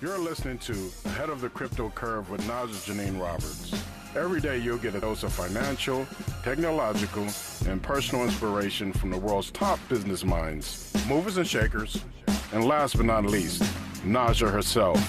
[0.00, 0.74] You're listening to
[1.16, 3.74] Head of the Crypto Curve with Najah Janine Roberts.
[4.14, 6.06] Every day you'll get a dose of financial,
[6.44, 7.26] technological,
[7.66, 12.04] and personal inspiration from the world's top business minds, movers and shakers,
[12.52, 13.60] and last but not least,
[14.04, 15.00] Najah herself.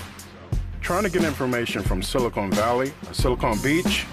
[0.81, 4.07] Trying to get information from Silicon Valley or Silicon Beach?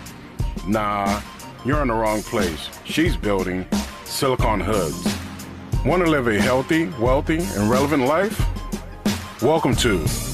[0.66, 1.22] Nah,
[1.64, 2.68] you're in the wrong place.
[2.84, 3.66] She's building
[4.04, 5.16] Silicon Hoods.
[5.86, 8.38] Want to live a healthy, wealthy, and relevant life?
[9.40, 10.25] Welcome to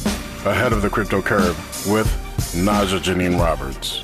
[0.45, 1.57] Ahead of the Crypto Curve
[1.89, 2.09] with
[2.53, 4.03] Najah Janine Roberts.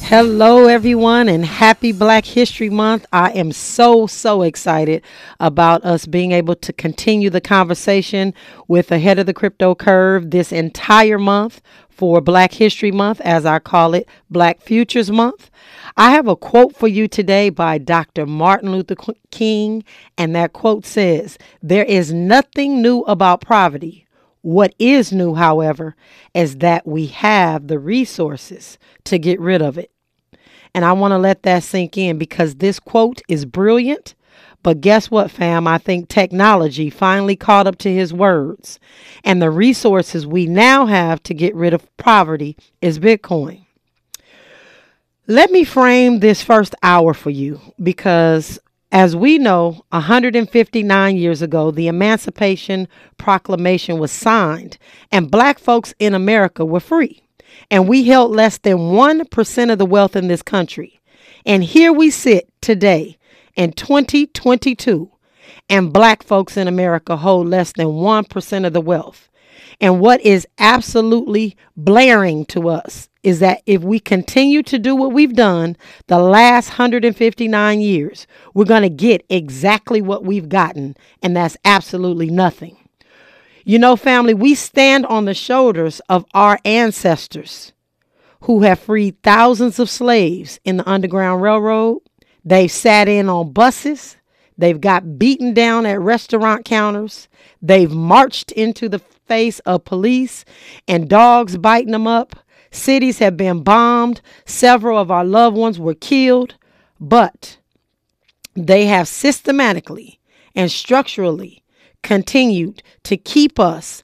[0.00, 3.04] Hello, everyone, and happy Black History Month.
[3.12, 5.04] I am so, so excited
[5.38, 8.32] about us being able to continue the conversation
[8.66, 11.60] with Ahead of the Crypto Curve this entire month
[11.90, 15.50] for Black History Month, as I call it, Black Futures Month.
[15.98, 18.24] I have a quote for you today by Dr.
[18.24, 18.96] Martin Luther
[19.30, 19.84] King,
[20.16, 24.06] and that quote says, There is nothing new about poverty
[24.42, 25.96] what is new, however,
[26.34, 29.90] is that we have the resources to get rid of it.
[30.74, 34.14] And I want to let that sink in because this quote is brilliant.
[34.62, 35.66] But guess what, fam?
[35.66, 38.78] I think technology finally caught up to his words.
[39.24, 43.64] And the resources we now have to get rid of poverty is Bitcoin.
[45.26, 48.58] Let me frame this first hour for you because
[48.92, 52.88] as we know, 159 years ago, the Emancipation
[53.18, 54.78] Proclamation was signed,
[55.12, 57.22] and black folks in America were free.
[57.70, 61.00] And we held less than 1% of the wealth in this country.
[61.46, 63.16] And here we sit today
[63.54, 65.10] in 2022,
[65.68, 69.28] and black folks in America hold less than 1% of the wealth.
[69.80, 75.12] And what is absolutely blaring to us is that if we continue to do what
[75.12, 75.76] we've done
[76.06, 82.30] the last 159 years, we're going to get exactly what we've gotten, and that's absolutely
[82.30, 82.76] nothing.
[83.64, 87.72] You know, family, we stand on the shoulders of our ancestors
[88.42, 92.00] who have freed thousands of slaves in the Underground Railroad.
[92.44, 94.16] They've sat in on buses.
[94.56, 97.28] They've got beaten down at restaurant counters.
[97.60, 100.44] They've marched into the face of police
[100.88, 102.36] and dogs biting them up.
[102.70, 104.20] Cities have been bombed.
[104.44, 106.54] Several of our loved ones were killed.
[107.00, 107.58] But
[108.54, 110.20] they have systematically
[110.54, 111.62] and structurally
[112.02, 114.02] continued to keep us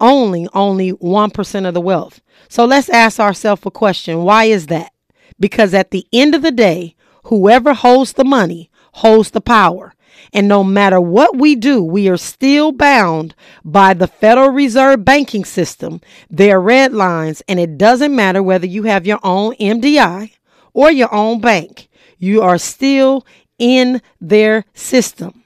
[0.00, 2.20] only only 1% of the wealth.
[2.48, 4.92] So let's ask ourselves a question why is that?
[5.40, 6.94] Because at the end of the day,
[7.24, 9.94] whoever holds the money holds the power.
[10.32, 13.34] And no matter what we do, we are still bound
[13.64, 16.00] by the Federal Reserve banking system,
[16.30, 20.32] their red lines, and it doesn't matter whether you have your own MDI
[20.72, 21.88] or your own bank,
[22.18, 23.26] you are still
[23.58, 25.44] in their system.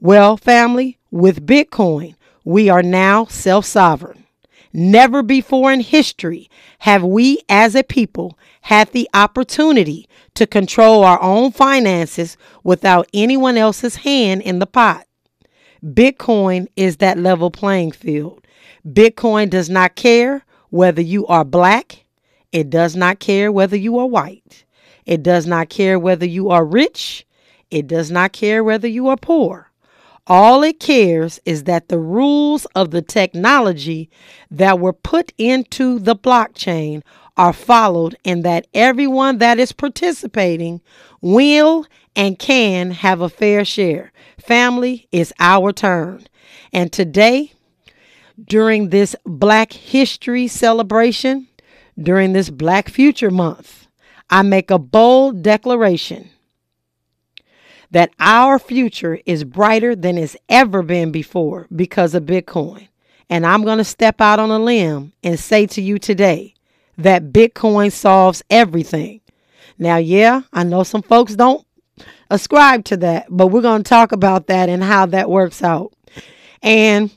[0.00, 4.15] Well, family, with Bitcoin, we are now self sovereign.
[4.78, 6.50] Never before in history
[6.80, 13.56] have we as a people had the opportunity to control our own finances without anyone
[13.56, 15.06] else's hand in the pot.
[15.82, 18.46] Bitcoin is that level playing field.
[18.86, 22.04] Bitcoin does not care whether you are black,
[22.52, 24.66] it does not care whether you are white,
[25.06, 27.26] it does not care whether you are rich,
[27.70, 29.65] it does not care whether you are poor.
[30.28, 34.10] All it cares is that the rules of the technology
[34.50, 37.02] that were put into the blockchain
[37.36, 40.80] are followed and that everyone that is participating
[41.20, 44.10] will and can have a fair share.
[44.38, 46.26] Family, it's our turn.
[46.72, 47.52] And today,
[48.42, 51.46] during this Black History celebration,
[52.00, 53.86] during this Black Future Month,
[54.28, 56.30] I make a bold declaration
[57.90, 62.88] that our future is brighter than it's ever been before because of Bitcoin.
[63.28, 66.54] And I'm going to step out on a limb and say to you today
[66.98, 69.20] that Bitcoin solves everything.
[69.78, 71.66] Now, yeah, I know some folks don't
[72.30, 75.92] ascribe to that, but we're going to talk about that and how that works out.
[76.62, 77.10] And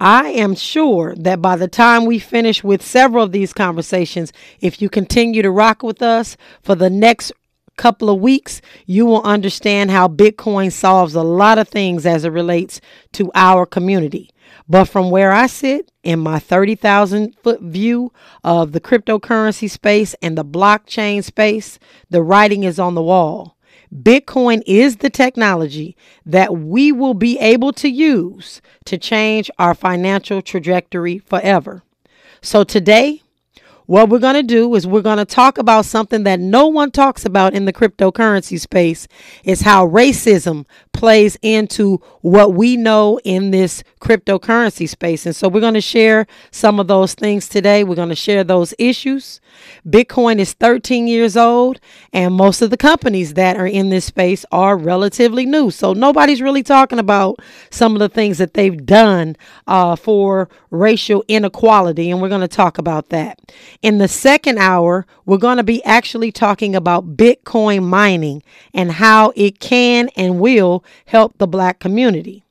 [0.00, 4.82] I am sure that by the time we finish with several of these conversations, if
[4.82, 7.32] you continue to rock with us for the next
[7.78, 12.30] couple of weeks, you will understand how Bitcoin solves a lot of things as it
[12.30, 12.80] relates
[13.12, 14.28] to our community.
[14.68, 18.12] But from where I sit in my 30,000 foot view
[18.44, 21.78] of the cryptocurrency space and the blockchain space,
[22.10, 23.56] the writing is on the wall.
[23.94, 25.96] Bitcoin is the technology
[26.26, 31.82] that we will be able to use to change our financial trajectory forever.
[32.42, 33.22] So today,
[33.88, 36.90] what we're going to do is we're going to talk about something that no one
[36.90, 39.08] talks about in the cryptocurrency space
[39.44, 45.24] is how racism plays into what we know in this cryptocurrency space.
[45.24, 47.82] And so we're going to share some of those things today.
[47.82, 49.40] We're going to share those issues.
[49.86, 51.80] Bitcoin is 13 years old,
[52.12, 55.70] and most of the companies that are in this space are relatively new.
[55.70, 57.38] So nobody's really talking about
[57.70, 59.36] some of the things that they've done
[59.66, 63.38] uh, for racial inequality, and we're going to talk about that.
[63.80, 68.42] In the second hour, we're going to be actually talking about Bitcoin mining
[68.74, 72.42] and how it can and will help the black community.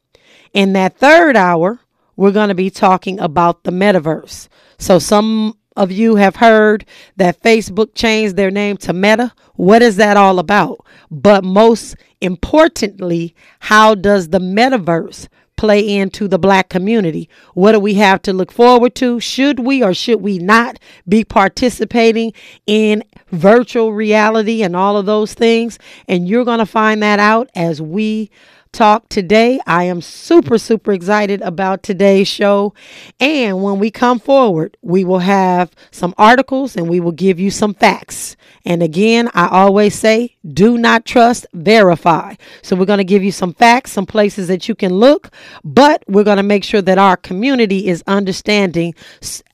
[0.54, 1.80] In that third hour,
[2.16, 4.48] we're going to be talking about the metaverse.
[4.78, 6.86] So, some of you have heard
[7.16, 9.34] that Facebook changed their name to Meta.
[9.56, 10.86] What is that all about?
[11.10, 17.30] But most importantly, how does the metaverse play into the black community?
[17.54, 19.20] What do we have to look forward to?
[19.20, 22.34] Should we or should we not be participating
[22.66, 25.80] in virtual reality and all of those things?
[26.08, 28.30] And you're going to find that out as we
[28.72, 29.60] talk today.
[29.66, 32.74] I am super, super excited about today's show.
[33.20, 37.52] And when we come forward, we will have some articles and we will give you
[37.52, 38.36] some facts.
[38.66, 42.36] And again, I always say, do not trust, verify.
[42.62, 45.32] So we're going to give you some facts, some places that you can look,
[45.64, 48.94] but we're going to make sure that our community is understanding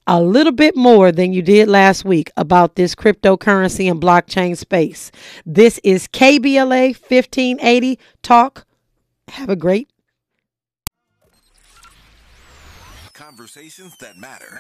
[0.08, 5.12] a little bit more than you did last week about this cryptocurrency and blockchain space.
[5.46, 8.66] This is KBLA 1580 Talk
[9.34, 9.90] have a great
[13.14, 14.60] conversations that matter.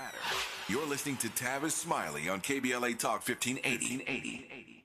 [0.68, 4.84] You're listening to Tavis Smiley on KBLA Talk 1580.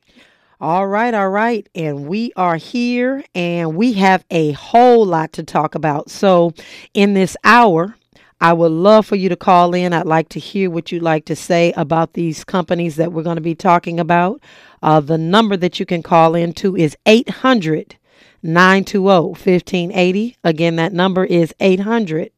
[0.60, 1.68] All right, all right.
[1.74, 6.10] And we are here and we have a whole lot to talk about.
[6.10, 6.52] So,
[6.94, 7.96] in this hour,
[8.40, 9.92] I would love for you to call in.
[9.92, 13.36] I'd like to hear what you'd like to say about these companies that we're going
[13.36, 14.40] to be talking about.
[14.82, 17.97] Uh, the number that you can call into is 800
[18.42, 20.36] 920 1580.
[20.44, 22.30] Again, that number is 800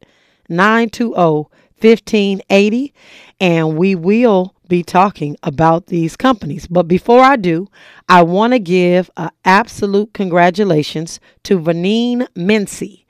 [0.49, 1.47] 920
[1.81, 2.93] 1580.
[3.39, 6.67] And we will be talking about these companies.
[6.67, 7.67] But before I do,
[8.07, 13.00] I want to give an absolute congratulations to Vanine Mincy.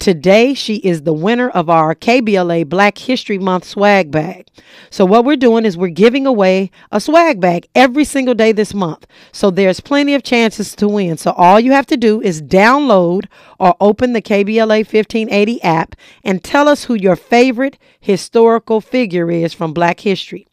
[0.00, 4.48] Today, she is the winner of our KBLA Black History Month swag bag.
[4.88, 8.72] So, what we're doing is we're giving away a swag bag every single day this
[8.72, 9.06] month.
[9.30, 11.18] So, there's plenty of chances to win.
[11.18, 13.26] So, all you have to do is download
[13.58, 15.94] or open the KBLA 1580 app
[16.24, 20.46] and tell us who your favorite historical figure is from Black history.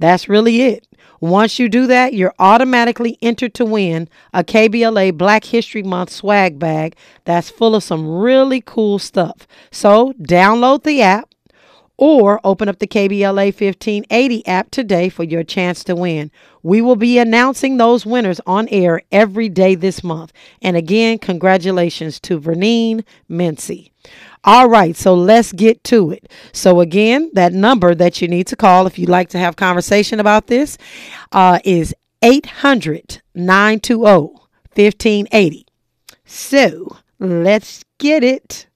[0.00, 0.88] That's really it.
[1.20, 6.58] Once you do that, you're automatically entered to win a KBLA Black History Month swag
[6.58, 9.46] bag that's full of some really cool stuff.
[9.70, 11.34] So download the app
[11.96, 16.30] or open up the KBLA 1580 app today for your chance to win.
[16.62, 20.32] We will be announcing those winners on air every day this month.
[20.62, 23.90] And again, congratulations to Vernine Mincy.
[24.44, 26.30] All right, so let's get to it.
[26.52, 30.20] So again, that number that you need to call if you'd like to have conversation
[30.20, 30.78] about this
[31.32, 34.38] uh, is 800 920
[34.74, 35.66] 1580.
[36.24, 38.66] So let's get it.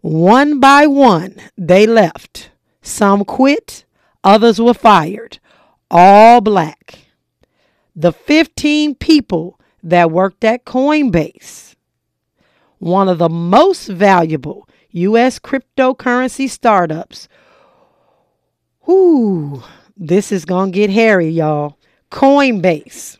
[0.00, 2.50] One by one, they left.
[2.82, 3.84] Some quit,
[4.22, 5.38] others were fired.
[5.90, 7.06] All black.
[7.96, 11.76] The 15 people that worked at Coinbase,
[12.78, 14.63] one of the most valuable
[14.94, 15.40] U.S.
[15.40, 17.28] cryptocurrency startups.
[18.86, 19.62] Whoo,
[19.96, 21.78] this is going to get hairy, y'all.
[22.12, 23.18] Coinbase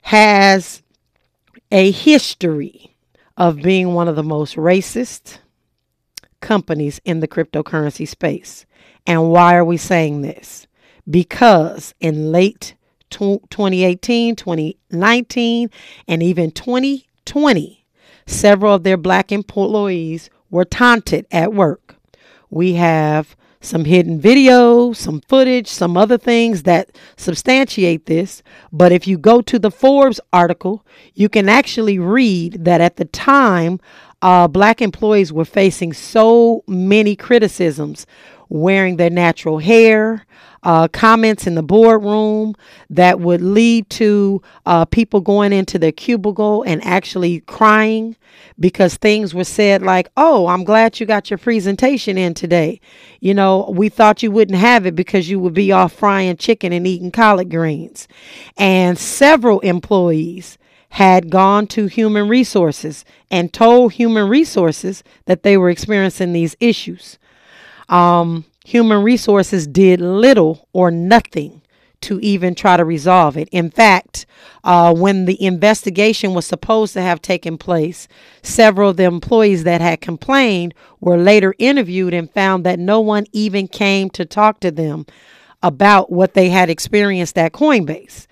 [0.00, 0.82] has
[1.70, 2.96] a history
[3.36, 5.38] of being one of the most racist
[6.40, 8.64] companies in the cryptocurrency space.
[9.06, 10.66] And why are we saying this?
[11.08, 12.74] Because in late
[13.10, 15.70] 2018, 2019,
[16.08, 17.84] and even 2020,
[18.26, 21.96] several of their black employees were taunted at work.
[22.50, 28.42] We have some hidden videos, some footage, some other things that substantiate this.
[28.72, 33.06] But if you go to the Forbes article, you can actually read that at the
[33.06, 33.80] time,
[34.20, 38.06] uh, black employees were facing so many criticisms
[38.48, 40.26] wearing their natural hair,
[40.62, 42.54] uh, comments in the boardroom
[42.90, 48.16] that would lead to uh, people going into their cubicle and actually crying
[48.60, 52.80] because things were said like, Oh, I'm glad you got your presentation in today.
[53.20, 56.72] You know, we thought you wouldn't have it because you would be off frying chicken
[56.72, 58.06] and eating collard greens.
[58.56, 60.58] And several employees
[60.90, 67.18] had gone to human resources and told human resources that they were experiencing these issues.
[67.88, 71.62] Um, human resources did little or nothing
[72.02, 73.48] to even try to resolve it.
[73.50, 74.26] In fact,
[74.64, 78.08] uh, when the investigation was supposed to have taken place,
[78.42, 83.26] several of the employees that had complained were later interviewed and found that no one
[83.32, 85.06] even came to talk to them
[85.62, 88.26] about what they had experienced at Coinbase.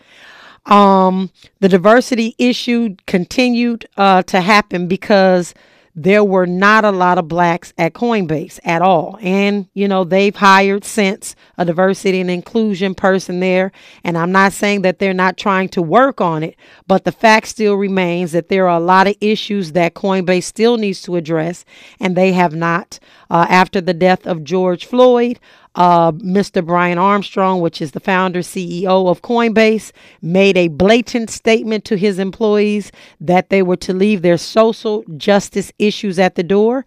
[0.66, 5.54] Um, the diversity issue continued uh, to happen because
[6.02, 9.18] there were not a lot of blacks at Coinbase at all.
[9.20, 13.70] And, you know, they've hired since a diversity and inclusion person there.
[14.02, 17.48] And I'm not saying that they're not trying to work on it, but the fact
[17.48, 21.66] still remains that there are a lot of issues that Coinbase still needs to address,
[22.00, 22.98] and they have not.
[23.28, 25.38] Uh, after the death of George Floyd,
[25.74, 26.64] uh, Mr.
[26.64, 32.18] Brian Armstrong, which is the founder CEO of Coinbase, made a blatant statement to his
[32.18, 36.84] employees that they were to leave their social justice issues at the door.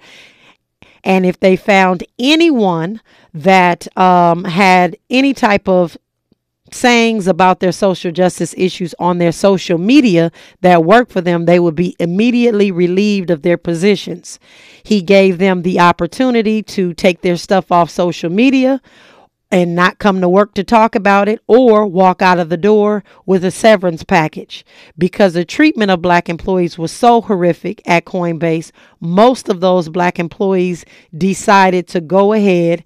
[1.03, 3.01] And if they found anyone
[3.33, 5.97] that um, had any type of
[6.73, 11.59] sayings about their social justice issues on their social media that work for them, they
[11.59, 14.39] would be immediately relieved of their positions.
[14.83, 18.81] He gave them the opportunity to take their stuff off social media
[19.53, 23.03] and not come to work to talk about it or walk out of the door
[23.27, 24.65] with a severance package.
[24.97, 30.17] Because the treatment of black employees was so horrific at Coinbase, most of those black
[30.17, 32.83] employees decided to go ahead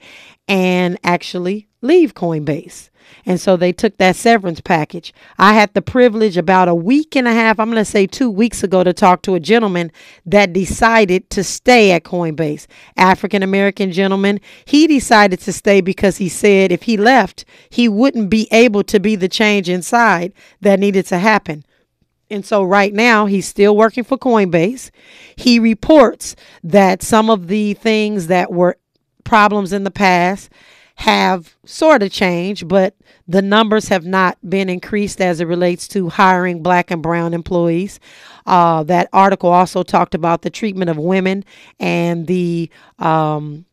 [0.50, 2.90] and actually leave Coinbase.
[3.26, 5.14] And so they took that severance package.
[5.38, 8.30] I had the privilege about a week and a half, I'm going to say two
[8.30, 9.92] weeks ago, to talk to a gentleman
[10.26, 12.68] that decided to stay at Coinbase.
[12.96, 14.40] African American gentleman.
[14.66, 19.00] He decided to stay because he said if he left, he wouldn't be able to
[19.00, 21.64] be the change inside that needed to happen.
[22.30, 24.92] And so right now he's still working for Coinbase.
[25.36, 28.78] He reports that some of the things that were
[29.24, 30.50] problems in the past
[30.98, 32.96] have sort of changed, but
[33.28, 38.00] the numbers have not been increased as it relates to hiring black and brown employees.
[38.48, 41.46] Uh, that article also talked about the treatment of women
[41.80, 43.67] and the um,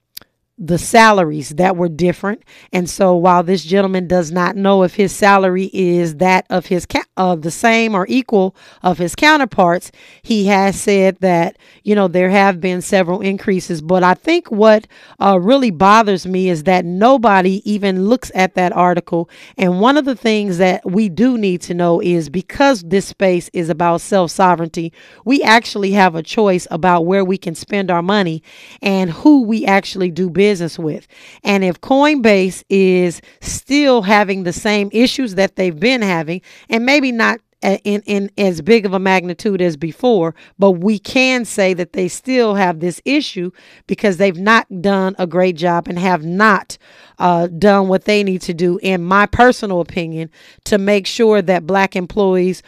[0.57, 2.43] the salaries that were different.
[2.73, 6.87] And so while this gentleman does not know if his salary is that of his
[6.87, 9.91] ca- of the same or equal of his counterparts,
[10.23, 14.87] he has said that, you know, there have been several increases, but I think what
[15.21, 19.29] uh, really bothers me is that nobody even looks at that article.
[19.59, 23.51] And one of the things that we do need to know is because this space
[23.53, 24.93] is about self-sovereignty,
[25.25, 28.41] we actually have a choice about where we can spend our money
[28.81, 31.07] and who we actually do business business with.
[31.43, 37.13] And if Coinbase is still having the same issues that they've been having, and maybe
[37.13, 41.95] not in, in as big of a magnitude as before, but we can say that
[41.95, 43.51] they still have this issue
[43.87, 46.77] because they've not done a great job and have not
[47.19, 50.31] uh, done what they need to do, in my personal opinion,
[50.65, 52.63] to make sure that black employees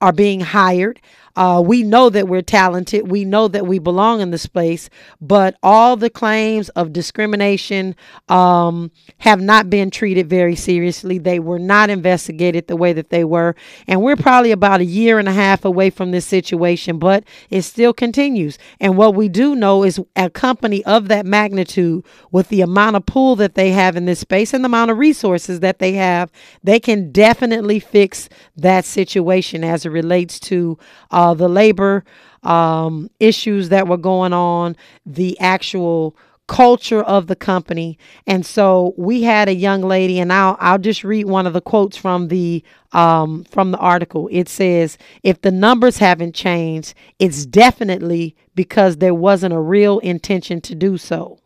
[0.00, 1.00] are being hired.
[1.34, 3.10] Uh, we know that we're talented.
[3.10, 7.96] We know that we belong in the space, but all the claims of discrimination
[8.28, 11.18] um, have not been treated very seriously.
[11.18, 13.54] They were not investigated the way that they were.
[13.86, 17.62] And we're probably about a year and a half away from this situation, but it
[17.62, 18.58] still continues.
[18.78, 23.06] And what we do know is a company of that magnitude, with the amount of
[23.06, 26.30] pull that they have in this space and the amount of resources that they have,
[26.62, 30.78] they can definitely fix that situation as it relates to.
[31.10, 32.04] Uh, uh, the labor
[32.42, 34.76] um, issues that were going on,
[35.06, 36.16] the actual
[36.48, 37.96] culture of the company.
[38.26, 41.60] And so we had a young lady, and I'll I'll just read one of the
[41.60, 44.28] quotes from the um, from the article.
[44.32, 50.60] It says, "If the numbers haven't changed, it's definitely because there wasn't a real intention
[50.62, 51.38] to do so."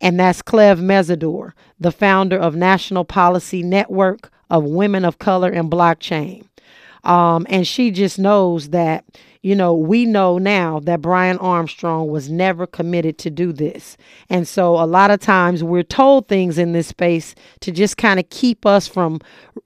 [0.00, 5.70] And that's Cleve Mesidor, the founder of National Policy Network of Women of Color and
[5.70, 6.46] Blockchain.
[7.04, 9.04] Um, and she just knows that,
[9.42, 13.96] you know, we know now that Brian Armstrong was never committed to do this.
[14.30, 18.20] And so a lot of times we're told things in this space to just kind
[18.20, 19.20] of keep us from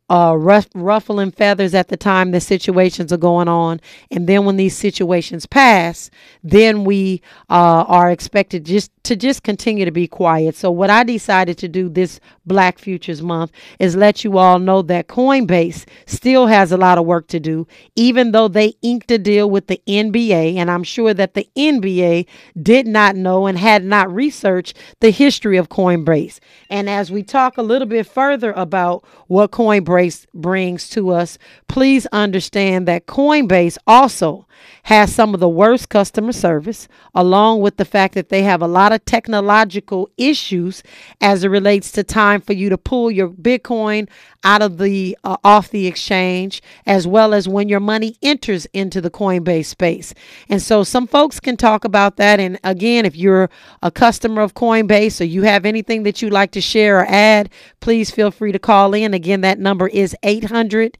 [0.09, 3.81] uh, ruff, ruffling feathers at the time the situations are going on.
[4.11, 6.11] And then when these situations pass,
[6.43, 10.57] then we uh, are expected just to just continue to be quiet.
[10.57, 14.83] So what I decided to do this Black Futures Month is let you all know
[14.83, 19.19] that Coinbase still has a lot of work to do, even though they inked a
[19.19, 22.27] deal with the NBA, and I'm sure that the NBA
[22.63, 26.39] did not know and had not researched the history of Coinbase.
[26.71, 32.07] And as we talk a little bit further about what Coinbase brings to us, please
[32.07, 34.46] understand that Coinbase also
[34.85, 38.67] has some of the worst customer service, along with the fact that they have a
[38.67, 40.83] lot of technological issues
[41.21, 44.09] as it relates to time for you to pull your Bitcoin
[44.45, 49.01] out of the uh, off the exchange, as well as when your money enters into
[49.01, 50.15] the Coinbase space.
[50.49, 52.39] And so some folks can talk about that.
[52.39, 53.51] And again, if you're
[53.83, 57.51] a customer of Coinbase or you have anything that you'd like to share or add,
[57.81, 59.15] please feel free to call in.
[59.15, 60.95] Again, that number is 800-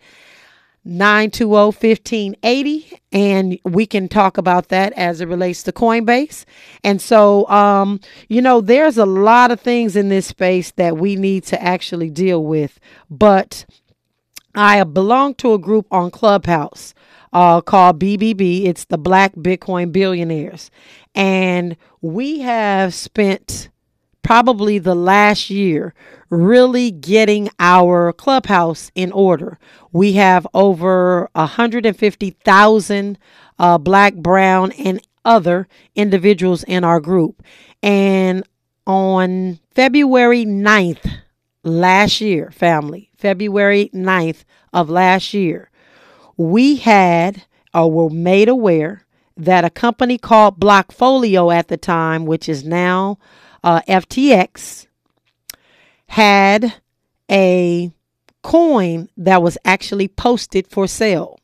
[0.87, 6.45] 920-1580 and we can talk about that as it relates to Coinbase.
[6.85, 11.17] And so um you know there's a lot of things in this space that we
[11.17, 12.79] need to actually deal with,
[13.11, 13.65] but
[14.55, 16.95] I belong to a group on Clubhouse
[17.33, 18.67] uh, called BBB.
[18.67, 20.71] It's the Black Bitcoin Billionaires.
[21.15, 23.69] And we have spent
[24.27, 25.95] probably the last year
[26.31, 29.57] really getting our clubhouse in order.
[29.93, 33.19] We have over 150,000
[33.61, 37.41] uh, black, brown, and other individuals in our group.
[37.85, 38.43] And
[38.85, 41.09] on February 9th
[41.63, 44.43] last year, family, February 9th
[44.73, 45.71] of last year,
[46.37, 49.07] we had or were made aware
[49.37, 53.19] that a company called Blockfolio at the time, which is now
[53.63, 54.87] uh, FTX,
[56.09, 56.75] had
[57.31, 57.91] a
[58.43, 61.39] coin that was actually posted for sale.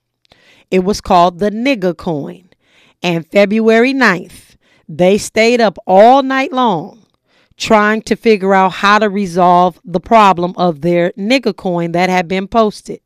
[0.70, 2.48] It was called the nigger coin.
[3.02, 4.56] And February 9th,
[4.88, 7.02] they stayed up all night long
[7.56, 12.26] trying to figure out how to resolve the problem of their nigger coin that had
[12.26, 13.00] been posted.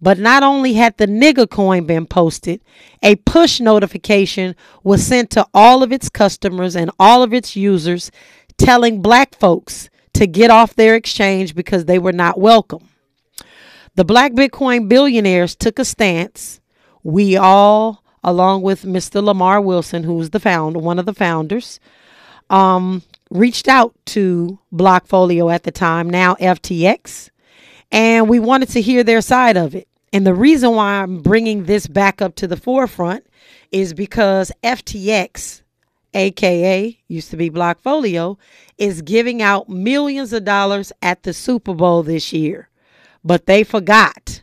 [0.00, 2.60] But not only had the nigger coin been posted,
[3.04, 8.10] a push notification was sent to all of its customers and all of its users
[8.62, 12.88] telling black folks to get off their exchange because they were not welcome.
[13.96, 16.60] The black Bitcoin billionaires took a stance.
[17.02, 19.22] We all, along with Mr.
[19.22, 21.80] Lamar Wilson, who's the founder, one of the founders,
[22.50, 27.30] um, reached out to Blockfolio at the time, now FTX,
[27.90, 29.88] and we wanted to hear their side of it.
[30.12, 33.26] And the reason why I'm bringing this back up to the forefront
[33.70, 35.61] is because FTX
[36.14, 38.38] aka used to be Blockfolio,
[38.78, 42.68] is giving out millions of dollars at the Super Bowl this year.
[43.24, 44.42] But they forgot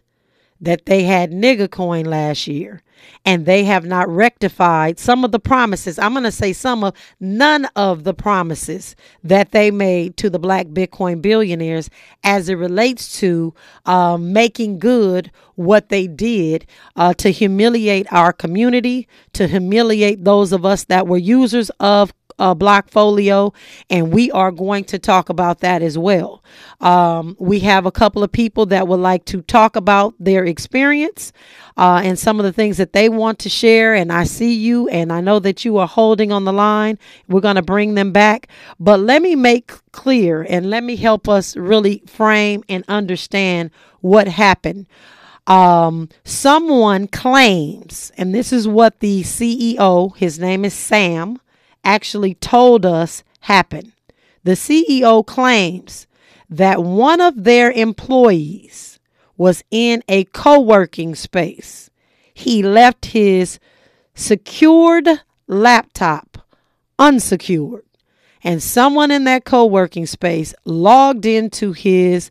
[0.61, 2.81] that they had nigga coin last year
[3.25, 5.99] and they have not rectified some of the promises.
[5.99, 10.39] I'm going to say some of none of the promises that they made to the
[10.39, 11.89] black Bitcoin billionaires
[12.23, 13.53] as it relates to
[13.85, 20.65] uh, making good what they did uh, to humiliate our community, to humiliate those of
[20.65, 23.53] us that were users of uh, Blockfolio,
[23.89, 26.43] and we are going to talk about that as well.
[26.79, 31.33] Um, we have a couple of people that would like to talk about their experience
[31.77, 33.93] uh, and some of the things that they want to share.
[33.93, 36.97] And I see you, and I know that you are holding on the line.
[37.27, 38.47] We're going to bring them back.
[38.79, 43.71] But let me make clear and let me help us really frame and understand
[44.01, 44.87] what happened.
[45.47, 51.39] Um, someone claims, and this is what the CEO, his name is Sam,
[51.83, 53.91] actually told us happened.
[54.43, 56.07] The CEO claims
[56.49, 58.99] that one of their employees
[59.37, 61.89] was in a co working space.
[62.33, 63.59] He left his
[64.15, 65.07] secured
[65.47, 66.29] laptop
[66.99, 67.85] unsecured,
[68.43, 72.29] and someone in that co working space logged into his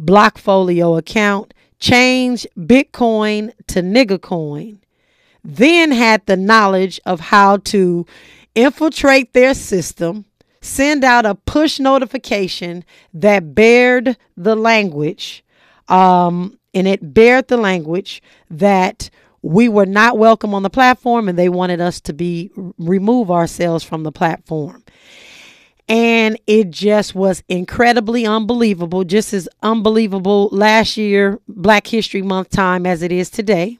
[0.00, 4.80] Blockfolio account, changed Bitcoin to nigger coin,
[5.42, 8.06] then had the knowledge of how to
[8.58, 10.24] infiltrate their system,
[10.60, 15.44] send out a push notification that bared the language,
[15.86, 19.10] um, and it bared the language that
[19.42, 23.84] we were not welcome on the platform and they wanted us to be remove ourselves
[23.84, 24.82] from the platform.
[25.88, 32.84] And it just was incredibly unbelievable, just as unbelievable last year, Black History Month time
[32.84, 33.78] as it is today.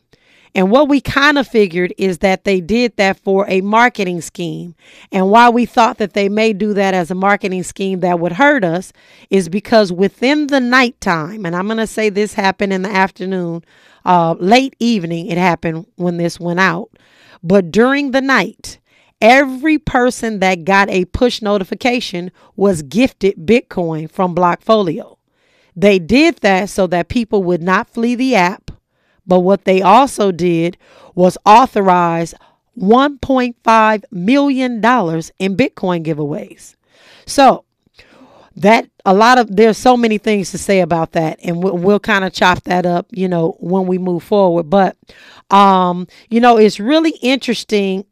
[0.58, 4.74] And what we kind of figured is that they did that for a marketing scheme.
[5.12, 8.32] And why we thought that they may do that as a marketing scheme that would
[8.32, 8.92] hurt us
[9.30, 13.64] is because within the nighttime, and I'm going to say this happened in the afternoon,
[14.04, 16.90] uh, late evening, it happened when this went out.
[17.40, 18.80] But during the night,
[19.20, 25.18] every person that got a push notification was gifted Bitcoin from Blockfolio.
[25.76, 28.72] They did that so that people would not flee the app
[29.28, 30.76] But what they also did
[31.14, 32.34] was authorize
[32.78, 36.74] $1.5 million in Bitcoin giveaways.
[37.26, 37.64] So
[38.56, 42.00] that a lot of there's so many things to say about that and we'll, we'll
[42.00, 44.96] kind of chop that up you know when we move forward but
[45.50, 48.04] um you know it's really interesting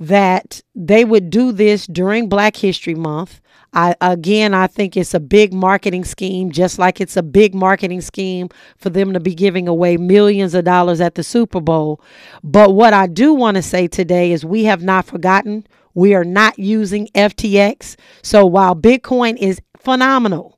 [0.00, 3.40] that they would do this during black history month
[3.72, 8.00] I again I think it's a big marketing scheme just like it's a big marketing
[8.00, 12.00] scheme for them to be giving away millions of dollars at the Super Bowl.
[12.44, 16.24] But what I do want to say today is we have not forgotten we are
[16.24, 17.96] not using FTX.
[18.22, 20.51] So while Bitcoin is phenomenal,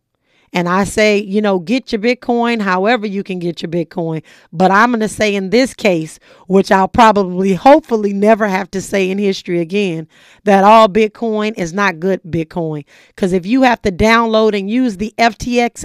[0.55, 4.23] and I say, you know, get your Bitcoin however you can get your Bitcoin.
[4.53, 8.81] But I'm going to say in this case, which I'll probably, hopefully, never have to
[8.81, 10.07] say in history again,
[10.45, 12.85] that all Bitcoin is not good Bitcoin.
[13.09, 15.85] Because if you have to download and use the FTX,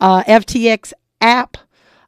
[0.00, 1.56] uh, FTX app,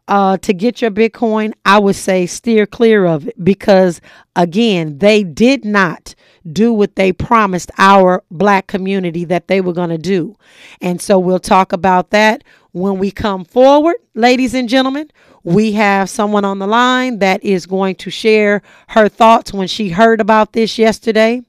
[0.07, 4.01] uh, to get your Bitcoin, I would say steer clear of it because,
[4.37, 6.15] again, they did not
[6.53, 10.37] do what they promised our black community that they were going to do.
[10.81, 15.11] And so we'll talk about that when we come forward, ladies and gentlemen.
[15.45, 19.89] We have someone on the line that is going to share her thoughts when she
[19.89, 21.43] heard about this yesterday.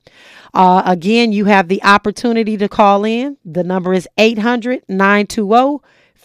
[0.53, 3.37] Uh, again, you have the opportunity to call in.
[3.43, 5.79] The number is 800 920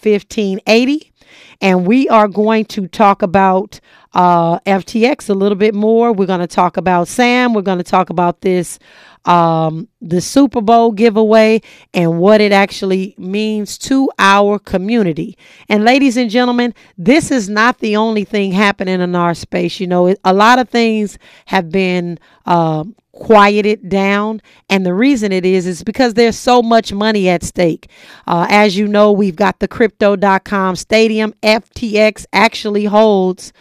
[0.05, 1.13] 1580
[1.61, 3.81] and we are going to talk about
[4.15, 6.13] uh, FTX a little bit more.
[6.13, 7.53] We're going to talk about Sam.
[7.53, 8.79] We're going to talk about this
[9.25, 11.63] um, the Super Bowl giveaway
[11.95, 15.39] and what it actually means to our community.
[15.69, 19.81] And ladies and gentlemen, this is not the only thing happening in our space.
[19.81, 24.43] You know, a lot of things have been uh, quieted down.
[24.69, 27.89] And the reason it is, is because there's so much money at stake.
[28.27, 31.33] Uh, as you know, we've got the crypto.com stadium.
[31.43, 33.53] FTX actually holds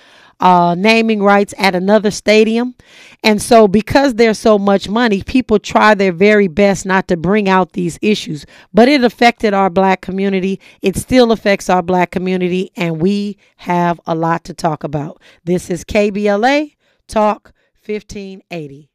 [0.43, 2.75] uh, naming rights at another stadium.
[3.23, 7.47] And so, because there's so much money, people try their very best not to bring
[7.47, 8.45] out these issues.
[8.73, 10.59] But it affected our black community.
[10.81, 12.71] It still affects our black community.
[12.75, 15.21] And we have a lot to talk about.
[15.45, 16.75] This is KBLA
[17.07, 17.53] Talk
[17.85, 18.89] 1580.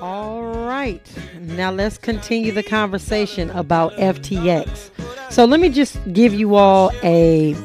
[0.00, 1.04] All right.
[1.40, 4.90] Now let's continue the conversation about FTX.
[5.32, 7.56] So let me just give you all a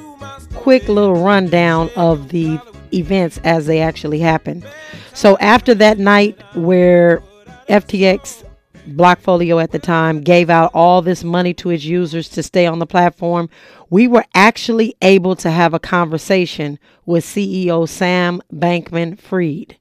[0.55, 2.59] quick little rundown of the
[2.93, 4.65] events as they actually happened.
[5.13, 7.21] So after that night where
[7.69, 8.43] FTX
[8.89, 12.79] Blockfolio at the time gave out all this money to its users to stay on
[12.79, 13.49] the platform,
[13.89, 19.77] we were actually able to have a conversation with CEO Sam Bankman Fried,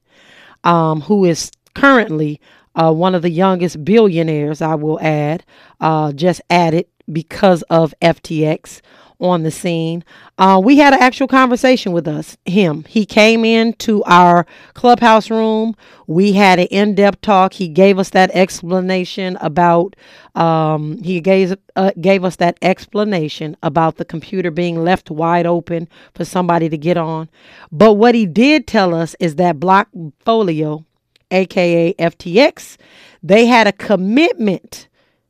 [0.63, 2.39] um, who is currently
[2.75, 5.43] uh, one of the youngest billionaires, I will add,
[5.79, 8.81] uh, just added because of FTX
[9.19, 10.03] on the scene.
[10.37, 12.83] Uh, we had an actual conversation with us, him.
[12.87, 15.75] He came into our clubhouse room.
[16.07, 17.53] We had an in depth talk.
[17.53, 19.95] He gave us that explanation about,
[20.35, 25.87] um, he gave, uh, gave us that explanation about the computer being left wide open
[26.13, 27.29] for somebody to get on.
[27.71, 30.85] But what he did tell us is that Blockfolio
[31.33, 32.77] aka FTX,
[33.21, 34.87] they had a commitment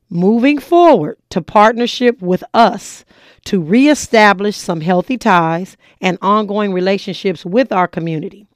[0.10, 3.04] moving forward to partnership with us
[3.46, 8.48] to reestablish some healthy ties and ongoing relationships with our community.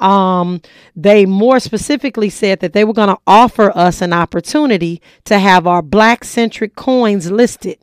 [0.00, 0.60] Um,
[0.94, 5.66] they more specifically said that they were going to offer us an opportunity to have
[5.66, 7.78] our black centric coins listed.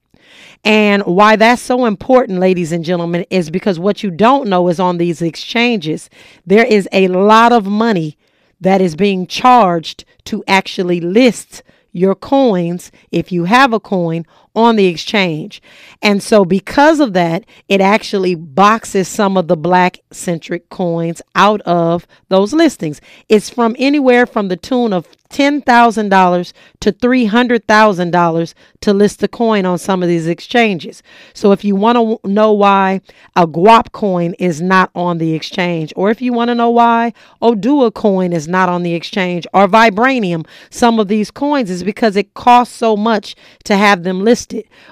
[0.63, 4.80] And why that's so important, ladies and gentlemen, is because what you don't know is
[4.80, 6.10] on these exchanges,
[6.45, 8.17] there is a lot of money
[8.60, 14.76] that is being charged to actually list your coins, if you have a coin, on
[14.76, 15.62] the exchange.
[16.02, 21.62] And so, because of that, it actually boxes some of the black centric coins out
[21.62, 23.02] of those listings.
[23.30, 29.78] It's from anywhere from the tune of $10,000 to $300,000 to list a coin on
[29.78, 31.02] some of these exchanges.
[31.34, 33.02] So if you want to know why
[33.36, 37.14] a Guap coin is not on the exchange, or if you want to know why
[37.42, 42.16] Odua coin is not on the exchange, or Vibranium, some of these coins is because
[42.16, 44.40] it costs so much to have them listed.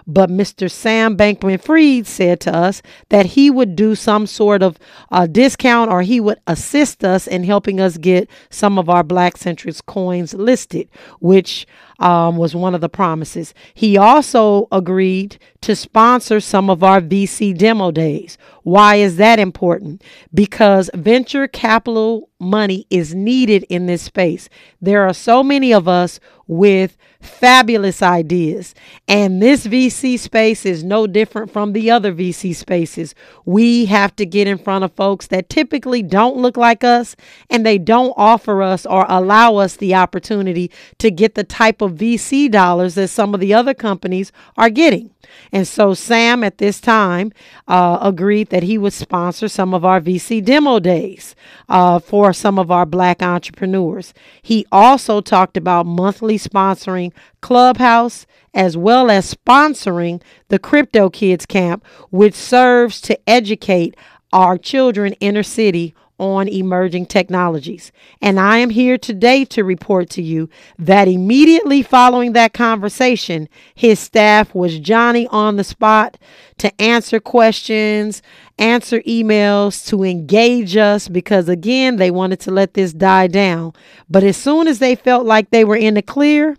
[0.08, 0.70] But Mr.
[0.70, 4.78] Sam Bankman Fried said to us that he would do some sort of
[5.12, 9.38] uh, discount or he would assist us in helping us get some of our black
[9.38, 11.68] centric coins listed, which
[12.00, 13.54] um, was one of the promises.
[13.74, 18.38] He also agreed to sponsor some of our VC demo days.
[18.64, 20.04] Why is that important?
[20.34, 24.48] Because venture capital money is needed in this space.
[24.82, 28.74] There are so many of us with fabulous ideas,
[29.08, 33.14] and this VC space is no different from the other VC spaces.
[33.46, 37.16] We have to get in front of folks that typically don't look like us
[37.50, 41.89] and they don't offer us or allow us the opportunity to get the type of
[41.94, 45.12] VC dollars that some of the other companies are getting.
[45.52, 47.32] And so Sam at this time
[47.68, 51.36] uh, agreed that he would sponsor some of our VC demo days
[51.68, 54.14] uh, for some of our black entrepreneurs.
[54.42, 61.86] He also talked about monthly sponsoring Clubhouse as well as sponsoring the Crypto Kids Camp,
[62.10, 63.96] which serves to educate
[64.34, 67.92] our children inner city on emerging technologies.
[68.22, 74.00] And I am here today to report to you that immediately following that conversation, his
[74.00, 76.18] staff was Johnny on the spot
[76.58, 78.22] to answer questions,
[78.58, 83.74] answer emails, to engage us because, again, they wanted to let this die down.
[84.10, 86.58] But as soon as they felt like they were in the clear,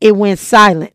[0.00, 0.92] it went silent.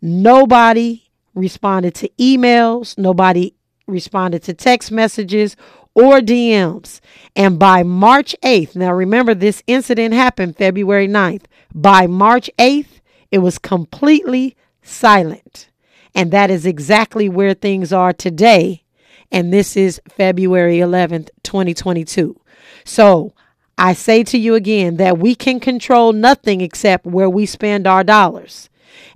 [0.00, 3.54] Nobody responded to emails, nobody
[3.86, 5.56] responded to text messages
[5.98, 7.00] or DMs.
[7.34, 11.44] And by March 8th, now remember this incident happened February 9th.
[11.74, 13.00] By March 8th,
[13.32, 15.68] it was completely silent.
[16.14, 18.84] And that is exactly where things are today.
[19.32, 22.40] And this is February 11th, 2022.
[22.84, 23.34] So
[23.76, 28.04] I say to you again that we can control nothing except where we spend our
[28.04, 28.70] dollars.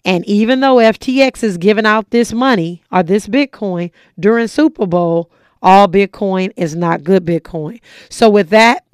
[0.05, 5.31] And even though FTX is giving out this money or this Bitcoin during Super Bowl,
[5.63, 7.81] all Bitcoin is not good Bitcoin.
[8.09, 8.85] So, with that,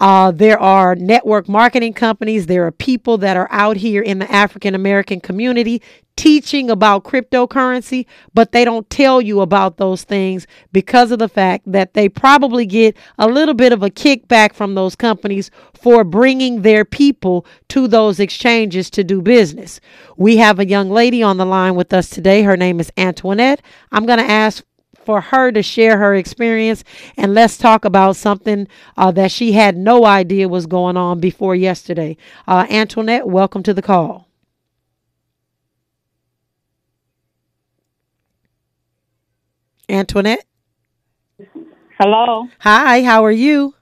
[0.00, 2.46] uh, there are network marketing companies.
[2.46, 5.82] There are people that are out here in the African American community
[6.18, 11.70] teaching about cryptocurrency, but they don't tell you about those things because of the fact
[11.70, 15.48] that they probably get a little bit of a kickback from those companies
[15.80, 19.80] for bringing their people to those exchanges to do business.
[20.16, 22.42] We have a young lady on the line with us today.
[22.42, 23.62] Her name is Antoinette.
[23.92, 24.64] I'm going to ask
[25.08, 26.84] for her to share her experience
[27.16, 28.68] and let's talk about something
[28.98, 32.14] uh, that she had no idea was going on before yesterday.
[32.46, 34.28] Uh, Antoinette, welcome to the call.
[39.88, 40.44] Antoinette?
[41.98, 42.46] Hello.
[42.58, 43.74] Hi, how are you?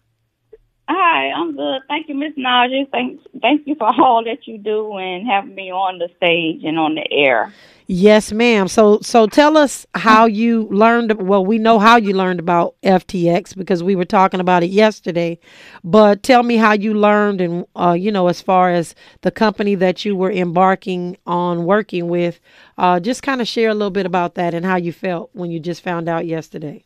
[0.89, 1.81] Hi, I'm good.
[1.89, 2.89] Thank you, Miss Najah.
[2.93, 6.79] Thank, thank you for all that you do and having me on the stage and
[6.79, 7.53] on the air.
[7.89, 8.67] Yes, ma'am.
[8.67, 13.57] So so tell us how you learned well, we know how you learned about FTX
[13.57, 15.39] because we were talking about it yesterday.
[15.85, 19.77] But tell me how you learned and uh, you know as far as the company
[19.77, 22.41] that you were embarking on working with,
[22.77, 25.53] uh, just kind of share a little bit about that and how you felt when
[25.53, 26.83] you just found out yesterday.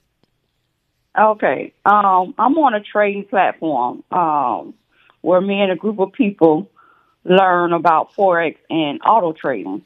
[1.19, 1.73] Okay.
[1.87, 4.75] Um, I'm on a trading platform um,
[5.23, 6.71] where me and a group of people
[7.25, 9.83] learn about forex and auto trading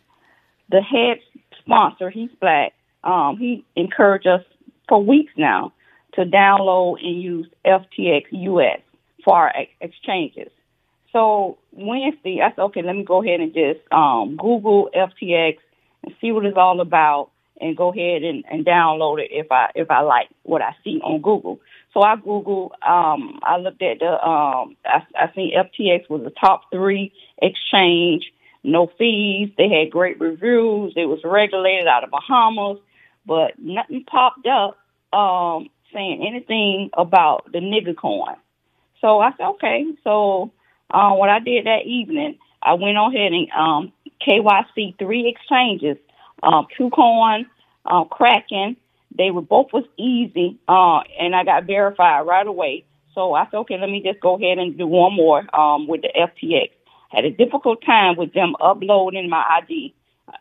[0.71, 1.19] the head
[1.61, 2.73] sponsor, he's black.
[3.03, 4.43] Um, he encouraged us
[4.89, 5.73] for weeks now
[6.15, 8.81] to download and use FTX US
[9.25, 10.51] for our ex- exchanges.
[11.13, 15.59] So Wednesday, I said, okay, let me go ahead and just um, Google FTX
[16.03, 19.71] and see what it's all about, and go ahead and, and download it if I
[19.75, 21.61] if I like what I see on Google.
[21.95, 26.31] So I Google, um, I looked at the, um, I, I seen FTX was the
[26.31, 28.25] top three exchange
[28.65, 29.51] no fees.
[29.57, 30.95] They had great reviews.
[30.97, 32.79] It was regulated out of Bahamas,
[33.27, 34.79] but nothing popped up
[35.17, 38.37] um, saying anything about the nigga coin.
[39.01, 39.85] So I said, okay.
[40.03, 40.51] So
[40.91, 43.93] uh, what I did that evening, I went on ahead and um,
[44.27, 45.99] KYC three exchanges,
[46.43, 47.47] um, KuCoin,
[47.85, 48.77] uh, Kraken.
[49.17, 52.85] They were both was easy, uh, and I got verified right away.
[53.15, 56.03] So I said, okay, let me just go ahead and do one more um, with
[56.03, 56.71] the FTX
[57.15, 59.95] had a difficult time with them uploading my ID
[60.29, 60.33] uh,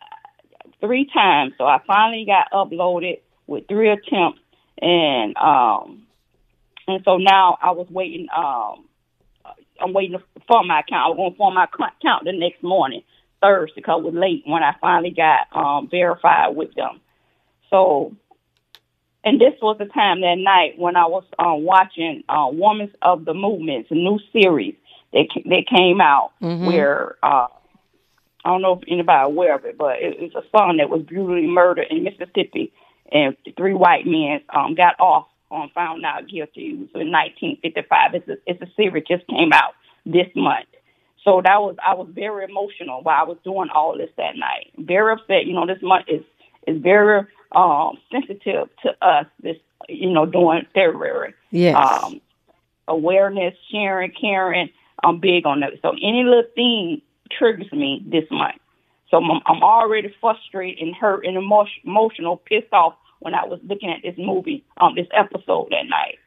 [0.81, 1.53] three times.
[1.57, 4.39] So I finally got uploaded with three attempts,
[4.81, 6.03] and um,
[6.87, 8.27] and so now I was waiting.
[8.35, 8.85] Um,
[9.81, 11.05] I'm waiting for my account.
[11.05, 13.03] I was going to form my account the next morning,
[13.41, 17.01] Thursday, because it was late when I finally got um, verified with them.
[17.69, 18.15] So,
[19.23, 23.25] and this was the time that night when I was um, watching uh, Women of
[23.25, 24.75] the Movements, new series
[25.13, 26.65] that that came out mm-hmm.
[26.65, 27.47] where uh,
[28.45, 31.03] I don't know if anybody aware of it, but it, it's a son that was
[31.03, 32.73] brutally murdered in Mississippi,
[33.11, 36.71] and three white men um, got off on found not guilty.
[36.71, 38.15] It was in 1955.
[38.15, 40.65] It's a, it's a series just came out this month.
[41.23, 44.71] So that was I was very emotional while I was doing all this that night.
[44.77, 45.45] Very upset.
[45.45, 46.23] You know, this month is
[46.67, 49.25] is very um, sensitive to us.
[49.41, 51.33] This you know during February.
[51.51, 51.77] Yes.
[51.77, 52.19] Um,
[52.87, 54.69] awareness, sharing, caring.
[55.03, 55.71] I'm big on that.
[55.81, 57.01] So any little thing
[57.31, 58.59] triggers me this month.
[59.09, 63.59] So I'm, I'm already frustrated and hurt and emotion, emotional, pissed off when I was
[63.63, 66.17] looking at this movie, um, this episode that night.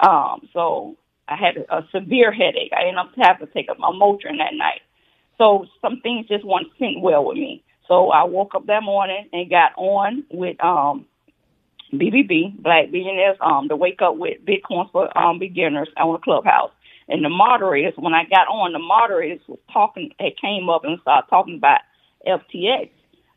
[0.00, 0.96] Um, so
[1.28, 2.72] I had a, a severe headache.
[2.76, 4.82] I ended up having to take up my Motrin that night.
[5.38, 7.62] So some things just weren't sitting well with me.
[7.88, 11.06] So I woke up that morning and got on with um
[11.92, 16.70] BBB, Black Billionaires, um, to wake up with Bitcoin for um beginners on the clubhouse.
[17.08, 21.00] And the moderators, when I got on, the moderators was talking, they came up and
[21.00, 21.80] started talking about
[22.26, 22.90] FTX.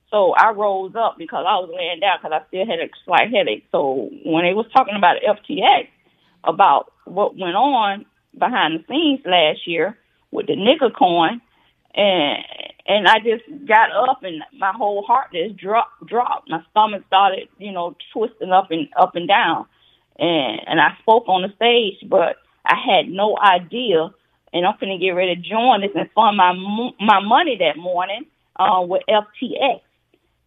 [0.10, 3.29] So I rose up because I was laying down because I still had a slight
[3.32, 3.65] headache.
[3.71, 5.88] So when they was talking about FTX,
[6.43, 8.05] about what went on
[8.38, 9.97] behind the scenes last year
[10.32, 11.41] with the nigger coin,
[11.93, 12.43] and
[12.88, 16.49] and I just got up and my whole heart just dropped dropped.
[16.49, 19.65] My stomach started, you know, twisting up and up and down.
[20.17, 22.38] And and I spoke on the stage, but
[22.69, 24.12] I had no idea.
[24.53, 26.53] And I'm gonna get ready to join this and fund my
[26.99, 29.82] my money that morning uh, with FTX,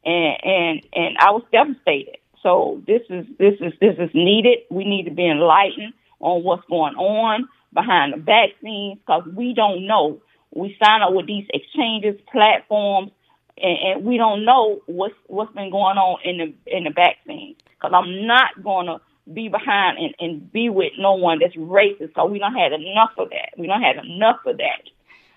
[0.04, 2.16] and and and I was devastated.
[2.42, 4.58] So this is this is this is needed.
[4.70, 9.87] We need to be enlightened on what's going on behind the vaccines because we don't
[9.87, 10.20] know.
[10.54, 13.12] We sign up with these exchanges, platforms,
[13.56, 17.56] and, and we don't know what's what's been going on in the in the vaccines.
[17.70, 21.98] Because I'm not gonna be behind and, and be with no one that's racist.
[21.98, 23.50] Because we don't have enough of that.
[23.58, 24.82] We don't have enough of that.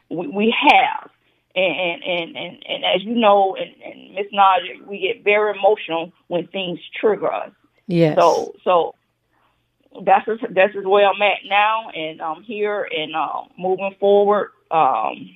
[0.09, 1.09] We, we have.
[1.55, 6.11] And, and, and, and as you know, and, and Miss Najah, we get very emotional
[6.27, 7.51] when things trigger us.
[7.87, 8.17] Yes.
[8.19, 8.95] So, so
[10.03, 14.49] that's just, that's just where I'm at now, and I'm here and uh, moving forward.
[14.69, 15.29] Um,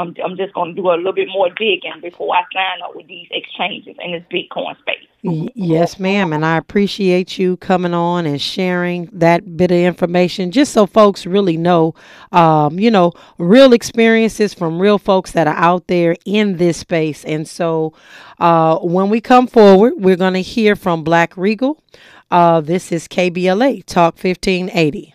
[0.00, 2.96] I'm, I'm just going to do a little bit more digging before I sign up
[2.96, 5.06] with these exchanges in this Bitcoin space.
[5.22, 6.32] Yes, ma'am.
[6.32, 11.26] And I appreciate you coming on and sharing that bit of information just so folks
[11.26, 11.94] really know,
[12.32, 17.24] um, you know, real experiences from real folks that are out there in this space.
[17.24, 17.92] And so
[18.38, 21.82] uh, when we come forward, we're going to hear from Black Regal.
[22.30, 25.14] Uh, this is KBLA Talk 1580.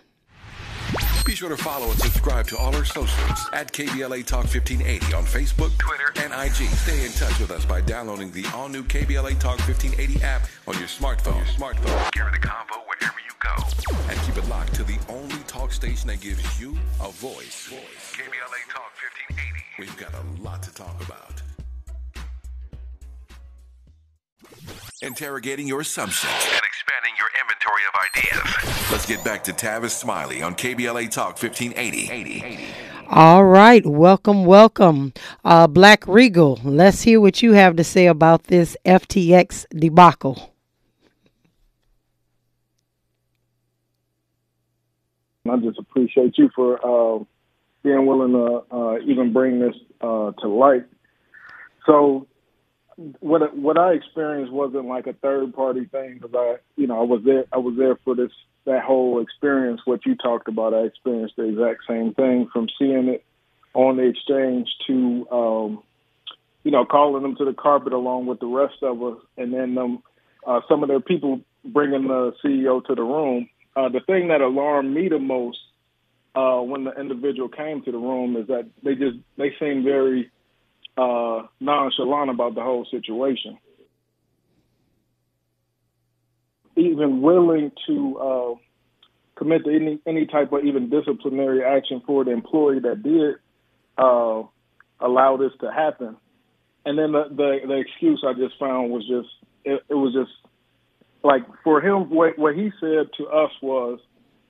[1.25, 5.23] Be sure to follow and subscribe to all our socials at KBLA Talk 1580 on
[5.23, 6.69] Facebook, Twitter, and IG.
[6.69, 10.77] Stay in touch with us by downloading the all new KBLA Talk 1580 app on
[10.77, 11.37] your smartphone.
[11.37, 12.11] Your smartphone.
[12.11, 13.55] Carry the convo wherever you go.
[14.07, 17.69] And keep it locked to the only talk station that gives you a voice.
[17.69, 18.13] voice.
[18.13, 18.91] KBLA Talk
[19.27, 19.65] 1580.
[19.79, 21.41] We've got a lot to talk about.
[25.01, 26.31] Interrogating your assumptions
[26.85, 28.91] expanding your inventory of ideas.
[28.91, 32.73] Let's get back to Tavis Smiley on KBLA Talk 1580.
[33.09, 33.85] All right.
[33.85, 35.13] Welcome, welcome.
[35.43, 40.53] Uh, Black Regal, let's hear what you have to say about this FTX debacle.
[45.49, 47.23] I just appreciate you for uh,
[47.83, 50.85] being willing to uh, even bring this uh, to light.
[51.85, 52.27] So,
[53.19, 57.03] what what I experienced wasn't like a third party thing because I, you know, I
[57.03, 57.45] was there.
[57.51, 58.31] I was there for this
[58.65, 59.81] that whole experience.
[59.85, 63.23] What you talked about, I experienced the exact same thing from seeing it
[63.73, 65.83] on the exchange to, um,
[66.63, 69.77] you know, calling them to the carpet along with the rest of us, and then
[69.77, 70.03] um,
[70.47, 73.49] uh, some of their people bringing the CEO to the room.
[73.75, 75.59] Uh, the thing that alarmed me the most
[76.33, 80.31] uh, when the individual came to the room is that they just they seemed very
[80.97, 83.57] uh, nonchalant about the whole situation.
[86.77, 88.55] Even willing to uh,
[89.35, 93.35] commit to any any type of even disciplinary action for the employee that did
[93.97, 94.43] uh,
[94.99, 96.17] allow this to happen.
[96.85, 99.29] And then the, the the excuse I just found was just
[99.63, 100.31] it, it was just
[101.23, 103.99] like for him what what he said to us was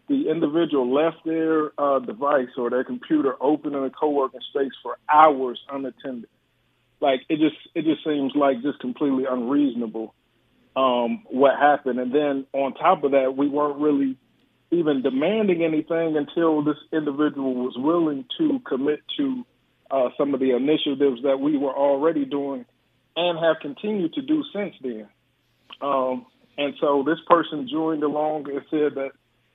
[0.07, 4.97] the individual left their uh, device or their computer open in a co-working space for
[5.11, 6.29] hours unattended.
[7.05, 10.15] Like it just it just seems like just completely unreasonable
[10.75, 11.99] um, what happened.
[11.99, 14.17] And then on top of that, we weren't really
[14.71, 19.45] even demanding anything until this individual was willing to commit to
[19.91, 22.65] uh, some of the initiatives that we were already doing
[23.15, 25.07] and have continued to do since then.
[25.81, 26.25] Um,
[26.57, 29.11] and so this person joined along and said that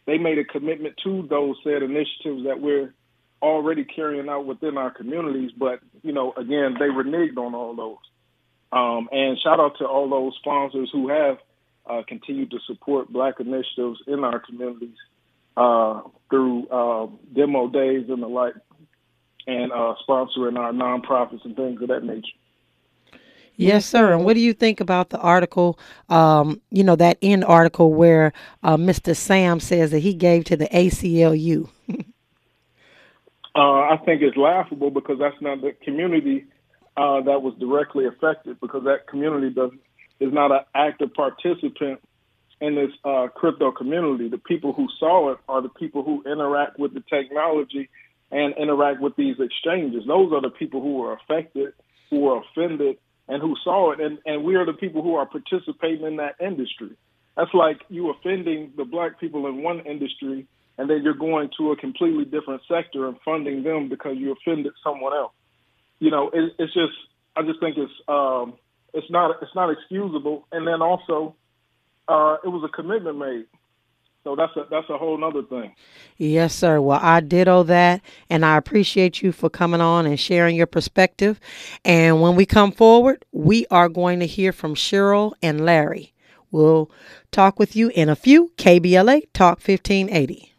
[0.07, 2.95] they made a commitment to those said initiatives that we're
[3.43, 5.51] already carrying out within our communities.
[5.57, 7.97] But, you know, again, they reneged on all those.
[8.73, 11.39] Um, and shout out to all those sponsors who have
[11.87, 14.97] uh, continued to support Black initiatives in our communities
[15.57, 18.55] uh, through uh, demo days and the like.
[19.47, 22.29] and uh, sponsoring our nonprofits and things of that nature.
[23.57, 24.13] Yes, sir.
[24.13, 25.79] And what do you think about the article?
[26.09, 29.15] Um, you know that end article where uh, Mr.
[29.15, 31.69] Sam says that he gave to the ACLU.
[33.61, 36.47] uh, I think it's laughable because that's not the community
[36.97, 39.73] uh, that was directly affected because that community does
[40.19, 42.01] is not an active participant
[42.63, 44.29] in this uh, crypto community.
[44.29, 47.91] The people who saw it are the people who interact with the technology
[48.31, 50.05] and interact with these exchanges.
[50.07, 51.75] Those are the people who were affected,
[52.09, 52.97] who were offended,
[53.29, 56.37] and who saw it, and, and we are the people who are participating in that
[56.41, 56.97] industry.
[57.37, 60.47] That's like you offending the black people in one industry,
[60.81, 64.73] and then you're going to a completely different sector and funding them because you offended
[64.83, 65.33] someone else.
[65.99, 66.95] You know, it, it's just,
[67.37, 68.55] I just think it's, um,
[68.95, 70.47] it's not, it's not excusable.
[70.51, 71.37] And then also,
[72.09, 73.45] uh, it was a commitment made.
[74.25, 75.75] So that's a that's a whole other thing.
[76.19, 76.81] Yes, sir.
[76.81, 81.41] Well, I ditto that, and I appreciate you for coming on and sharing your perspective.
[81.87, 86.13] And when we come forward, we are going to hear from Cheryl and Larry.
[86.51, 86.91] We'll
[87.33, 88.53] talk with you in a few.
[88.59, 90.50] KBLA Talk 1580.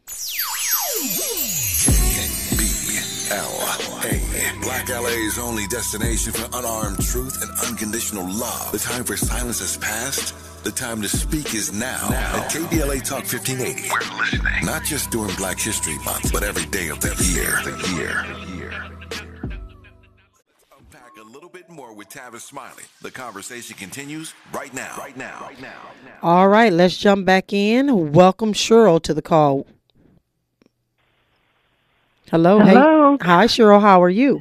[4.62, 8.72] Black LA's only destination for unarmed truth and unconditional love.
[8.72, 10.36] The time for silence has passed.
[10.64, 12.43] The time to speak is now, now.
[12.43, 13.89] at KBLA Talk 1580.
[13.89, 14.66] We're listening.
[14.66, 17.59] Not just during Black History Month, but every day of the year.
[17.64, 18.26] The year.
[20.78, 22.84] Unpack a little bit more with Tavis Smiley.
[23.01, 24.95] The conversation continues right now.
[24.97, 25.39] Right now.
[25.41, 25.80] Right now.
[26.22, 28.12] All right, let's jump back in.
[28.12, 29.66] Welcome Cheryl to the call.
[32.32, 32.60] Hello.
[32.60, 33.18] Hello.
[33.20, 33.28] Hey.
[33.28, 33.82] Hi, Cheryl.
[33.82, 34.40] How are you?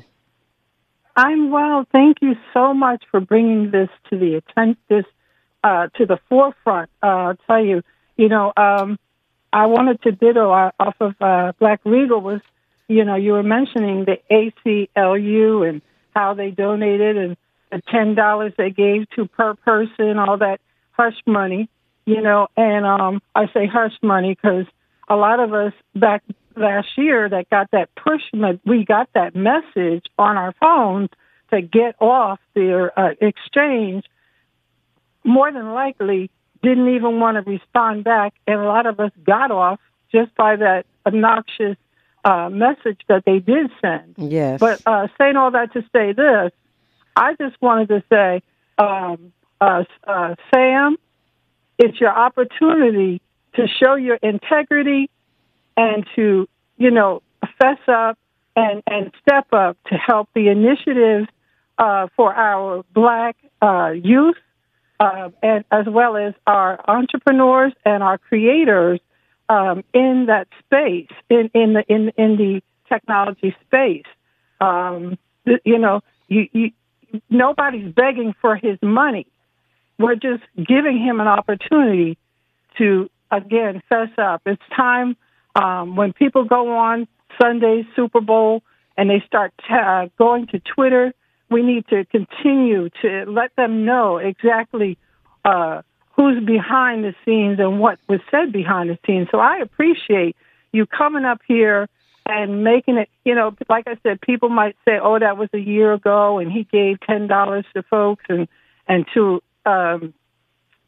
[1.16, 1.84] I'm well.
[1.90, 4.76] Thank you so much for bringing this to the attention.
[4.88, 5.04] This
[5.64, 6.88] uh, to the forefront.
[7.02, 7.82] Uh, I'll tell you,
[8.16, 8.96] you know, um,
[9.52, 12.40] I wanted to ditto uh, off of uh, Black Regal was,
[12.86, 15.82] you know, you were mentioning the ACLU and
[16.14, 17.36] how they donated and
[17.72, 20.60] the ten dollars they gave to per person, all that
[20.92, 21.68] hush money,
[22.06, 24.66] you know, and um, I say hush money because
[25.08, 26.22] a lot of us back
[26.56, 28.22] last year that got that push,
[28.64, 31.08] we got that message on our phones
[31.50, 34.04] to get off their uh, exchange
[35.24, 36.30] more than likely
[36.62, 39.80] didn't even want to respond back, and a lot of us got off
[40.12, 41.76] just by that obnoxious
[42.24, 44.14] uh, message that they did send.
[44.18, 44.60] Yes.
[44.60, 46.52] But uh, saying all that to say this,
[47.16, 48.42] I just wanted to say,
[48.78, 50.96] um, uh, uh, Sam,
[51.78, 53.22] it's your opportunity
[53.54, 55.10] to show your integrity
[55.80, 57.22] and to, you know,
[57.58, 58.18] fess up
[58.54, 61.26] and, and step up to help the initiative
[61.78, 64.36] uh, for our black uh, youth
[65.00, 69.00] uh, and as well as our entrepreneurs and our creators
[69.48, 74.04] um, in that space, in in the in in the technology space.
[74.60, 75.18] Um,
[75.64, 76.70] you know, you, you,
[77.30, 79.26] nobody's begging for his money.
[79.98, 82.18] We're just giving him an opportunity
[82.76, 84.42] to again fess up.
[84.44, 85.16] It's time
[85.54, 87.08] um, when people go on
[87.40, 88.62] Sunday Super Bowl
[88.96, 91.12] and they start uh, going to Twitter
[91.50, 94.96] we need to continue to let them know exactly
[95.44, 95.82] uh,
[96.12, 99.28] who's behind the scenes and what was said behind the scenes.
[99.30, 100.36] So I appreciate
[100.72, 101.88] you coming up here
[102.24, 105.58] and making it, you know, like I said, people might say, oh, that was a
[105.58, 108.46] year ago and he gave $10 to folks and,
[108.86, 110.14] and to um,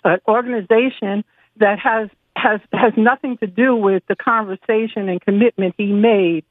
[0.05, 1.25] an organization
[1.57, 2.09] that has,
[2.43, 6.45] has, has nothing to do with the conversation and commitment he made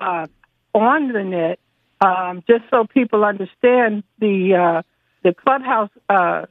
[0.00, 0.26] uh,
[0.74, 1.58] on the net
[2.00, 4.82] um, just so people understand the uh,
[5.24, 6.46] the clubhouse uh,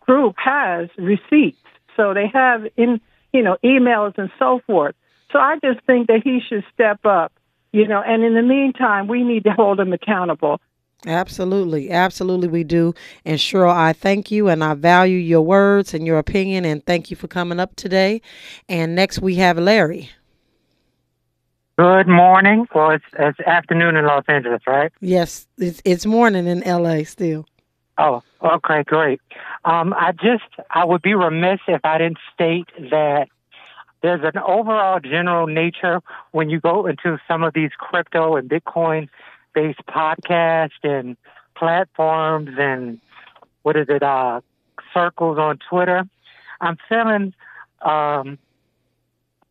[0.00, 1.58] group has receipts,
[1.96, 3.00] so they have in
[3.32, 4.94] you know emails and so forth.
[5.32, 7.32] So I just think that he should step up,
[7.72, 8.00] you know.
[8.00, 10.60] And in the meantime, we need to hold him accountable.
[11.06, 12.92] Absolutely, absolutely, we do.
[13.24, 17.10] And Cheryl, I thank you and I value your words and your opinion, and thank
[17.10, 18.20] you for coming up today.
[18.68, 20.10] And next we have Larry.
[21.78, 22.66] Good morning.
[22.74, 24.90] Well, it's, it's afternoon in Los Angeles, right?
[25.00, 27.46] Yes, it's it's morning in LA still.
[27.98, 29.20] Oh, okay, great.
[29.64, 33.28] Um, I just I would be remiss if I didn't state that
[34.02, 36.00] there's an overall general nature
[36.32, 39.08] when you go into some of these crypto and Bitcoin
[39.56, 41.16] based podcasts and
[41.56, 43.00] platforms and
[43.62, 44.42] what is it, uh,
[44.92, 46.04] circles on Twitter.
[46.60, 47.34] I'm feeling
[47.80, 48.38] um,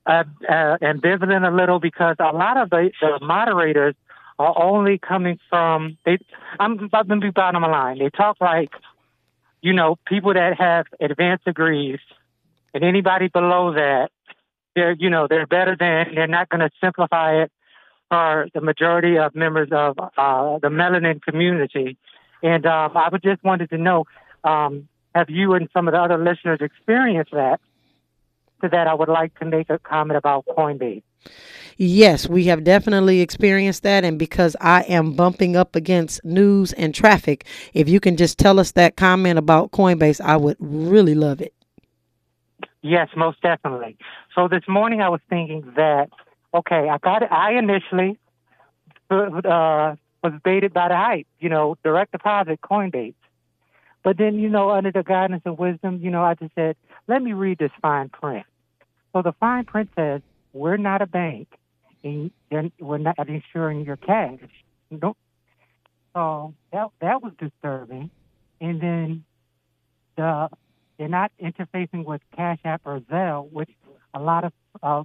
[0.06, 3.95] uh, uh, ambivalent a little because a lot of the, the moderators
[4.38, 6.20] are only coming from they.
[6.60, 7.97] I'm about to be bottom line.
[7.97, 8.70] They talk like,
[9.62, 11.99] you know, people that have advanced degrees,
[12.74, 14.12] and anybody below that,
[14.76, 16.14] they're you know they're better than.
[16.14, 17.51] They're not going to simplify it
[18.10, 21.97] for the majority of members of uh, the melanin community.
[22.43, 24.06] And um, I would just wanted to know,
[24.43, 27.60] um, have you and some of the other listeners experienced that?
[28.62, 31.03] To that, I would like to make a comment about Coinbase.
[31.78, 34.06] Yes, we have definitely experienced that.
[34.06, 38.60] And because I am bumping up against news and traffic, if you can just tell
[38.60, 41.53] us that comment about Coinbase, I would really love it.
[42.82, 43.97] Yes, most definitely.
[44.36, 46.10] So this morning I was thinking that,
[46.56, 47.32] okay, I got it.
[47.32, 48.20] I initially
[49.10, 53.14] uh, was baited by the hype, you know, direct deposit, Coinbase.
[54.03, 56.76] But then, you know, under the guidance of wisdom, you know, I just said,
[57.08, 58.45] let me read this fine print.
[59.14, 60.22] So the fine print says,
[60.53, 61.47] we're not a bank
[62.03, 62.32] and
[62.80, 64.39] we're not insuring your cash.
[64.91, 65.18] Nope.
[66.14, 68.10] So that that was disturbing.
[68.62, 69.26] And then
[70.16, 70.49] the
[70.97, 73.70] they're not interfacing with Cash App or Zelle, which
[74.14, 75.03] a lot of uh,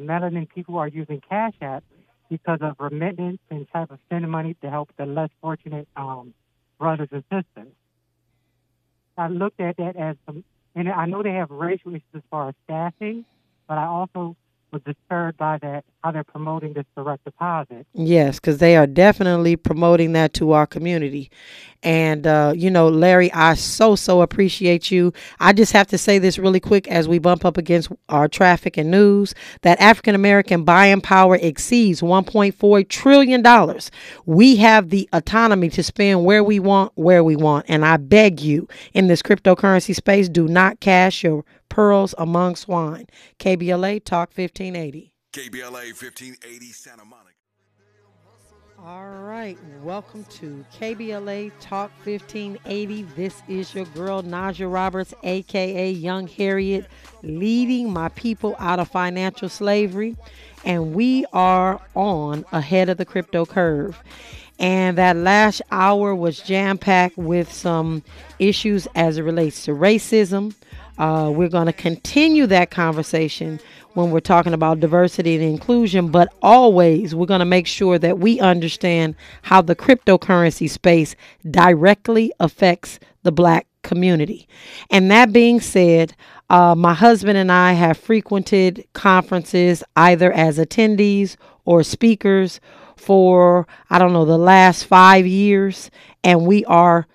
[0.00, 1.84] melanin people are using Cash App
[2.28, 6.32] because of remittance and type of sending money to help the less fortunate um,
[6.78, 7.72] brothers and sisters.
[9.18, 10.44] I looked at that as some,
[10.74, 13.24] and I know they have racial issues as far as staffing,
[13.68, 14.36] but I also
[14.72, 17.86] was disturbed by that how they're promoting this direct deposit.
[17.92, 21.30] Yes, because they are definitely promoting that to our community.
[21.82, 25.12] And, uh, you know, Larry, I so, so appreciate you.
[25.40, 28.76] I just have to say this really quick as we bump up against our traffic
[28.76, 33.80] and news that African American buying power exceeds $1.4 trillion.
[34.26, 37.66] We have the autonomy to spend where we want, where we want.
[37.68, 43.06] And I beg you, in this cryptocurrency space, do not cash your pearls among swine.
[43.38, 45.14] KBLA Talk 1580.
[45.32, 47.30] KBLA 1580 Santa Monica.
[48.82, 53.02] All right, welcome to KBLA Talk 1580.
[53.14, 56.86] This is your girl Najah Roberts, aka Young Harriet,
[57.22, 60.16] leading my people out of financial slavery,
[60.64, 64.02] and we are on ahead of the crypto curve.
[64.58, 68.02] And that last hour was jam packed with some
[68.38, 70.54] issues as it relates to racism.
[71.00, 73.58] Uh, we're going to continue that conversation
[73.94, 78.18] when we're talking about diversity and inclusion, but always we're going to make sure that
[78.18, 81.16] we understand how the cryptocurrency space
[81.50, 84.46] directly affects the black community.
[84.90, 86.14] And that being said,
[86.50, 92.60] uh, my husband and I have frequented conferences either as attendees or speakers
[92.96, 95.90] for, I don't know, the last five years,
[96.22, 97.06] and we are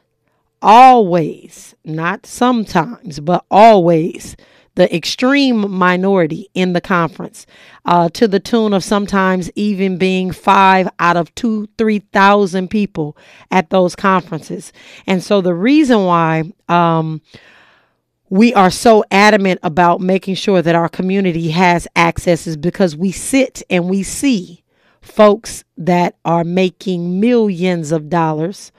[0.66, 4.36] always, not sometimes, but always
[4.74, 7.46] the extreme minority in the conference,
[7.86, 13.16] uh, to the tune of sometimes even being five out of two, three thousand people
[13.52, 14.74] at those conferences.
[15.08, 17.22] And so the reason why um,
[18.30, 23.12] we are so adamant about making sure that our community has access is because we
[23.12, 24.64] sit and we see
[25.00, 28.72] folks that are making millions of dollars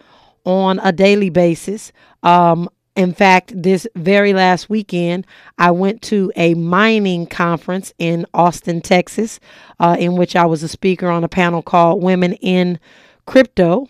[0.46, 1.92] on a daily basis
[2.22, 5.26] um, in fact, this very last weekend,
[5.58, 9.38] I went to a mining conference in Austin, Texas,
[9.78, 12.80] uh, in which I was a speaker on a panel called Women in
[13.26, 13.88] Crypto.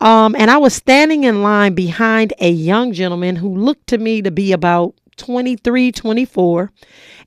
[0.00, 4.22] Um, and I was standing in line behind a young gentleman who looked to me
[4.22, 6.72] to be about 23, 24.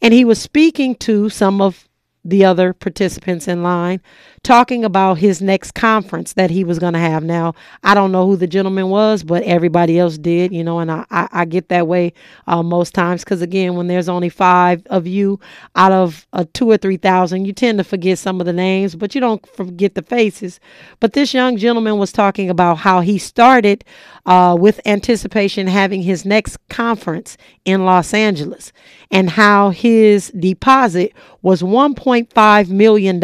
[0.02, 1.88] And he was speaking to some of
[2.26, 4.02] the other participants in line
[4.44, 7.24] talking about his next conference that he was going to have.
[7.24, 10.92] Now, I don't know who the gentleman was, but everybody else did, you know, and
[10.92, 12.14] I, I, I get that way
[12.48, 15.40] uh, most times because, again, when there's only five of you
[15.76, 19.14] out of uh, two or 3,000, you tend to forget some of the names, but
[19.14, 20.60] you don't forget the faces.
[21.00, 23.84] But this young gentleman was talking about how he started
[24.26, 28.72] uh, with anticipation having his next conference in Los Angeles
[29.12, 33.24] and how his deposit was $1.5 million.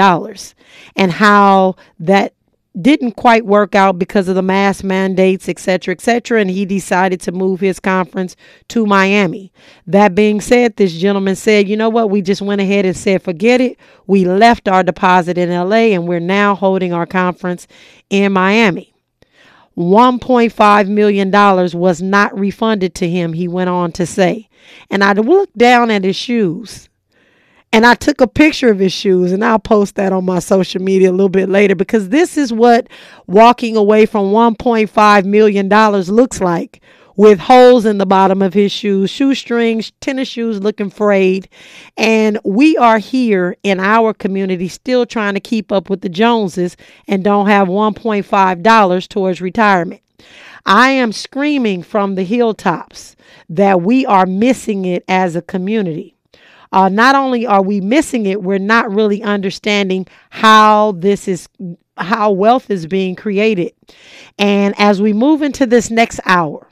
[0.95, 2.33] And and how that
[2.81, 6.41] didn't quite work out because of the mask mandates, et cetera, et cetera.
[6.41, 8.35] And he decided to move his conference
[8.69, 9.53] to Miami.
[9.85, 12.09] That being said, this gentleman said, you know what?
[12.09, 13.77] We just went ahead and said, forget it.
[14.07, 17.67] We left our deposit in LA and we're now holding our conference
[18.09, 18.91] in Miami.
[19.77, 24.49] $1.5 million was not refunded to him, he went on to say.
[24.89, 26.89] And I looked down at his shoes
[27.71, 30.81] and I took a picture of his shoes, and I'll post that on my social
[30.81, 32.87] media a little bit later because this is what
[33.27, 36.81] walking away from $1.5 million looks like
[37.17, 41.47] with holes in the bottom of his shoes, shoestrings, tennis shoes looking frayed.
[41.97, 46.75] And we are here in our community still trying to keep up with the Joneses
[47.07, 50.01] and don't have $1.5 towards retirement.
[50.65, 53.15] I am screaming from the hilltops
[53.49, 56.14] that we are missing it as a community.
[56.71, 61.47] Uh, not only are we missing it, we're not really understanding how this is
[61.97, 63.73] how wealth is being created.
[64.37, 66.67] And as we move into this next hour,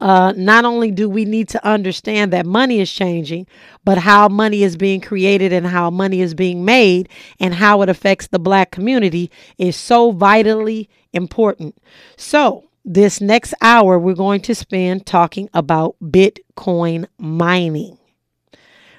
[0.00, 3.46] uh, not only do we need to understand that money is changing,
[3.84, 7.08] but how money is being created and how money is being made
[7.40, 11.76] and how it affects the black community is so vitally important.
[12.16, 17.96] So, this next hour, we're going to spend talking about Bitcoin mining.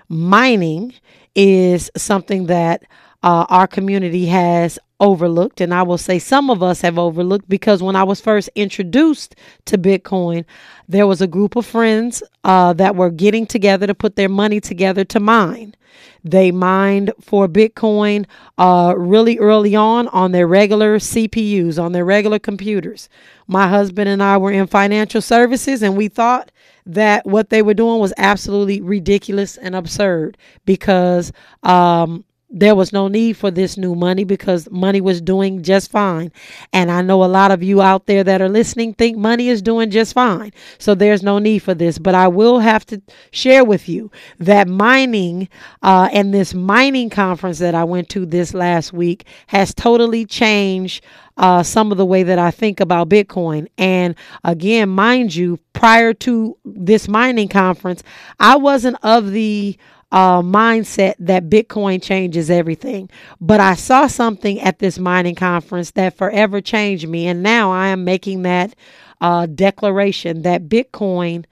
[0.09, 0.93] Mining
[1.35, 2.83] is something that
[3.23, 7.83] uh, our community has overlooked, and I will say some of us have overlooked because
[7.83, 9.35] when I was first introduced
[9.65, 10.45] to Bitcoin,
[10.87, 14.61] there was a group of friends uh, that were getting together to put their money
[14.61, 15.75] together to mine.
[16.23, 18.25] They mined for Bitcoin
[18.57, 23.09] uh, really early on on their regular CPUs, on their regular computers.
[23.47, 26.51] My husband and I were in financial services, and we thought
[26.85, 31.31] that what they were doing was absolutely ridiculous and absurd because
[31.63, 36.31] um, there was no need for this new money because money was doing just fine.
[36.71, 39.61] And I know a lot of you out there that are listening think money is
[39.61, 40.53] doing just fine.
[40.77, 41.97] So there's no need for this.
[41.97, 45.49] But I will have to share with you that mining
[45.81, 51.03] uh, and this mining conference that I went to this last week has totally changed
[51.37, 53.67] uh, some of the way that I think about Bitcoin.
[53.77, 58.03] And again, mind you, prior to this mining conference,
[58.39, 59.77] I wasn't of the
[60.15, 63.09] uh, mindset that Bitcoin changes everything.
[63.41, 67.27] But I saw something at this mining conference that forever changed me.
[67.27, 68.73] And now I am making that
[69.19, 71.43] uh, declaration that Bitcoin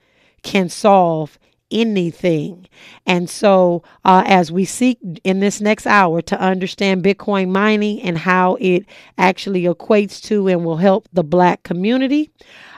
[0.42, 1.38] can solve
[1.70, 2.66] anything.
[3.04, 8.16] And so, uh, as we seek in this next hour to understand Bitcoin mining and
[8.16, 8.86] how it
[9.18, 12.30] actually equates to and will help the black community,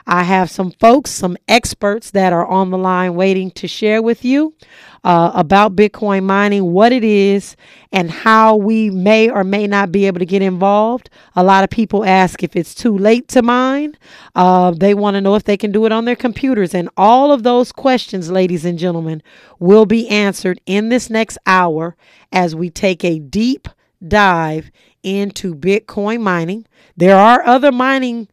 [0.09, 4.23] I have some folks, some experts that are on the line waiting to share with
[4.23, 4.55] you
[5.03, 7.57] uh, about Bitcoin mining, what it is,
[7.91, 11.09] and how we may or may not be able to get involved.
[11.35, 13.97] A lot of people ask if it's too late to mine.
[14.33, 16.73] Uh, they want to know if they can do it on their computers.
[16.73, 19.21] And all of those questions, ladies and gentlemen,
[19.59, 21.97] will be answered in this next hour
[22.31, 23.67] as we take a deep
[24.07, 24.71] dive
[25.03, 26.65] into Bitcoin mining.
[26.95, 28.29] There are other mining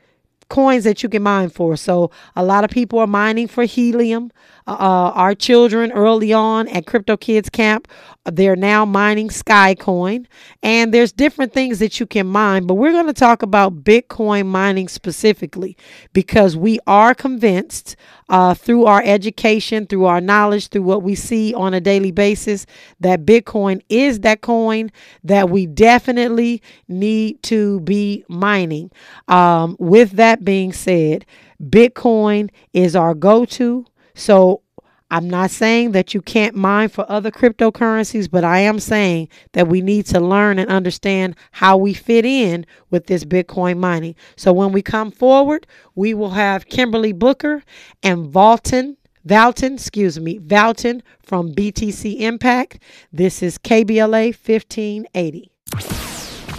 [0.48, 1.76] coins that you can mine for.
[1.76, 4.30] So a lot of people are mining for helium.
[4.66, 7.86] Uh, our children early on at Crypto Kids Camp,
[8.24, 10.26] they're now mining Skycoin.
[10.62, 14.46] And there's different things that you can mine, but we're going to talk about Bitcoin
[14.46, 15.76] mining specifically
[16.14, 17.96] because we are convinced
[18.30, 22.64] uh, through our education, through our knowledge, through what we see on a daily basis,
[23.00, 24.90] that Bitcoin is that coin
[25.22, 28.90] that we definitely need to be mining.
[29.28, 31.26] Um, with that being said,
[31.62, 33.86] Bitcoin is our go to.
[34.14, 34.62] So
[35.10, 39.68] I'm not saying that you can't mine for other cryptocurrencies, but I am saying that
[39.68, 44.16] we need to learn and understand how we fit in with this Bitcoin mining.
[44.36, 47.62] So when we come forward, we will have Kimberly Booker
[48.02, 48.96] and Valton.
[49.26, 52.82] Valton, excuse me, Valton from BTC Impact.
[53.12, 55.53] This is KBLA 1580.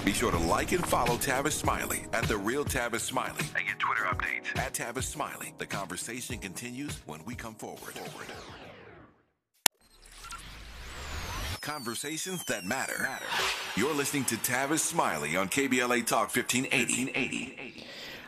[0.06, 3.80] Be sure to like and follow Tavis Smiley at The Real Tavis Smiley and get
[3.80, 5.51] Twitter updates at Tavis Smiley.
[5.58, 7.95] The conversation continues when we come forward.
[7.95, 8.28] forward.
[11.62, 12.99] Conversations that matter.
[13.01, 13.26] matter.
[13.76, 17.06] You're listening to Tavis Smiley on KBLA Talk 1580.
[17.06, 17.86] 1580.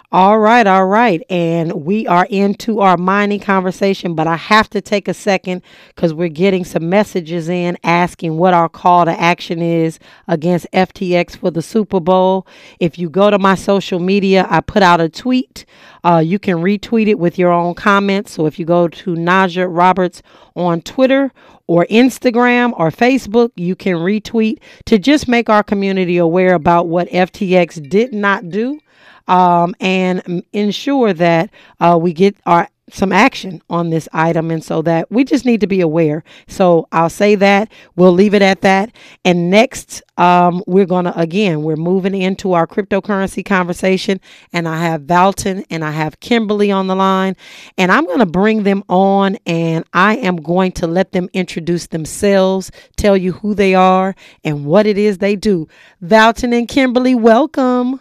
[0.09, 1.21] All right, all right.
[1.29, 6.13] And we are into our mining conversation, but I have to take a second because
[6.13, 9.99] we're getting some messages in asking what our call to action is
[10.29, 12.47] against FTX for the Super Bowl.
[12.79, 15.65] If you go to my social media, I put out a tweet.
[16.05, 18.31] Uh, you can retweet it with your own comments.
[18.31, 20.21] So if you go to Najah Roberts
[20.55, 21.33] on Twitter
[21.67, 27.09] or Instagram or Facebook, you can retweet to just make our community aware about what
[27.09, 28.79] FTX did not do
[29.27, 31.49] um, and ensure that
[31.79, 35.59] uh, we get our some action on this item and so that we just need
[35.59, 36.23] to be aware.
[36.47, 38.91] So i'll say that we'll leave it at that.
[39.25, 44.19] And next um, we're gonna again we're moving into our cryptocurrency conversation
[44.53, 47.35] and i have valton and i have kimberly on the line
[47.77, 52.71] and i'm gonna bring them on and i am going to let them introduce themselves
[52.95, 55.67] tell you who they are and what it is they do.
[56.01, 57.99] Valton and kimberly welcome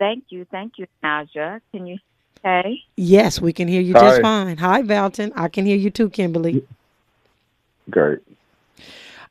[0.00, 0.46] Thank you.
[0.50, 1.60] Thank you, Najah.
[1.70, 1.98] Can you
[2.42, 2.82] say?
[2.96, 4.00] Yes, we can hear you Hi.
[4.00, 4.56] just fine.
[4.56, 5.30] Hi, Valton.
[5.36, 6.64] I can hear you too, Kimberly.
[7.90, 8.20] Great.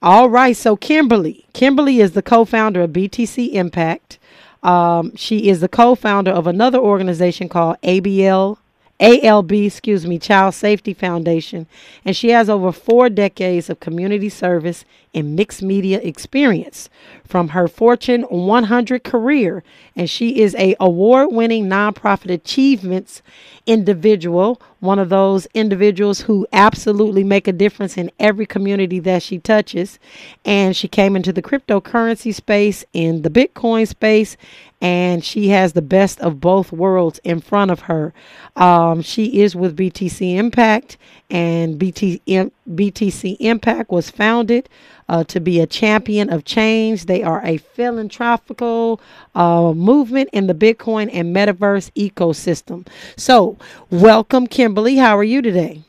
[0.01, 0.55] All right.
[0.55, 1.45] So, Kimberly.
[1.53, 4.19] Kimberly is the co founder of BTC Impact.
[4.61, 8.57] Um, she is the co founder of another organization called ABL
[8.99, 11.67] ALB, excuse me, Child Safety Foundation,
[12.03, 16.89] and she has over four decades of community service and mixed media experience
[17.29, 19.63] from her Fortune 100 career,
[19.95, 23.21] and she is a award-winning nonprofit achievements
[23.67, 29.37] individual, one of those individuals who absolutely make a difference in every community that she
[29.37, 29.99] touches.
[30.43, 34.35] And she came into the cryptocurrency space, in the Bitcoin space,
[34.81, 38.11] and she has the best of both worlds in front of her.
[38.55, 40.97] Um, she is with BTC Impact,
[41.29, 42.21] and BT,
[42.69, 44.69] BTC Impact was founded
[45.07, 47.05] uh, to be a champion of change.
[47.05, 49.01] They are a philanthropical
[49.35, 52.87] uh, movement in the Bitcoin and metaverse ecosystem.
[53.17, 53.57] So,
[53.89, 54.97] welcome, Kimberly.
[54.97, 55.83] How are you today?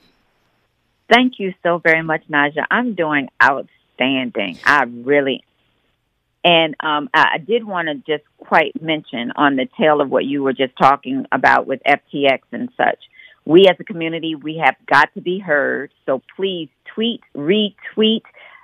[1.12, 2.66] Thank you so very much, Najah.
[2.70, 4.59] I'm doing outstanding.
[4.64, 5.45] I really
[6.43, 10.43] and um, I did want to just quite mention on the tail of what you
[10.43, 12.99] were just talking about with FTX and such.
[13.51, 15.92] We as a community, we have got to be heard.
[16.07, 18.22] So please tweet, retweet,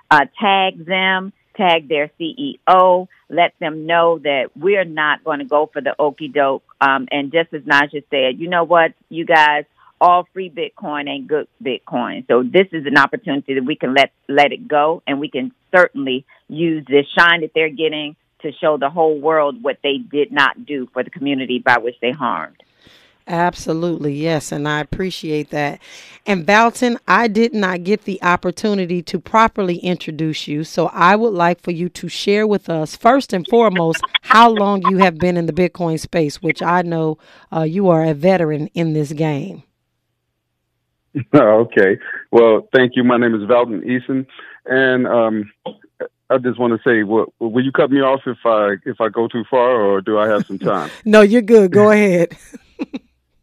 [0.09, 5.69] uh, tag them, tag their CEO, let them know that we're not going to go
[5.73, 6.63] for the okey doke.
[6.79, 9.65] Um, and just as Najah said, you know what, you guys,
[9.99, 12.25] all free Bitcoin ain't good Bitcoin.
[12.29, 15.51] So this is an opportunity that we can let let it go, and we can
[15.75, 20.31] certainly use this shine that they're getting to show the whole world what they did
[20.31, 22.63] not do for the community by which they harmed.
[23.27, 25.81] Absolutely, yes, and I appreciate that.
[26.25, 31.33] And Valton, I did not get the opportunity to properly introduce you, so I would
[31.33, 35.35] like for you to share with us, first and foremost, how long you have been
[35.35, 37.17] in the Bitcoin space, which I know
[37.53, 39.63] uh, you are a veteran in this game.
[41.33, 41.97] okay.
[42.31, 43.03] Well, thank you.
[43.03, 44.25] My name is Valton Eason,
[44.65, 45.51] and um,
[46.29, 49.09] I just want to say, well, will you cut me off if I if I
[49.09, 50.89] go too far, or do I have some time?
[51.05, 51.71] no, you're good.
[51.71, 52.37] Go ahead.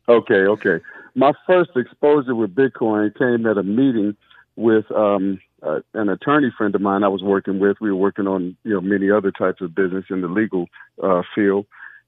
[0.09, 0.81] Okay, okay.
[1.15, 4.17] My first exposure with Bitcoin came at a meeting
[4.57, 7.77] with um, uh, an attorney friend of mine I was working with.
[7.81, 10.67] We were working on you know many other types of business in the legal
[11.03, 11.67] uh, field,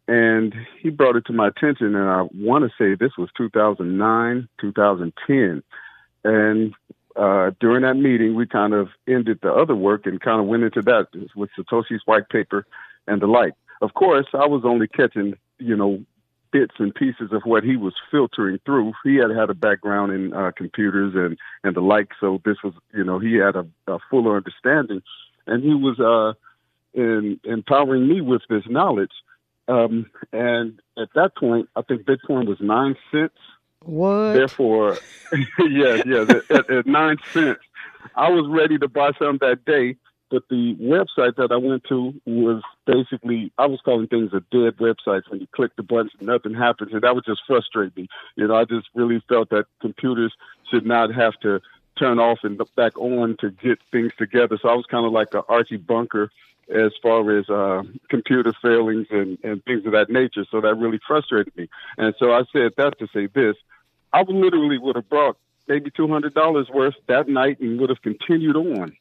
[0.08, 1.94] and he brought it to my attention.
[1.94, 5.62] And I want to say this was 2009, 2010,
[6.24, 6.74] and
[7.16, 10.64] uh, during that meeting, we kind of ended the other work and kind of went
[10.64, 12.66] into that with Satoshi's white paper
[13.06, 13.54] and the like.
[13.80, 16.04] Of course, I was only catching, you know,
[16.56, 18.92] bits and pieces of what he was filtering through.
[19.04, 22.72] He had had a background in uh, computers and and the like, so this was
[22.94, 25.02] you know he had a, a fuller understanding,
[25.46, 26.32] and he was uh,
[26.98, 29.12] in, empowering me with this knowledge.
[29.68, 33.34] Um, and at that point, I think Bitcoin was nine cents.
[33.82, 34.32] What?
[34.32, 34.96] Therefore,
[35.58, 37.60] yeah, yeah, at, at nine cents,
[38.14, 39.96] I was ready to buy some that day
[40.30, 44.76] but the website that I went to was basically I was calling things a dead
[44.78, 45.22] website.
[45.28, 48.08] When you click the buttons, nothing happens, and that would just frustrate me.
[48.34, 50.32] You know, I just really felt that computers
[50.70, 51.60] should not have to
[51.98, 54.58] turn off and back on to get things together.
[54.60, 56.30] So I was kind of like a Archie Bunker
[56.68, 60.44] as far as uh, computer failings and, and things of that nature.
[60.50, 61.68] So that really frustrated me.
[61.96, 63.56] And so I said that to say this:
[64.12, 65.36] I literally would have brought
[65.68, 68.96] maybe two hundred dollars worth that night and would have continued on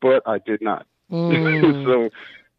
[0.00, 0.86] but I did not.
[1.10, 1.84] Mm.
[1.84, 2.08] so,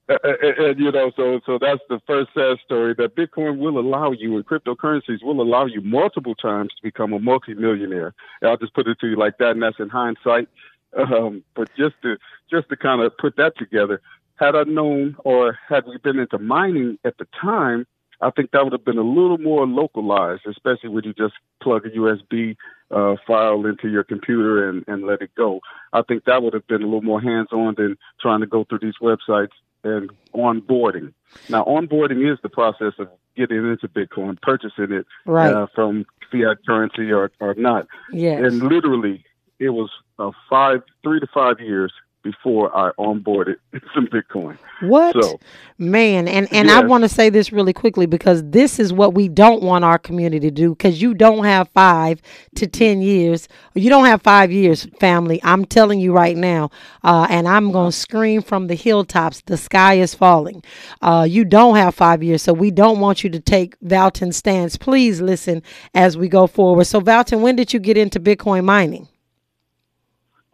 [0.09, 4.11] and, and, you know, so so that's the first sad story that Bitcoin will allow
[4.11, 8.13] you, and cryptocurrencies will allow you multiple times to become a multimillionaire.
[8.43, 10.49] I'll just put it to you like that, and that's in hindsight.
[10.97, 12.17] Um, but just to
[12.51, 14.01] just to kind of put that together,
[14.35, 17.87] had I known or had we been into mining at the time,
[18.21, 21.85] I think that would have been a little more localized, especially when you just plug
[21.85, 22.55] a USB
[22.91, 25.61] uh, file into your computer and, and let it go.
[25.93, 28.63] I think that would have been a little more hands on than trying to go
[28.63, 29.51] through these websites
[29.83, 31.13] and onboarding.
[31.49, 35.53] Now, onboarding is the process of getting into Bitcoin, purchasing it right.
[35.53, 37.87] uh, from fiat currency or, or not.
[38.11, 38.41] Yes.
[38.43, 39.23] And literally,
[39.59, 41.91] it was uh, five, three to five years
[42.23, 43.55] before I onboarded
[43.93, 44.57] some Bitcoin.
[44.81, 45.15] What?
[45.21, 45.39] So,
[45.81, 46.77] Man, and and yes.
[46.77, 49.97] I want to say this really quickly because this is what we don't want our
[49.97, 52.21] community to do because you don't have 5
[52.57, 53.47] to 10 years.
[53.73, 55.39] You don't have 5 years, family.
[55.43, 56.69] I'm telling you right now.
[57.03, 60.63] Uh, and I'm going to scream from the hilltops, the sky is falling.
[61.01, 64.77] Uh, you don't have 5 years, so we don't want you to take Valton's stance.
[64.77, 65.63] Please listen
[65.95, 66.85] as we go forward.
[66.85, 69.07] So Valton, when did you get into Bitcoin mining?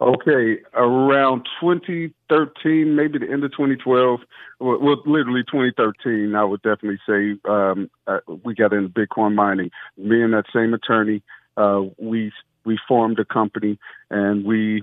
[0.00, 4.20] Okay, around 2013, maybe the end of 2012,
[4.60, 9.72] well, well literally 2013, I would definitely say um, uh, we got into Bitcoin mining.
[9.96, 11.22] Me and that same attorney,
[11.56, 12.32] uh, we
[12.64, 13.76] we formed a company,
[14.08, 14.82] and we,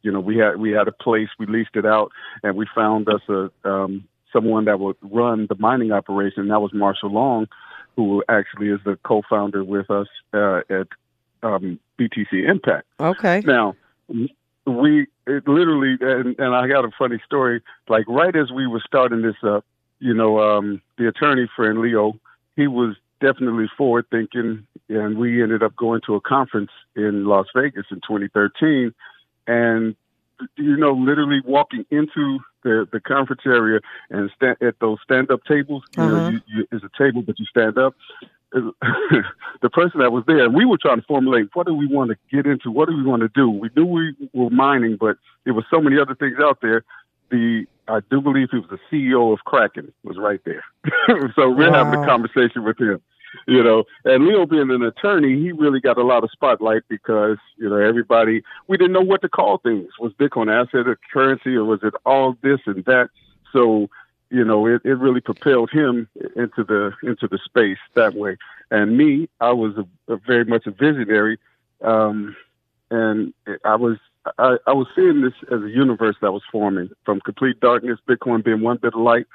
[0.00, 2.10] you know, we had we had a place, we leased it out,
[2.42, 6.48] and we found us a um, someone that would run the mining operation.
[6.48, 7.48] That was Marshall Long,
[7.96, 10.88] who actually is the co-founder with us uh, at
[11.42, 12.86] um, BTC Impact.
[12.98, 13.42] Okay.
[13.44, 13.74] Now,
[14.66, 17.62] we it literally, and, and I got a funny story.
[17.88, 19.64] Like right as we were starting this up,
[19.98, 22.18] you know, um, the attorney friend Leo,
[22.56, 27.46] he was definitely forward thinking, and we ended up going to a conference in Las
[27.54, 28.92] Vegas in 2013,
[29.46, 29.96] and
[30.56, 35.40] you know, literally walking into the the conference area and stand at those stand up
[35.44, 35.82] tables.
[35.96, 36.12] You uh-huh.
[36.12, 37.94] know, you, you, it's a table, but you stand up.
[38.52, 42.10] The person that was there, and we were trying to formulate what do we want
[42.10, 43.48] to get into, what do we want to do.
[43.48, 46.84] We knew we were mining, but there was so many other things out there.
[47.30, 50.64] The I do believe he was the CEO of Kraken was right there.
[51.34, 51.84] so we're wow.
[51.84, 53.00] having a conversation with him
[53.46, 57.38] you know, and Leo being an attorney, he really got a lot of spotlight because,
[57.56, 59.88] you know, everybody, we didn't know what to call things.
[59.98, 63.08] Was Bitcoin asset or currency or was it all this and that?
[63.52, 63.88] So,
[64.32, 68.38] you know, it, it really propelled him into the, into the space that way.
[68.70, 71.38] And me, I was a, a very much a visionary.
[71.82, 72.34] Um,
[72.90, 73.98] and I was,
[74.38, 78.42] I, I was seeing this as a universe that was forming from complete darkness, Bitcoin
[78.42, 79.26] being one bit of light,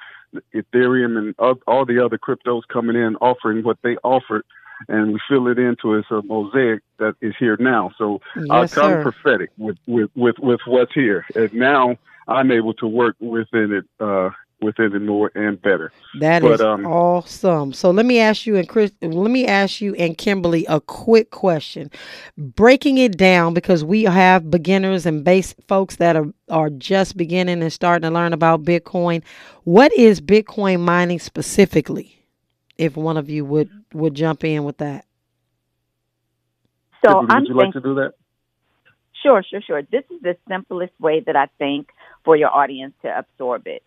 [0.53, 1.35] Ethereum and
[1.67, 4.43] all the other cryptos coming in offering what they offered,
[4.87, 7.91] and we fill it into as a mosaic that is here now.
[7.97, 12.73] So yes, I come prophetic with, with, with, with what's here, and now I'm able
[12.75, 14.31] to work within it uh,
[14.61, 15.91] within the more and better.
[16.19, 17.73] That but, is um, awesome.
[17.73, 21.31] So let me ask you and Chris, let me ask you and Kimberly a quick
[21.31, 21.91] question.
[22.37, 27.61] Breaking it down because we have beginners and base folks that are are just beginning
[27.61, 29.23] and starting to learn about Bitcoin.
[29.63, 32.13] What is Bitcoin mining specifically?
[32.77, 35.05] If one of you would would jump in with that.
[37.05, 38.13] So would I'm you like to do that?
[39.23, 39.81] Sure, sure, sure.
[39.81, 41.89] This is the simplest way that I think
[42.23, 43.83] for your audience to absorb it.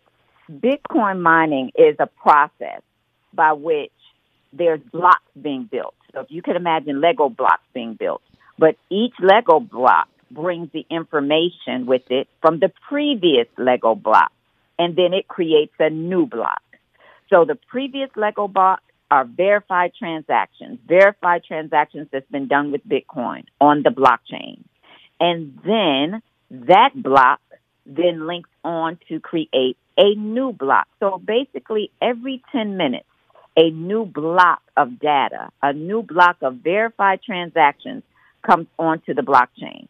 [0.50, 2.82] Bitcoin mining is a process
[3.32, 3.92] by which
[4.52, 5.94] there's blocks being built.
[6.12, 8.22] So if you could imagine Lego blocks being built,
[8.58, 14.32] but each Lego block brings the information with it from the previous Lego block,
[14.78, 16.62] and then it creates a new block.
[17.28, 23.44] So the previous Lego block are verified transactions, verified transactions that's been done with Bitcoin
[23.60, 24.64] on the blockchain.
[25.20, 26.22] And then
[26.66, 27.40] that block
[27.86, 30.88] then links on to create a new block.
[30.98, 33.04] So basically, every 10 minutes,
[33.56, 38.02] a new block of data, a new block of verified transactions
[38.44, 39.86] comes onto the blockchain.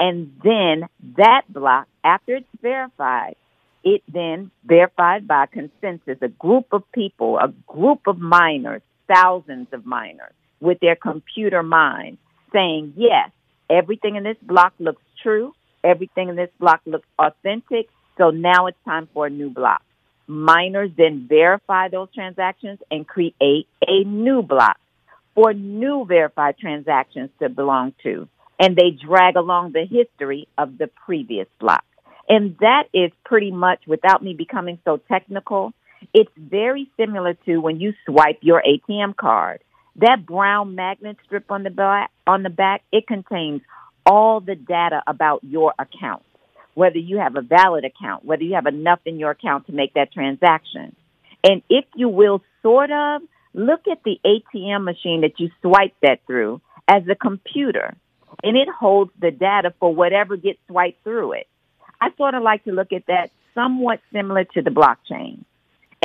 [0.00, 3.36] And then that block, after it's verified,
[3.84, 9.86] it then verified by consensus, a group of people, a group of miners, thousands of
[9.86, 12.18] miners with their computer mind
[12.52, 13.30] saying, yes,
[13.70, 15.54] everything in this block looks true.
[15.84, 17.88] Everything in this block looks authentic.
[18.16, 19.82] So now it's time for a new block.
[20.26, 24.78] Miners then verify those transactions and create a new block
[25.34, 28.28] for new verified transactions to belong to.
[28.58, 31.84] And they drag along the history of the previous block.
[32.28, 35.74] And that is pretty much, without me becoming so technical,
[36.14, 39.60] it's very similar to when you swipe your ATM card.
[39.96, 43.60] That brown magnet strip on the back, on the back, it contains
[44.06, 46.22] all the data about your account
[46.74, 49.94] whether you have a valid account, whether you have enough in your account to make
[49.94, 50.94] that transaction.
[51.42, 53.22] And if you will sort of
[53.52, 57.94] look at the ATM machine that you swipe that through as a computer
[58.42, 61.46] and it holds the data for whatever gets swiped through it.
[62.00, 65.44] I sort of like to look at that somewhat similar to the blockchain.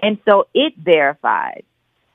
[0.01, 1.63] And so it verifies.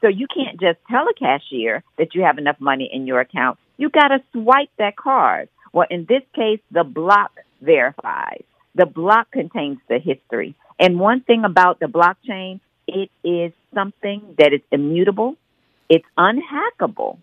[0.00, 3.59] So you can't just tell a cashier that you have enough money in your account.
[3.76, 5.48] You got to swipe that card.
[5.72, 7.32] Well, in this case, the block
[7.64, 8.44] verifies.
[8.74, 10.54] The block contains the history.
[10.78, 15.36] And one thing about the blockchain, it is something that is immutable.
[15.88, 17.18] It's unhackable.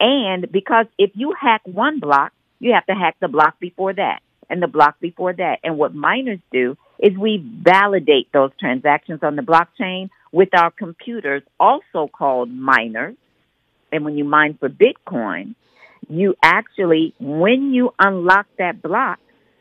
[0.00, 4.20] And because if you hack one block, you have to hack the block before that
[4.48, 5.58] and the block before that.
[5.64, 11.42] And what miners do is we validate those transactions on the blockchain with our computers,
[11.58, 13.16] also called miners.
[13.92, 15.54] And when you mine for Bitcoin,
[16.08, 19.18] you actually, when you unlock that block,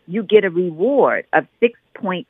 [0.08, 2.26] you get a reward of 6.25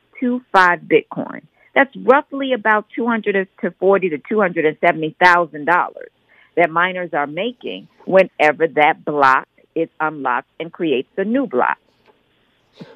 [0.51, 1.41] Bitcoin.
[1.75, 6.11] That's roughly about 200 to 40 to 270 thousand dollars
[6.55, 11.79] that miners are making whenever that block is unlocked and creates a new block.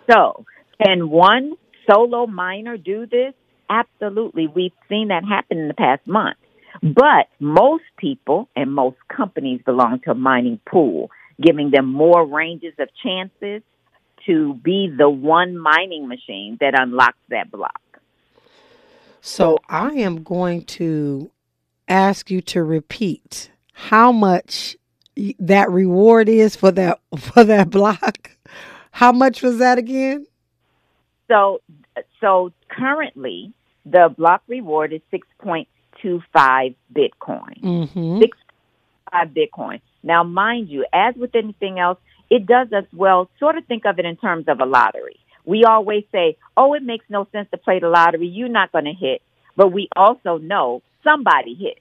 [0.10, 0.46] So,
[0.84, 1.54] can one
[1.90, 3.34] solo miner do this?
[3.70, 4.48] Absolutely.
[4.48, 6.38] We've seen that happen in the past month.
[6.82, 11.10] But most people and most companies belong to a mining pool,
[11.42, 13.64] giving them more ranges of chances
[14.28, 17.82] to be the one mining machine that unlocks that block.
[19.22, 21.32] So I am going to
[21.88, 24.78] ask you to repeat how much
[25.40, 28.32] that reward is for that for that block.
[28.92, 30.28] How much was that again?
[31.28, 31.62] So
[32.22, 33.54] so currently
[33.86, 37.62] the block reward is 6.25 Bitcoin.
[37.62, 38.20] Mm-hmm.
[38.20, 39.82] 6.5 Bitcoin.
[40.04, 41.98] Now, mind you, as with anything else,
[42.30, 45.18] it does as well sort of think of it in terms of a lottery.
[45.46, 48.28] We always say, oh, it makes no sense to play the lottery.
[48.28, 49.22] You're not going to hit.
[49.56, 51.80] But we also know somebody hit.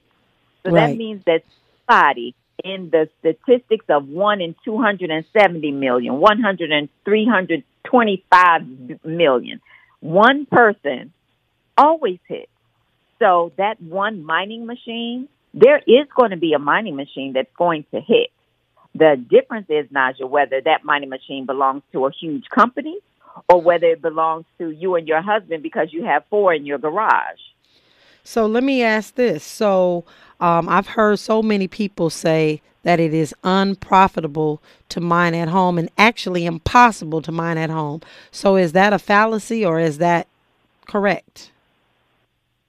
[0.63, 0.87] So Right.
[0.87, 1.43] that means that
[1.87, 2.33] somebody
[2.63, 9.61] in the statistics of 1 in 270 million, 100 and 325 million,
[9.99, 11.13] one person
[11.77, 12.49] always hits.
[13.19, 17.85] So that one mining machine, there is going to be a mining machine that's going
[17.91, 18.31] to hit.
[18.97, 22.97] The difference is, Najah, whether that mining machine belongs to a huge company
[23.47, 26.79] or whether it belongs to you and your husband because you have four in your
[26.79, 27.39] garage.
[28.23, 29.43] So let me ask this.
[29.43, 30.03] So
[30.39, 35.77] um, I've heard so many people say that it is unprofitable to mine at home
[35.77, 38.01] and actually impossible to mine at home.
[38.31, 40.27] So is that a fallacy or is that
[40.87, 41.51] correct?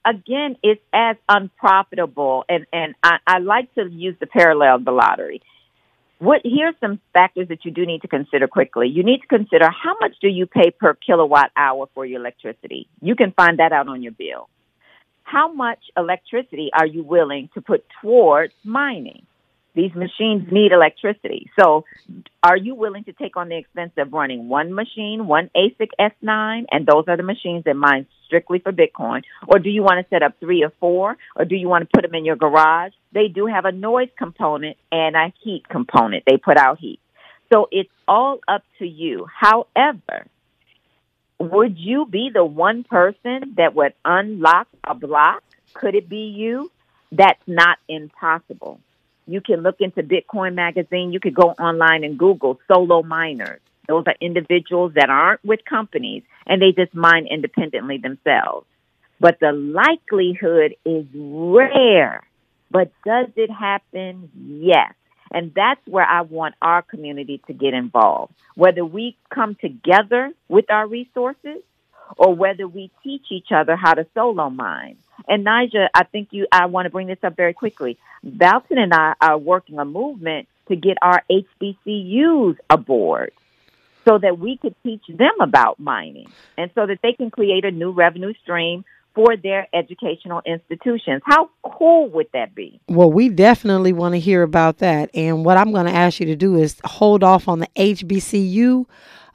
[0.05, 4.91] Again, it's as unprofitable, and, and I, I like to use the parallel of the
[4.91, 5.41] lottery.
[6.19, 8.87] What here's some factors that you do need to consider quickly.
[8.89, 12.89] You need to consider how much do you pay per kilowatt hour for your electricity.
[13.01, 14.49] You can find that out on your bill.
[15.23, 19.25] How much electricity are you willing to put towards mining?
[19.79, 21.49] These machines need electricity.
[21.57, 21.85] So,
[22.43, 26.65] are you willing to take on the expense of running one machine, one ASIC S9,
[26.69, 29.21] and those are the machines that mine strictly for Bitcoin?
[29.47, 31.15] Or do you want to set up three or four?
[31.37, 32.91] Or do you want to put them in your garage?
[33.13, 36.25] They do have a noise component and a heat component.
[36.25, 36.99] They put out heat.
[37.49, 39.27] So, it's all up to you.
[39.33, 40.25] However,
[41.39, 45.41] would you be the one person that would unlock a block?
[45.73, 46.69] Could it be you?
[47.13, 48.81] That's not impossible.
[49.29, 51.13] You can look into Bitcoin Magazine.
[51.13, 53.61] You could go online and Google solo miners.
[53.87, 58.65] Those are individuals that aren't with companies and they just mine independently themselves.
[59.19, 62.23] But the likelihood is rare.
[62.71, 64.31] But does it happen?
[64.35, 64.93] Yes.
[65.31, 68.33] And that's where I want our community to get involved.
[68.55, 71.61] Whether we come together with our resources
[72.17, 74.97] or whether we teach each other how to solo mine.
[75.27, 77.97] And Najah, I think you, I want to bring this up very quickly.
[78.25, 83.31] Valton and I are working a movement to get our HBCUs aboard
[84.05, 87.71] so that we could teach them about mining and so that they can create a
[87.71, 91.21] new revenue stream for their educational institutions.
[91.25, 92.79] How cool would that be?
[92.87, 95.09] Well, we definitely want to hear about that.
[95.13, 98.85] And what I'm going to ask you to do is hold off on the HBCU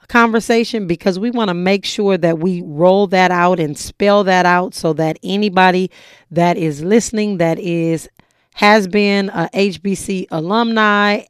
[0.07, 4.45] conversation because we want to make sure that we roll that out and spell that
[4.45, 5.91] out so that anybody
[6.31, 8.09] that is listening that is
[8.55, 11.23] has been a HBC alumni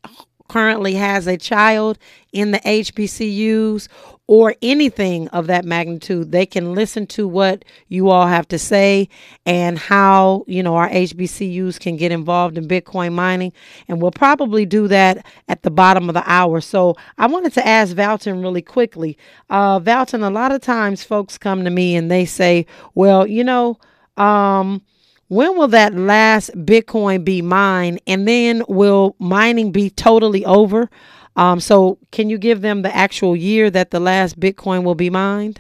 [0.48, 1.98] currently has a child
[2.32, 3.88] in the HBCUs
[4.28, 9.08] or anything of that magnitude, they can listen to what you all have to say
[9.46, 13.54] and how, you know, our HBCUs can get involved in Bitcoin mining.
[13.88, 16.60] And we'll probably do that at the bottom of the hour.
[16.60, 19.18] So I wanted to ask Valton really quickly.
[19.50, 22.66] Uh, Valton, a lot of times folks come to me and they say,
[22.96, 23.78] well, you know,
[24.18, 24.82] um,
[25.28, 28.00] when will that last Bitcoin be mined?
[28.08, 30.90] And then will mining be totally over?
[31.36, 35.10] Um, so, can you give them the actual year that the last Bitcoin will be
[35.10, 35.60] mined?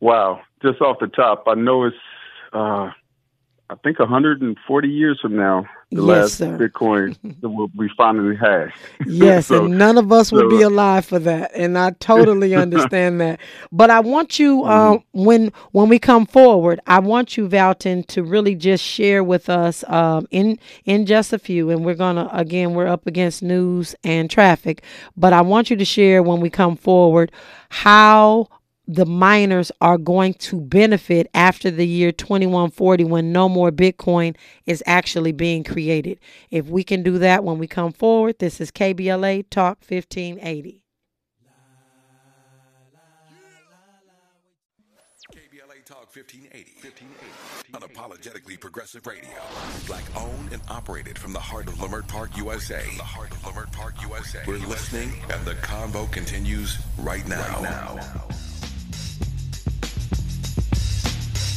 [0.00, 0.40] Wow.
[0.62, 1.96] Just off the top, I know it's,
[2.52, 2.90] uh,
[3.70, 6.58] I think 140 years from now, the Yes, last sir.
[6.58, 8.76] Bitcoin that will be finally hashed.
[9.06, 13.20] Yes, So- and none of us will be alive for that, and I totally understand
[13.20, 13.40] that.
[13.72, 18.22] But I want you, um, when when we come forward, I want you, Valton, to
[18.22, 22.74] really just share with us um, in in just a few, and we're gonna again
[22.74, 24.82] we're up against news and traffic,
[25.16, 27.32] but I want you to share when we come forward
[27.70, 28.48] how
[28.92, 34.36] the miners are going to benefit after the year 2140 when no more Bitcoin
[34.66, 36.18] is actually being created.
[36.50, 40.82] If we can do that when we come forward, this is KBLA Talk 1580.
[45.32, 46.72] KBLA Talk 1580.
[46.82, 47.72] 1580.
[47.72, 49.30] Unapologetically progressive radio.
[49.86, 52.82] Black owned and operated from the heart of Leimert Park, USA.
[52.82, 54.40] From the heart of Leimert Park, USA.
[54.48, 57.60] We're listening, and the convo continues right now.
[57.60, 58.28] now.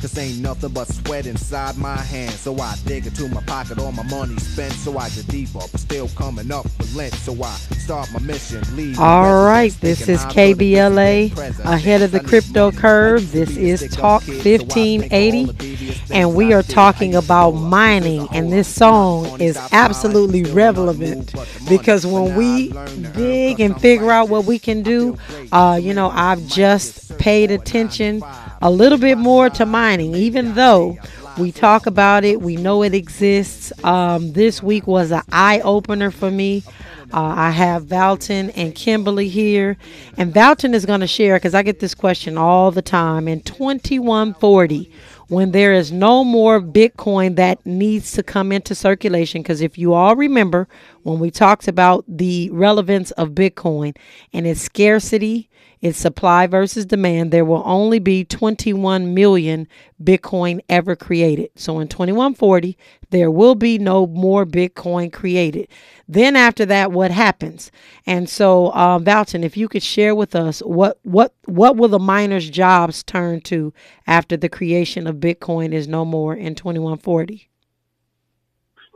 [0.00, 2.38] Cause ain't nothing but sweat inside my hands.
[2.38, 4.72] So I dig into my pocket, all my money spent.
[4.74, 7.14] So I get deeper, but still coming up with lint.
[7.14, 8.62] So I start my mission.
[8.76, 13.32] Leave All right, this is KBLA ahead of the crypto curve.
[13.32, 15.98] This is Talk 1580.
[16.12, 18.28] and we are talking about mining.
[18.32, 21.34] And this song is absolutely relevant
[21.68, 22.68] because when we
[23.14, 25.16] dig and figure out what we can do,
[25.50, 28.22] uh, you know, I've just paid attention
[28.60, 30.98] a little bit more to mining, even though
[31.38, 33.72] we talk about it, we know it exists.
[33.84, 36.64] Um, this week was an eye opener for me.
[37.12, 39.78] Uh, I have Valton and Kimberly here,
[40.18, 43.28] and Valton is going to share because I get this question all the time.
[43.28, 44.90] In 2140,
[45.28, 49.94] when there is no more Bitcoin that needs to come into circulation, because if you
[49.94, 50.68] all remember
[51.02, 53.96] when we talked about the relevance of Bitcoin
[54.32, 55.47] and its scarcity
[55.80, 57.30] it's supply versus demand.
[57.30, 59.68] There will only be 21 million
[60.02, 61.50] Bitcoin ever created.
[61.54, 62.76] So in 2140,
[63.10, 65.68] there will be no more Bitcoin created.
[66.08, 67.70] Then after that, what happens?
[68.06, 71.98] And so, uh, Valton, if you could share with us what what what will the
[71.98, 73.72] miners' jobs turn to
[74.06, 77.48] after the creation of Bitcoin is no more in 2140?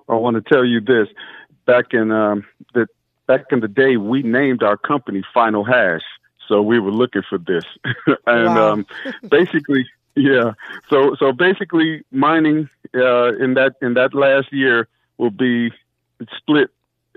[0.09, 1.09] I want to tell you this.
[1.65, 2.87] Back in um, the
[3.29, 6.03] back in the day, we named our company Final Hash
[6.53, 7.65] so we were looking for this,
[8.27, 8.73] and wow.
[8.73, 8.87] um,
[9.31, 10.53] basically, yeah.
[10.91, 14.87] So so basically, mining uh, in that in that last year
[15.17, 15.73] will be
[16.37, 16.69] split.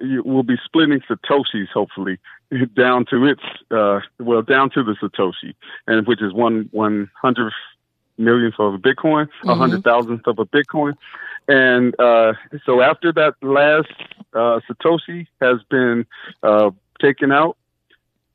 [0.02, 2.18] We'll be splitting satoshis, hopefully,
[2.78, 5.54] down to its uh, well, down to the satoshi,
[5.86, 7.56] and which is one one hundredth
[8.18, 9.60] millionth of a Bitcoin, a mm-hmm.
[9.60, 10.94] hundred thousandth of a Bitcoin.
[11.50, 12.34] And uh,
[12.66, 13.92] so after that last
[14.34, 16.06] uh, Satoshi has been
[16.42, 16.72] uh,
[17.02, 17.58] taken out,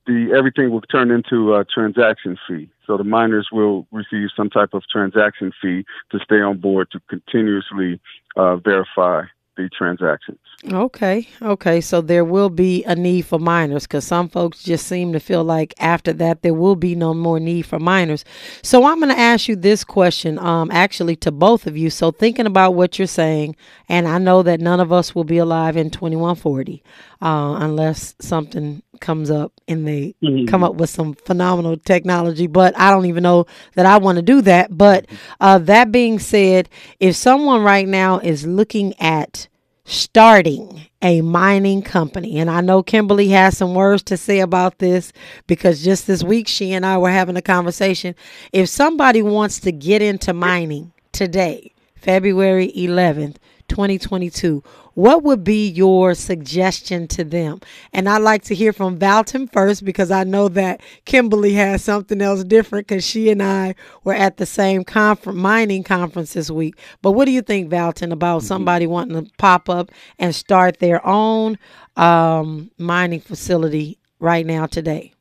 [0.06, 2.68] the everything will turn into a transaction fee.
[2.86, 7.00] So the miners will receive some type of transaction fee to stay on board to
[7.08, 8.00] continuously
[8.36, 9.22] uh, verify
[9.56, 10.38] the transactions.
[10.70, 11.80] Okay, okay.
[11.80, 15.42] So there will be a need for miners because some folks just seem to feel
[15.42, 18.24] like after that there will be no more need for miners.
[18.62, 21.90] So I'm going to ask you this question, um, actually to both of you.
[21.90, 23.56] So thinking about what you're saying,
[23.88, 26.82] and I know that none of us will be alive in 2140
[27.22, 30.46] uh, unless something comes up and they mm-hmm.
[30.46, 32.46] come up with some phenomenal technology.
[32.46, 34.76] But I don't even know that I want to do that.
[34.76, 35.06] But
[35.40, 39.48] uh, that being said, if someone right now is looking at
[39.90, 42.38] starting a mining company.
[42.38, 45.12] And I know Kimberly has some words to say about this
[45.46, 48.14] because just this week she and I were having a conversation.
[48.52, 53.36] If somebody wants to get into mining today, February 11th,
[53.70, 54.62] 2022,
[54.94, 57.60] what would be your suggestion to them?
[57.92, 62.20] And I'd like to hear from Valton first because I know that Kimberly has something
[62.20, 66.74] else different because she and I were at the same conference, mining conference this week.
[67.00, 68.48] But what do you think, Valton, about mm-hmm.
[68.48, 71.56] somebody wanting to pop up and start their own
[71.96, 75.14] um, mining facility right now today?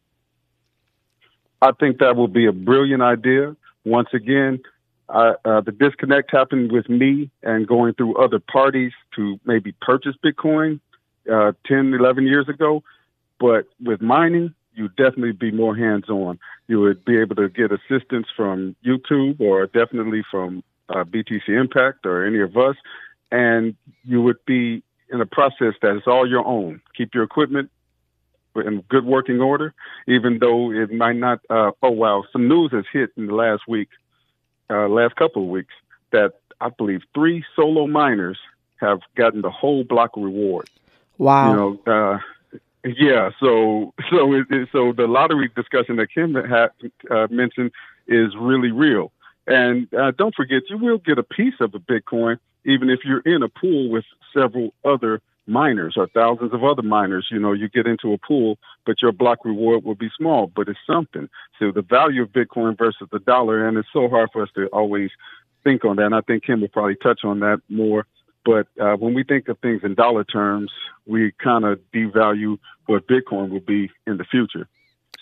[1.61, 3.55] I think that would be a brilliant idea.
[3.85, 4.59] Once again,
[5.09, 10.79] uh, the disconnect happened with me and going through other parties to maybe purchase Bitcoin
[11.31, 12.83] uh, 10, 11 years ago.
[13.39, 16.39] But with mining, you'd definitely be more hands on.
[16.67, 22.05] You would be able to get assistance from YouTube or definitely from uh, BTC Impact
[22.05, 22.75] or any of us.
[23.31, 26.81] And you would be in a process that is all your own.
[26.95, 27.71] Keep your equipment
[28.55, 29.73] in good working order,
[30.07, 31.39] even though it might not.
[31.49, 32.23] Uh, oh, wow.
[32.31, 33.89] Some news has hit in the last week
[34.69, 35.73] uh, last couple of weeks
[36.11, 38.37] that I believe three solo miners
[38.77, 40.69] have gotten the whole block reward.
[41.17, 41.49] Wow.
[41.49, 42.19] You know, uh,
[42.85, 43.31] yeah.
[43.39, 46.69] So, so, it, so the lottery discussion that Kim had
[47.09, 47.71] uh, mentioned
[48.07, 49.11] is really real.
[49.47, 53.21] And uh, don't forget, you will get a piece of the Bitcoin, even if you're
[53.21, 57.27] in a pool with several other miners or thousands of other miners.
[57.31, 60.69] You know, you get into a pool, but your block reward will be small, but
[60.69, 61.27] it's something.
[61.57, 64.67] So the value of Bitcoin versus the dollar, and it's so hard for us to
[64.67, 65.09] always
[65.63, 66.05] think on that.
[66.05, 68.05] And I think Kim will probably touch on that more.
[68.45, 70.71] But uh, when we think of things in dollar terms,
[71.05, 74.67] we kind of devalue what Bitcoin will be in the future.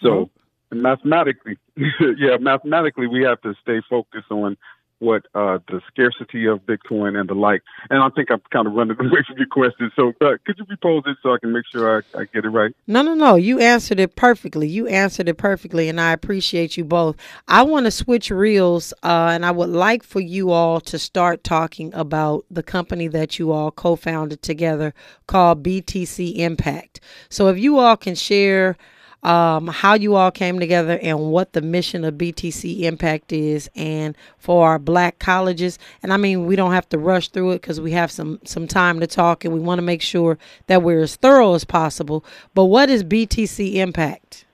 [0.02, 0.30] So
[0.72, 0.82] mm-hmm.
[0.82, 4.58] mathematically, yeah, mathematically, we have to stay focused on
[5.00, 7.62] what uh, the scarcity of Bitcoin and the like.
[7.90, 9.92] And I think I'm kind of running away from your question.
[9.96, 12.50] So uh, could you repose it so I can make sure I, I, get it
[12.50, 12.74] right?
[12.88, 13.36] No, no, no.
[13.36, 14.68] You answered it perfectly.
[14.68, 17.16] You answered it perfectly, and I appreciate you both.
[17.48, 21.44] I want to switch reels, uh, and I would like for you all to start
[21.44, 24.94] talking about the company that you all co-founded together
[25.28, 27.00] called BTC Impact.
[27.30, 28.78] So if you all can share
[29.24, 34.16] um, how you all came together and what the mission of BTC Impact is, and
[34.38, 35.80] for our black colleges.
[36.04, 38.68] And I mean, we don't have to rush through it because we have some some
[38.68, 40.38] time to talk, and we want to make sure
[40.68, 42.24] that we're as thorough as possible.
[42.54, 44.46] But what is BTC Impact?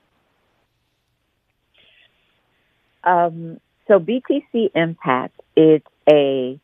[3.04, 6.60] Um, so BTC Impact is a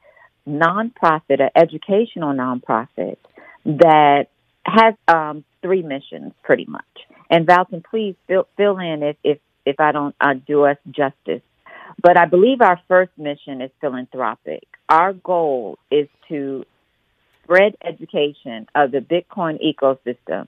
[0.48, 3.18] nonprofit, an educational nonprofit
[3.66, 4.28] that
[4.66, 6.84] has um, three missions pretty much.
[7.30, 11.42] And Valton, please fill, fill in if, if, if I don't uh, do us justice.
[12.02, 14.68] But I believe our first mission is philanthropic.
[14.88, 16.66] Our goal is to
[17.44, 20.48] spread education of the Bitcoin ecosystem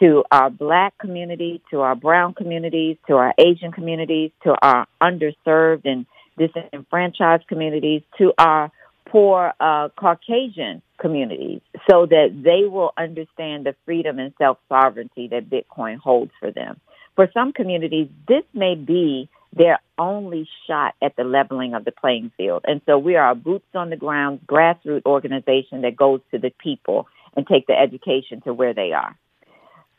[0.00, 5.84] to our black community, to our brown communities, to our Asian communities, to our underserved
[5.84, 6.06] and
[6.36, 8.70] disenfranchised communities, to our
[9.06, 11.60] poor uh, Caucasian communities,
[11.90, 16.80] so that they will understand the freedom and self sovereignty that Bitcoin holds for them.
[17.16, 22.30] For some communities, this may be their only shot at the leveling of the playing
[22.36, 22.64] field.
[22.66, 26.52] And so we are a boots on the ground grassroots organization that goes to the
[26.62, 29.16] people and take the education to where they are.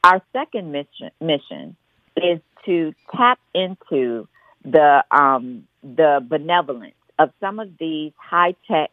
[0.03, 1.76] Our second mission, mission
[2.15, 4.27] is to tap into
[4.63, 8.91] the um, the benevolence of some of these high tech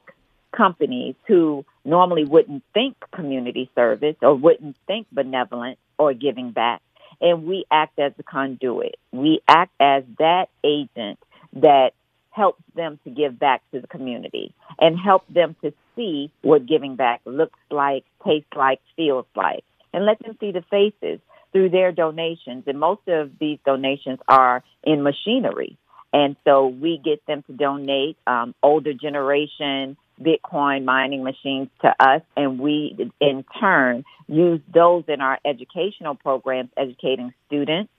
[0.56, 6.80] companies who normally wouldn't think community service or wouldn't think benevolent or giving back.
[7.20, 8.96] And we act as the conduit.
[9.12, 11.18] We act as that agent
[11.54, 11.92] that
[12.30, 16.96] helps them to give back to the community and help them to see what giving
[16.96, 19.64] back looks like, tastes like, feels like
[19.96, 21.18] and let them see the faces
[21.52, 22.64] through their donations.
[22.66, 25.78] And most of these donations are in machinery.
[26.12, 32.22] And so we get them to donate um, older generation Bitcoin mining machines to us,
[32.36, 37.90] and we in turn use those in our educational programs, educating students,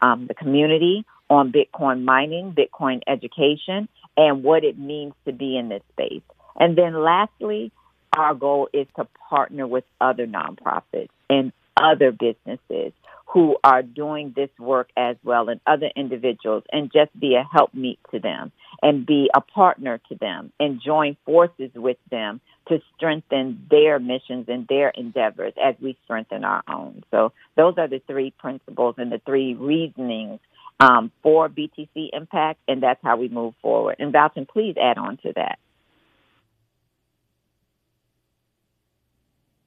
[0.00, 5.68] um, the community on Bitcoin mining, Bitcoin education, and what it means to be in
[5.68, 6.22] this space.
[6.56, 7.72] And then lastly,
[8.16, 12.92] our goal is to partner with other nonprofits and other businesses
[13.26, 17.98] who are doing this work as well and other individuals and just be a helpmeet
[18.10, 23.66] to them and be a partner to them and join forces with them to strengthen
[23.70, 27.02] their missions and their endeavors as we strengthen our own.
[27.10, 30.38] So those are the three principles and the three reasonings
[30.78, 33.96] um, for BTC impact, and that's how we move forward.
[33.98, 35.58] And Valton, please add on to that.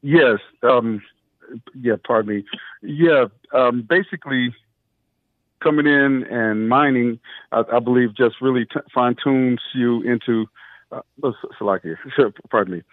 [0.02, 0.40] Yes.
[0.62, 1.02] Um,
[1.74, 2.46] yeah, pardon me.
[2.82, 4.54] Yeah, um, basically
[5.62, 7.20] coming in and mining,
[7.52, 10.48] I, I believe, just really t- fine tunes you into.
[10.92, 11.02] Uh,
[11.60, 11.96] Salakia,
[12.52, 12.84] pardon me.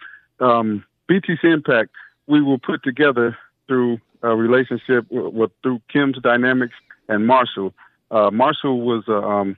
[0.40, 1.90] Um, BTC Impact,
[2.26, 3.36] we will put together
[3.68, 6.74] through a relationship with, with through Kim's Dynamics
[7.08, 7.74] and Marshall.
[8.10, 9.56] Uh, Marshall was a um,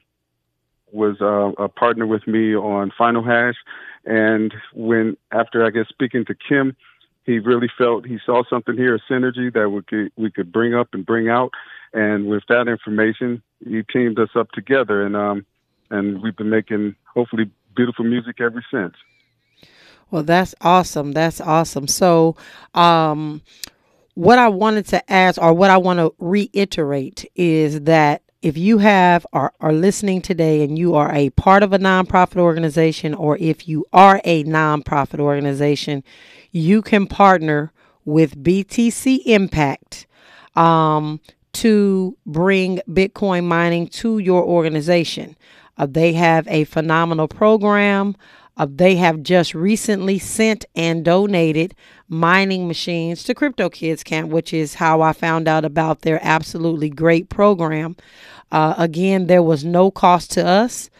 [0.92, 3.56] was a, a partner with me on Final Hash,
[4.04, 6.76] and when after I guess speaking to Kim,
[7.24, 10.74] he really felt he saw something here, a synergy that we could we could bring
[10.74, 11.52] up and bring out.
[11.92, 15.46] And with that information, he teamed us up together, and um,
[15.90, 18.94] and we've been making hopefully beautiful music ever since.
[20.10, 21.12] Well, that's awesome.
[21.12, 21.88] That's awesome.
[21.88, 22.36] So,
[22.74, 23.42] um,
[24.14, 28.76] what I wanted to ask, or what I want to reiterate, is that if you
[28.76, 33.38] have are, are listening today and you are a part of a nonprofit organization, or
[33.38, 36.04] if you are a nonprofit organization,
[36.52, 37.72] you can partner
[38.04, 40.06] with BTC Impact
[40.56, 41.20] um,
[41.54, 45.36] to bring Bitcoin mining to your organization.
[45.78, 48.14] Uh, they have a phenomenal program.
[48.58, 51.74] Uh, they have just recently sent and donated
[52.08, 56.90] mining machines to Crypto Kids Camp, which is how I found out about their absolutely
[56.90, 57.96] great program.
[58.52, 60.90] Uh, again, there was no cost to us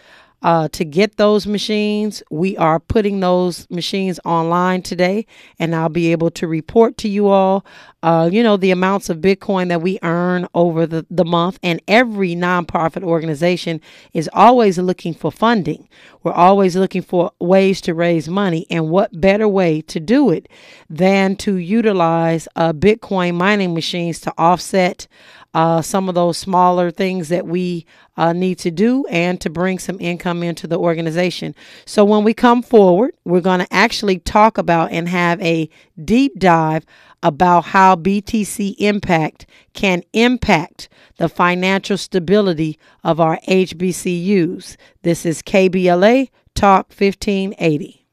[0.45, 2.23] uh, to get those machines.
[2.31, 5.27] We are putting those machines online today,
[5.59, 7.65] and I'll be able to report to you all,
[8.03, 11.59] uh, you know, the amounts of Bitcoin that we earn over the, the month.
[11.63, 13.81] And every nonprofit organization
[14.13, 15.89] is always looking for funding.
[16.23, 18.67] We're always looking for ways to raise money.
[18.69, 20.47] And what better way to do it
[20.91, 25.09] than to utilize uh, Bitcoin mining machines to offset
[25.55, 27.87] uh, some of those smaller things that we
[28.17, 31.55] uh, need to do and to bring some income into the organization.
[31.87, 35.71] So, when we come forward, we're going to actually talk about and have a
[36.05, 36.85] deep dive
[37.23, 44.77] about how BTC Impact can impact the financial stability of our HBCUs.
[45.03, 48.05] This is KBLA Talk 1580.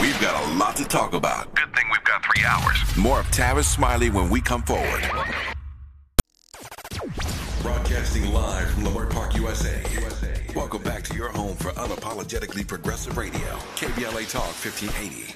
[0.00, 1.54] We've got a lot to talk about.
[1.54, 2.96] Good thing we've got three hours.
[2.96, 5.02] More of Tavis Smiley when we come forward.
[7.60, 9.82] Broadcasting live from Leimert Park, USA.
[9.92, 10.32] USA.
[10.54, 13.40] Welcome back to your home for unapologetically progressive radio.
[13.76, 15.34] KBLA Talk 1580.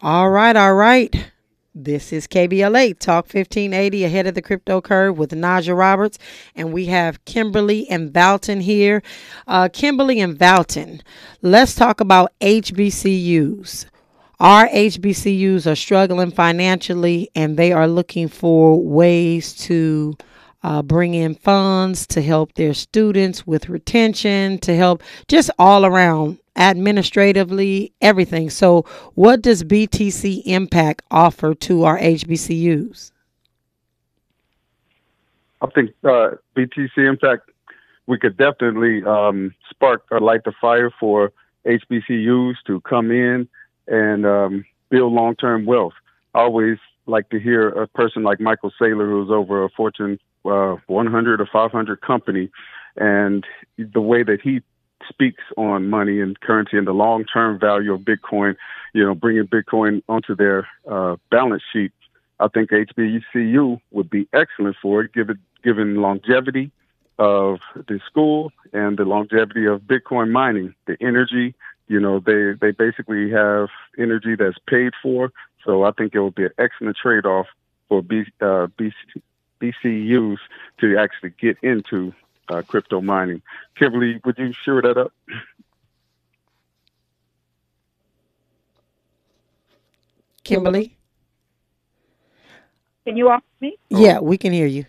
[0.00, 1.30] All right, all right.
[1.74, 6.18] This is KBLA Talk 1580 ahead of the crypto curve with Najah Roberts,
[6.54, 9.02] and we have Kimberly and Valton here.
[9.46, 11.02] Uh, Kimberly and Valton,
[11.42, 13.86] let's talk about HBCUs.
[14.42, 20.16] Our HBCUs are struggling financially, and they are looking for ways to
[20.64, 26.40] uh, bring in funds to help their students with retention, to help just all around
[26.56, 28.50] administratively, everything.
[28.50, 28.82] So,
[29.14, 33.12] what does BTC Impact offer to our HBCUs?
[35.60, 37.48] I think uh, BTC Impact,
[38.08, 41.32] we could definitely um, spark or light the fire for
[41.64, 43.48] HBCUs to come in
[43.86, 45.94] and um, build long term wealth.
[46.34, 50.76] I always like to hear a person like Michael Saylor, who's over a Fortune uh,
[50.86, 52.50] 100 or 500 company,
[52.96, 53.44] and
[53.78, 54.60] the way that he
[55.08, 58.56] speaks on money and currency and the long term value of Bitcoin,
[58.92, 61.92] you know, bringing Bitcoin onto their uh, balance sheet.
[62.40, 66.72] I think HBCU would be excellent for it, given given longevity
[67.18, 71.54] of the school and the longevity of Bitcoin mining, the energy.
[71.88, 73.68] You know, they they basically have
[73.98, 75.32] energy that's paid for.
[75.64, 77.46] So I think it would be an excellent trade off
[77.88, 78.92] for B, uh, BC,
[79.60, 80.38] BCUs
[80.80, 82.12] to actually get into
[82.48, 83.42] uh, crypto mining.
[83.76, 85.12] Kimberly, would you share that up?
[90.44, 90.96] Kimberly?
[93.06, 93.76] Can you offer me?
[93.90, 94.86] Yeah, we can hear you.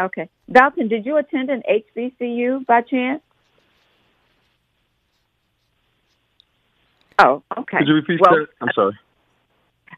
[0.00, 0.28] Okay.
[0.50, 3.22] Valton, did you attend an HBCU by chance?
[7.22, 7.78] Oh, okay.
[7.78, 8.48] Could you repeat well, that?
[8.60, 8.98] I'm sorry.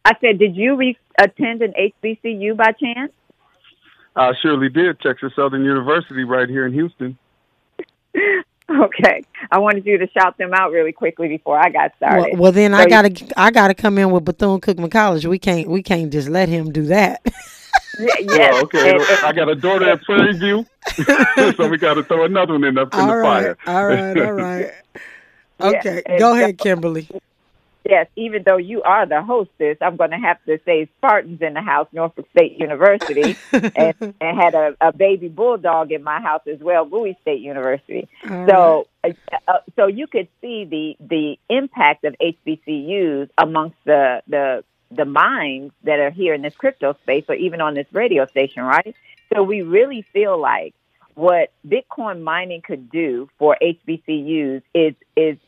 [0.04, 1.72] I said, did you re- attend an
[2.02, 3.12] HBCU by chance?
[4.16, 5.00] I surely did.
[5.00, 7.16] Texas Southern University, right here in Houston.
[8.70, 12.32] okay, I wanted you to shout them out really quickly before I got started.
[12.32, 15.24] Well, well then so I gotta I gotta come in with Bethune Cookman College.
[15.24, 17.22] We can't we can't just let him do that.
[17.98, 18.54] yeah, yes.
[18.54, 18.90] Oh, okay.
[18.90, 20.66] And, I got a daughter at Prairie View,
[21.56, 23.76] so we got to throw another one in, the, in all the right, fire.
[23.76, 24.72] all right, all right.
[25.62, 27.08] Okay, yeah, go ahead, Kimberly
[27.84, 31.54] yes, even though you are the hostess, I'm going to have to say Spartans in
[31.54, 36.42] the house, Norfolk State University, and, and, had a, a, baby bulldog in my house
[36.46, 38.08] as well, Bowie State University.
[38.26, 45.04] So, uh, so you could see the the impact of HBCUs amongst the the the
[45.04, 48.94] minds that are here in this crypto space, or even on this radio station, right?
[49.34, 50.74] So we really feel like
[51.14, 55.38] what Bitcoin mining could do for HBCUs is is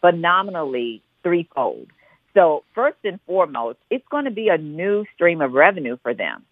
[0.00, 1.88] phenomenally threefold.
[2.34, 6.44] So, first and foremost, it's going to be a new stream of revenue for them,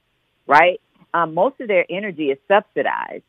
[0.47, 0.81] right?
[1.15, 3.23] Um, most of their energy is subsidized.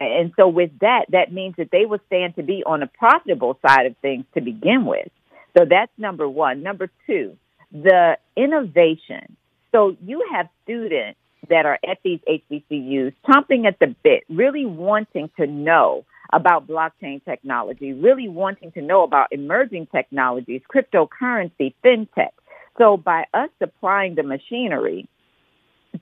[0.00, 3.58] And so, with that, that means that they will stand to be on the profitable
[3.66, 5.08] side of things to begin with.
[5.56, 6.62] So, that's number one.
[6.62, 7.36] Number two,
[7.70, 9.36] the innovation.
[9.70, 11.18] So, you have students
[11.48, 17.24] that are at these HBCUs chomping at the bit, really wanting to know about blockchain
[17.24, 22.30] technology, really wanting to know about emerging technologies, cryptocurrency, fintech.
[22.78, 25.08] So by us supplying the machinery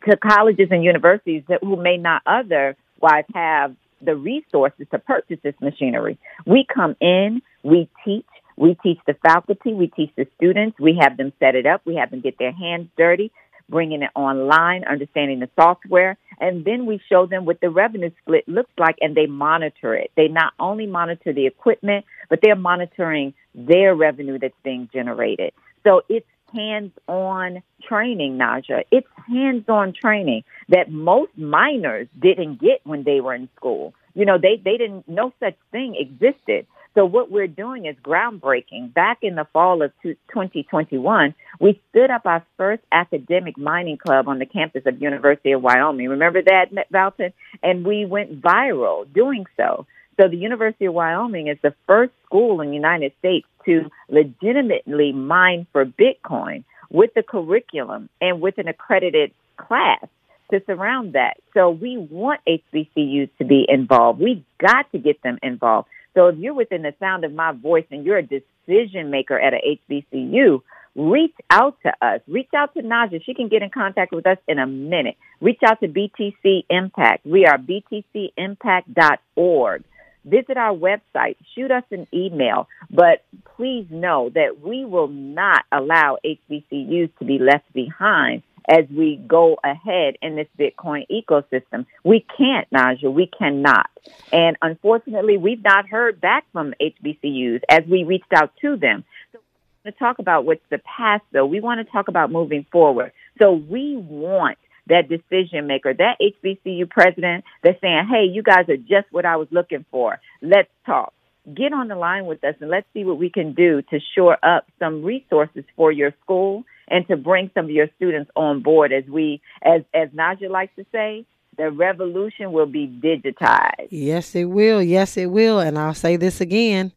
[0.09, 5.55] to colleges and universities that who may not otherwise have the resources to purchase this
[5.61, 8.25] machinery, we come in, we teach,
[8.57, 11.97] we teach the faculty, we teach the students, we have them set it up, we
[11.97, 13.33] have them get their hands dirty,
[13.71, 18.49] bringing it online, understanding the software, and then we show them what the revenue split
[18.49, 20.11] looks like and they monitor it.
[20.17, 25.53] They not only monitor the equipment, but they're monitoring their revenue that's being generated.
[25.85, 28.85] So it's hands-on training, Najah.
[28.91, 33.95] It's hands-on training that most miners didn't get when they were in school.
[34.15, 36.67] You know, they, they didn't, no such thing existed.
[36.95, 38.93] So what we're doing is groundbreaking.
[38.93, 44.39] Back in the fall of 2021, we stood up our first academic mining club on
[44.41, 46.09] the campus of University of Wyoming.
[46.09, 47.33] Remember that, Valton?
[47.63, 49.87] And we went viral doing so.
[50.21, 55.13] So the University of Wyoming is the first school in the United States to legitimately
[55.13, 60.05] mine for Bitcoin with the curriculum and with an accredited class
[60.51, 61.37] to surround that.
[61.55, 64.21] So we want HBCUs to be involved.
[64.21, 65.89] We've got to get them involved.
[66.15, 69.55] So if you're within the sound of my voice and you're a decision maker at
[69.55, 70.61] a HBCU,
[70.97, 72.21] reach out to us.
[72.27, 73.25] Reach out to Najah.
[73.25, 75.17] She can get in contact with us in a minute.
[75.41, 77.25] Reach out to BTC Impact.
[77.25, 79.85] We are btcimpact.org.
[80.23, 81.37] Visit our website.
[81.55, 82.69] Shoot us an email.
[82.91, 83.25] But
[83.57, 89.59] please know that we will not allow HBCUs to be left behind as we go
[89.65, 91.87] ahead in this Bitcoin ecosystem.
[92.05, 93.13] We can't, Najah.
[93.13, 93.91] We cannot.
[94.33, 99.05] And unfortunately, we've not heard back from HBCUs as we reached out to them.
[99.33, 102.31] So we want to talk about what's the past, though, we want to talk about
[102.31, 103.13] moving forward.
[103.41, 104.57] So we want
[104.87, 109.37] that decision maker, that HBCU president that's saying, hey, you guys are just what I
[109.37, 110.21] was looking for.
[110.43, 111.13] Let's talk.
[111.47, 114.39] Get on the line with us and let's see what we can do to shore
[114.45, 118.93] up some resources for your school and to bring some of your students on board
[118.93, 121.25] as we, as, as Najah likes to say,
[121.57, 123.89] the revolution will be digitized.
[123.91, 124.83] Yes, it will.
[124.83, 125.61] Yes, it will.
[125.61, 126.93] And I'll say this again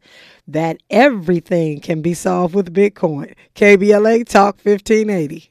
[0.48, 3.34] that everything can be solved with Bitcoin.
[3.54, 5.50] KBLA Talk 1580.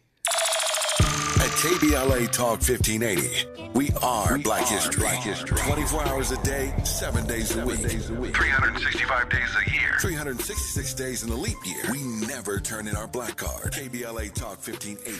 [2.28, 5.02] Talk 1580, we are, we Black, are History.
[5.02, 5.58] Black History.
[5.58, 7.82] 24 hours a day, 7 days a week.
[7.82, 8.36] Days a week.
[8.36, 9.98] 365 days a year.
[10.00, 11.84] 366 days in a leap year.
[11.92, 13.74] We never turn in our black card.
[13.74, 15.12] KBLA Talk 1580,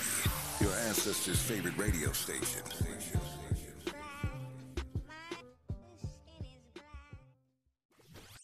[0.64, 2.62] your ancestors' favorite radio station.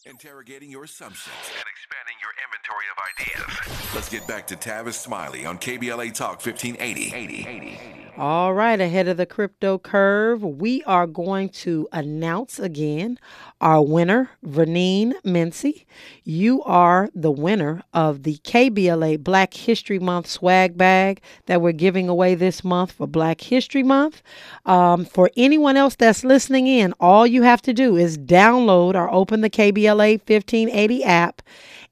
[0.09, 3.93] interrogating your assumptions and expanding your inventory of ideas.
[3.95, 7.15] Let's get back to Tavis Smiley on KBLA Talk 1580.
[7.15, 8.08] 80, 80, 80.
[8.17, 13.17] All right, ahead of the crypto curve, we are going to announce again
[13.61, 15.85] our winner, Vernine Mincy.
[16.23, 22.09] You are the winner of the KBLA Black History Month swag bag that we're giving
[22.09, 24.21] away this month for Black History Month.
[24.65, 29.11] Um, for anyone else that's listening in, all you have to do is download or
[29.13, 31.41] open the KBLA 1580 app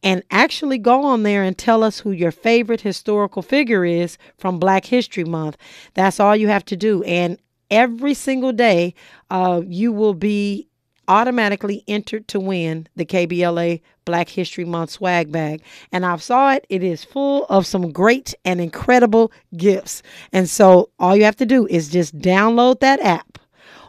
[0.08, 4.58] and actually go on there and tell us who your favorite historical figure is from
[4.58, 5.58] Black History Month.
[5.96, 7.04] That's all you have to do.
[7.04, 7.38] And
[7.70, 8.96] every single day,
[9.30, 10.70] uh, you will be
[11.10, 15.62] automatically entered to win the KBLA Black History Month swag bag.
[15.92, 16.66] And I've saw it.
[16.70, 20.04] It is full of some great and incredible gifts.
[20.32, 23.40] And so all you have to do is just download that app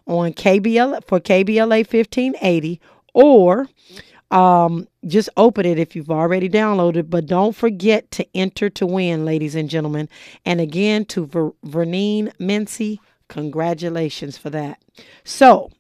[0.09, 2.81] on KBL for KBLA 1580
[3.15, 3.69] or
[4.30, 9.24] um, just open it if you've already downloaded, but don't forget to enter to win,
[9.24, 10.09] ladies and gentlemen.
[10.44, 12.98] And again, to Ver- Vernine Mincy,
[13.28, 14.82] congratulations for that.
[15.24, 15.70] So,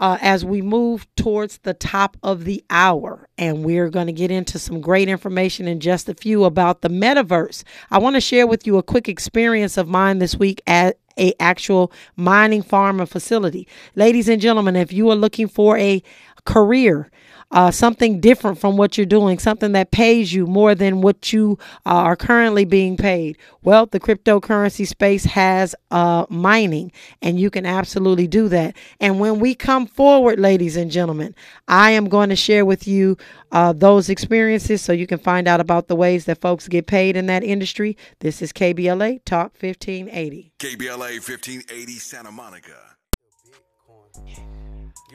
[0.00, 4.30] uh, as we move towards the top of the hour, and we're going to get
[4.30, 8.46] into some great information in just a few about the metaverse, I want to share
[8.46, 13.08] with you a quick experience of mine this week at a actual mining farm and
[13.08, 13.68] facility.
[13.94, 16.02] Ladies and gentlemen, if you are looking for a
[16.44, 17.10] career
[17.50, 21.58] uh, something different from what you're doing, something that pays you more than what you
[21.86, 23.38] uh, are currently being paid.
[23.62, 26.92] Well, the cryptocurrency space has uh, mining,
[27.22, 28.76] and you can absolutely do that.
[29.00, 31.34] And when we come forward, ladies and gentlemen,
[31.68, 33.16] I am going to share with you
[33.52, 37.16] uh, those experiences so you can find out about the ways that folks get paid
[37.16, 37.96] in that industry.
[38.20, 40.52] This is KBLA Talk 1580.
[40.58, 42.93] KBLA 1580 Santa Monica.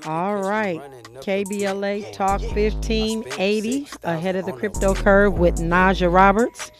[0.06, 0.82] All right.
[1.22, 6.72] KBLA Talk 1580 ahead of the crypto curve with Najah Roberts.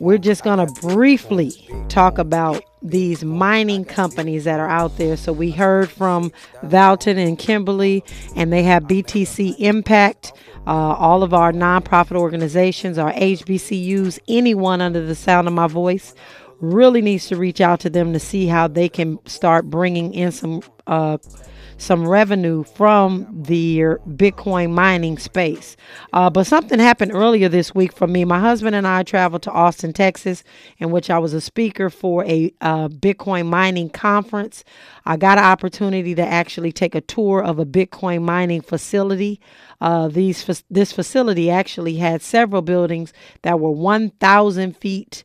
[0.00, 1.52] We're just going to briefly
[1.88, 5.16] talk about these mining companies that are out there.
[5.16, 6.32] So we heard from
[6.62, 8.04] Valton and Kimberly,
[8.36, 10.32] and they have BTC Impact.
[10.66, 16.14] Uh, all of our nonprofit organizations, our HBCUs, anyone under the sound of my voice
[16.60, 20.32] really needs to reach out to them to see how they can start bringing in
[20.32, 21.18] some uh,
[21.76, 23.78] some revenue from the
[24.08, 25.76] Bitcoin mining space.
[26.12, 28.24] Uh, but something happened earlier this week for me.
[28.24, 30.44] My husband and I traveled to Austin, Texas,
[30.78, 34.64] in which I was a speaker for a uh, Bitcoin mining conference.
[35.04, 39.40] I got an opportunity to actually take a tour of a Bitcoin mining facility.
[39.80, 45.24] Uh, these this facility actually had several buildings that were 1,000 feet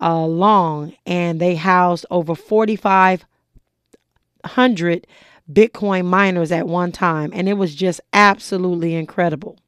[0.00, 5.06] uh, long, and they housed over 4,500
[5.52, 9.58] Bitcoin miners at one time, and it was just absolutely incredible.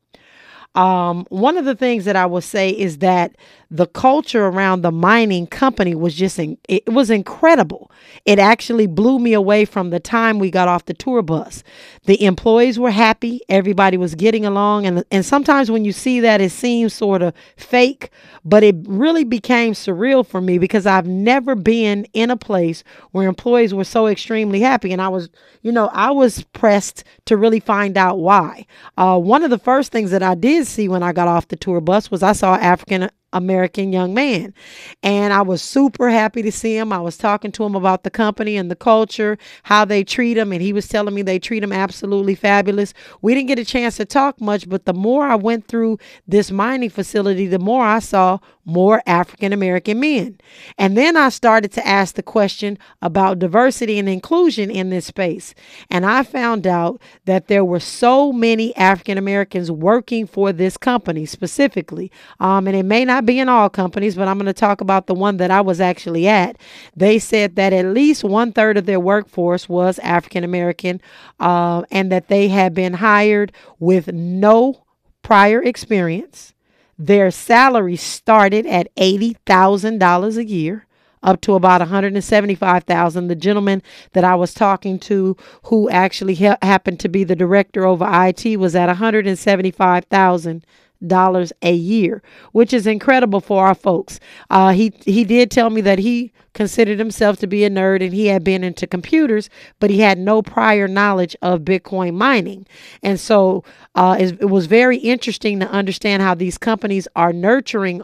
[0.74, 3.34] Um, one of the things that I will say is that
[3.70, 7.90] the culture around the mining company was just in, it was incredible.
[8.24, 11.62] It actually blew me away from the time we got off the tour bus.
[12.05, 16.40] The employees were happy, everybody was getting along and and sometimes when you see that
[16.40, 18.10] it seems sort of fake,
[18.44, 22.82] but it really became surreal for me because I've never been in a place
[23.12, 25.28] where employees were so extremely happy and I was,
[25.62, 28.66] you know, I was pressed to really find out why.
[28.97, 31.56] Uh, one of the first things that I did see when I got off the
[31.56, 34.54] tour bus was I saw African American young man.
[35.02, 36.92] And I was super happy to see him.
[36.92, 40.52] I was talking to him about the company and the culture, how they treat him.
[40.52, 42.94] And he was telling me they treat him absolutely fabulous.
[43.22, 46.50] We didn't get a chance to talk much, but the more I went through this
[46.50, 50.38] mining facility, the more I saw more African American men.
[50.76, 55.55] And then I started to ask the question about diversity and inclusion in this space.
[55.88, 61.24] And I found out that there were so many African Americans working for this company
[61.26, 62.10] specifically.
[62.40, 65.06] Um, and it may not be in all companies, but I'm going to talk about
[65.06, 66.59] the one that I was actually at.
[66.97, 71.01] They said that at least one third of their workforce was African American,
[71.38, 74.84] uh, and that they had been hired with no
[75.22, 76.52] prior experience.
[76.98, 80.86] Their salary started at $80,000 a year
[81.23, 83.27] up to about 175,000.
[83.27, 83.82] The gentleman
[84.12, 88.59] that I was talking to who actually ha- happened to be the director over IT
[88.59, 90.64] was at 175,000
[91.05, 94.20] dollars a year, which is incredible for our folks.
[94.51, 98.14] Uh, he he did tell me that he considered himself to be a nerd and
[98.14, 102.66] he had been into computers, but he had no prior knowledge of Bitcoin mining,
[103.02, 103.64] and so
[103.94, 108.02] uh, it, was very interesting to understand how these companies are nurturing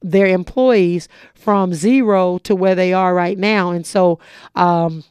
[0.00, 4.18] their employees from zero to where they are right now, and so.
[4.54, 5.04] Um,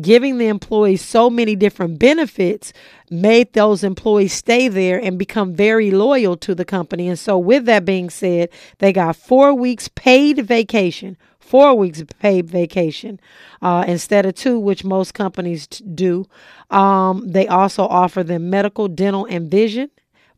[0.00, 2.72] giving the employees so many different benefits
[3.10, 7.08] made those employees stay there and become very loyal to the company.
[7.08, 11.16] And so, with that being said, they got four weeks paid vacation.
[11.40, 13.18] Four weeks paid vacation
[13.62, 16.26] uh, instead of two, which most companies t- do.
[16.68, 19.90] Um, they also offer them medical, dental, and vision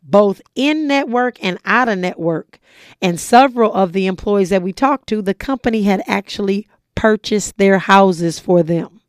[0.02, 2.58] both in network and out of network.
[3.02, 7.78] And several of the employees that we talked to, the company had actually purchased their
[7.78, 8.99] houses for them.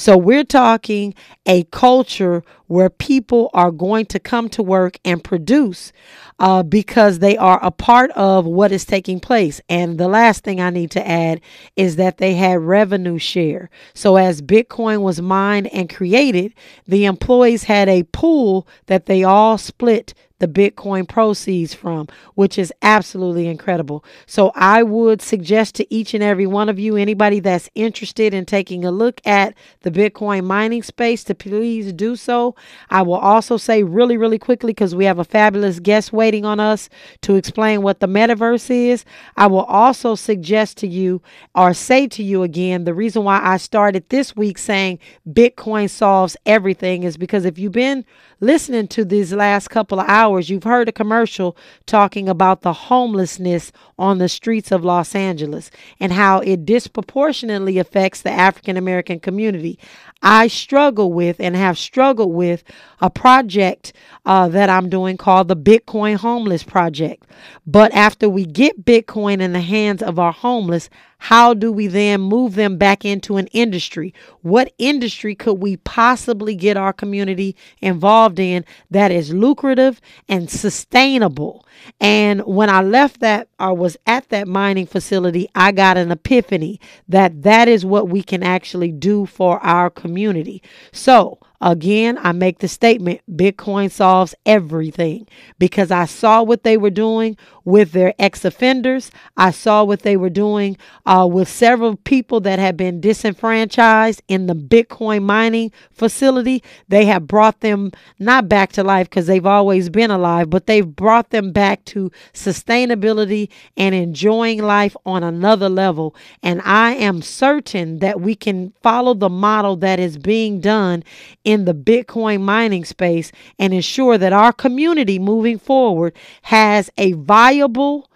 [0.00, 1.12] So we're talking
[1.44, 5.92] a culture where people are going to come to work and produce
[6.38, 9.60] uh, because they are a part of what is taking place.
[9.68, 11.40] And the last thing I need to add
[11.74, 13.70] is that they had revenue share.
[13.92, 16.54] So as Bitcoin was mined and created,
[16.86, 22.72] the employees had a pool that they all split the Bitcoin proceeds from, which is
[22.82, 24.04] absolutely incredible.
[24.26, 28.46] So I would suggest to each and every one of you, anybody that's interested in
[28.46, 32.56] taking a look at the Bitcoin mining space, to please do so.
[32.90, 36.60] I will also say really, really quickly, because we have a fabulous guest waiting on
[36.60, 36.88] us
[37.22, 39.04] to explain what the metaverse is.
[39.36, 41.22] I will also suggest to you
[41.54, 46.36] or say to you again the reason why I started this week saying Bitcoin solves
[46.46, 48.04] everything is because if you've been
[48.40, 51.56] listening to these last couple of hours, you've heard a commercial
[51.86, 58.22] talking about the homelessness on the streets of Los Angeles and how it disproportionately affects
[58.22, 59.78] the African American community.
[60.22, 62.62] I struggle with and have struggled with
[63.00, 63.92] a project
[64.26, 67.26] uh, that I'm doing called the Bitcoin Homeless Project.
[67.66, 70.90] But after we get Bitcoin in the hands of our homeless,
[71.20, 74.14] how do we then move them back into an industry?
[74.40, 81.66] What industry could we possibly get our community involved in that is lucrative and sustainable?
[82.00, 86.80] And when I left that or was at that mining facility, I got an epiphany
[87.06, 90.62] that that is what we can actually do for our community.
[90.90, 95.26] So, Again, I make the statement Bitcoin solves everything
[95.58, 99.10] because I saw what they were doing with their ex offenders.
[99.36, 104.46] I saw what they were doing uh, with several people that had been disenfranchised in
[104.46, 106.62] the Bitcoin mining facility.
[106.88, 110.86] They have brought them not back to life because they've always been alive, but they've
[110.86, 116.14] brought them back to sustainability and enjoying life on another level.
[116.42, 121.04] And I am certain that we can follow the model that is being done
[121.50, 128.08] in the Bitcoin mining space and ensure that our community moving forward has a viable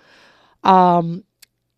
[0.63, 1.25] um,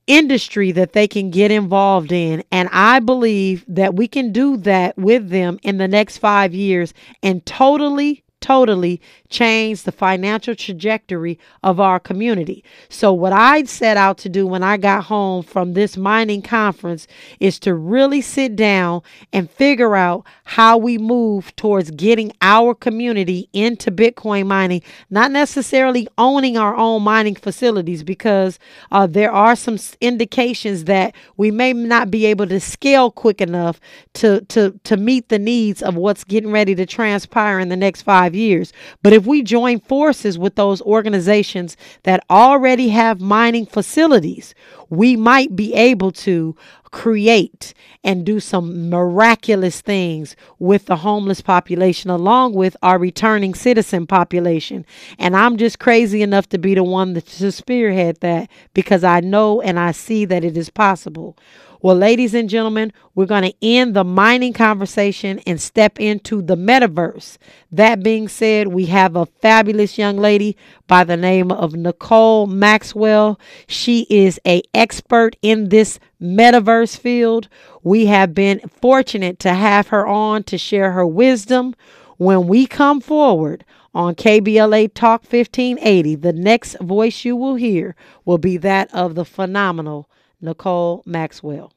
[0.07, 2.45] industry that they can get involved in.
[2.53, 6.93] And I believe that we can do that with them in the next five years
[7.23, 12.63] and totally totally changed the financial trajectory of our community.
[12.89, 17.09] So, what I set out to do when I got home from this mining conference
[17.41, 19.03] is to really sit down
[19.33, 26.07] and figure out how we move towards getting our community into Bitcoin mining, not necessarily
[26.17, 28.61] owning our own mining facilities, because
[28.93, 33.81] uh, there are some indications that we may not be able to scale quick enough
[34.15, 38.03] to, to, to meet the needs of what's getting ready to transpire in the next
[38.03, 38.73] five years.
[39.03, 44.55] But if we join forces with those organizations that already have mining facilities,
[44.89, 46.57] we might be able to
[46.97, 54.07] create and do some miraculous things with the homeless population along with our returning citizen
[54.07, 54.87] population.
[55.19, 59.61] And I'm just crazy enough to be the one to spearhead that because I know
[59.61, 61.37] and I see that it is possible.
[61.83, 66.57] Well, ladies and gentlemen, we're going to end the mining conversation and step into the
[66.57, 67.37] metaverse.
[67.71, 73.39] That being said, we have a fabulous young lady by the name of Nikole Maxwell.
[73.67, 77.49] She is a expert in this metaverse field.
[77.83, 81.75] We have been fortunate to have her on to share her wisdom
[82.17, 86.17] when we come forward on KBLA Talk 1580.
[86.17, 87.95] The next voice you will hear
[88.25, 90.09] will be that of the phenomenal
[90.47, 91.73] Nikole Maxwell.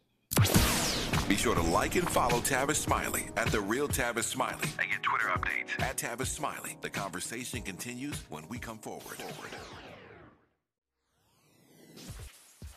[1.27, 5.03] Be sure to like and follow Tavis Smiley at The Real Tavis Smiley And get
[5.03, 5.79] Twitter updates.
[5.81, 6.77] at Tavis Smiley.
[6.81, 9.03] The conversation continues when we come forward.
[9.03, 9.49] forward.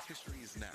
[0.08, 0.66] History is now,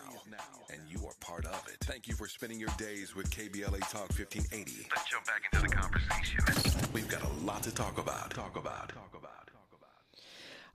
[0.72, 1.78] and you are part of it.
[1.82, 4.88] Thank you for spending your days with KBLA Talk 1580.
[4.90, 6.92] Let's jump back into the conversation.
[6.94, 8.32] We've got a lot to talk about.
[8.32, 8.90] Talk about.
[8.90, 9.17] Talk about.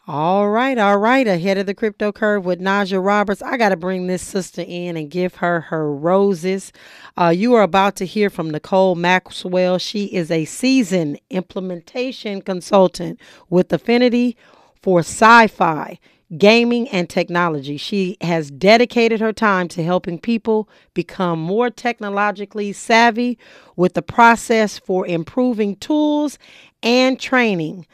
[0.09, 1.29] All right, all right.
[1.29, 3.41] Ahead of the crypto curve with Najah Roberts.
[3.41, 6.73] I got to bring this sister in and give her her roses.
[7.17, 9.79] Uh, you are about to hear from Nikole Maxwell.
[9.79, 14.37] She is a seasoned implementation consultant with Affinity
[14.83, 16.01] for sci fi,
[16.37, 17.77] gaming, and technology.
[17.77, 23.39] She has dedicated her time to helping people become more technologically savvy
[23.77, 26.41] with the process for improving tools
[26.83, 27.87] and training.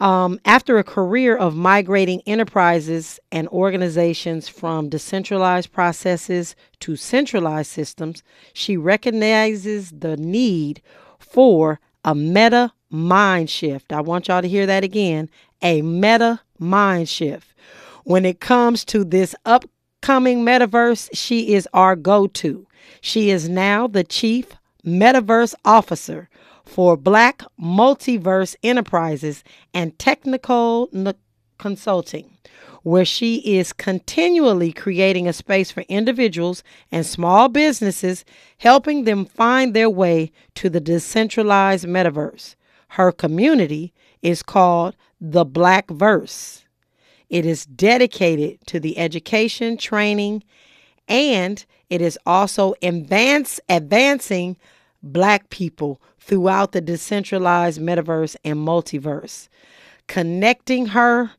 [0.00, 8.22] Um, after a career of migrating enterprises and organizations from decentralized processes to centralized systems,
[8.52, 10.80] she recognizes the need
[11.18, 13.92] for a meta mind shift.
[13.92, 15.28] I want y'all to hear that again
[15.62, 17.52] a meta mind shift.
[18.04, 22.66] When it comes to this upcoming metaverse, she is our go to.
[23.00, 24.57] She is now the chief
[24.88, 26.28] metaverse officer
[26.64, 31.14] for Black Multiverse Enterprises and Technical N-
[31.58, 32.36] Consulting,
[32.82, 36.62] where she is continually creating a space for individuals
[36.92, 38.24] and small businesses,
[38.58, 42.54] helping them find their way to the decentralized metaverse.
[42.88, 43.92] Her community
[44.22, 46.64] is called the Black Verse.
[47.28, 50.44] It is dedicated to the education, training,
[51.08, 54.56] and it is also advance, advancing
[55.02, 59.48] black people throughout the decentralized metaverse and multiverse,
[60.06, 61.32] connecting her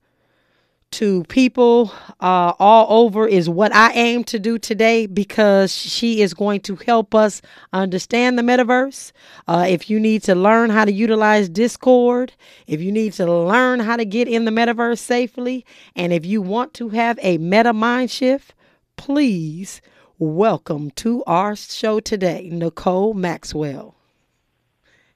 [0.92, 6.34] to people uh, all over is what I aim to do today because she is
[6.34, 7.42] going to help us
[7.74, 9.12] understand the metaverse.
[9.48, 12.34] Uh, if you need to learn how to utilize Discord,
[12.66, 15.66] if you need to learn how to get in the metaverse safely,
[15.96, 18.56] and if you want to have a meta mind shift,
[18.98, 19.82] please
[20.20, 23.99] welcome to our show today, Nikole Maxwell.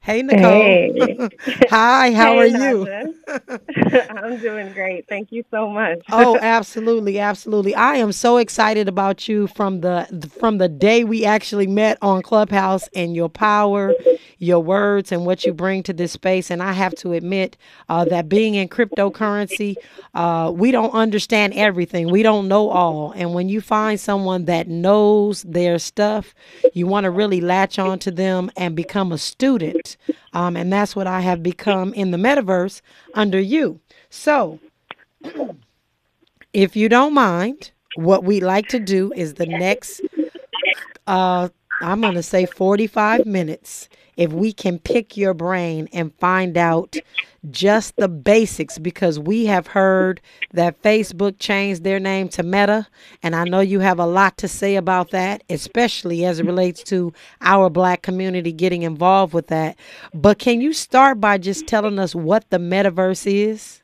[0.03, 0.81] Hey, Nikole.
[0.95, 1.17] Hey.
[1.65, 2.89] Hi, how Hey, are you?
[4.09, 5.05] I'm doing great.
[5.09, 6.05] Thank you so much.
[6.11, 7.75] oh, absolutely, absolutely.
[7.75, 12.21] I am so excited about you from the from the day we actually met on
[12.23, 13.97] Clubhouse and your power,
[14.39, 16.51] your words, and what you bring to this space.
[16.51, 17.57] And I have to admit
[17.89, 19.77] uh, that being in cryptocurrency,
[20.15, 22.09] uh, we don't understand everything.
[22.09, 23.13] We don't know all.
[23.13, 26.35] And when you find someone that knows their stuff,
[26.73, 29.92] you want to really latch on to them and become a student.
[30.33, 32.81] Um, and that's what I have become in the metaverse
[33.13, 33.79] under you.
[34.09, 34.59] So,
[36.53, 40.01] if you don't mind, what we'd like to do is the next,
[41.07, 41.49] uh,
[41.81, 43.89] I'm going to say 45 minutes.
[44.17, 46.95] If we can pick your brain and find out
[47.51, 50.21] just the basics, because we have heard
[50.53, 52.87] that Facebook changed their name to Meta,
[53.21, 56.83] and I know you have a lot to say about that, especially as it relates
[56.85, 59.77] to our black community getting involved with that.
[60.13, 63.82] But can you start by just telling us what the metaverse is?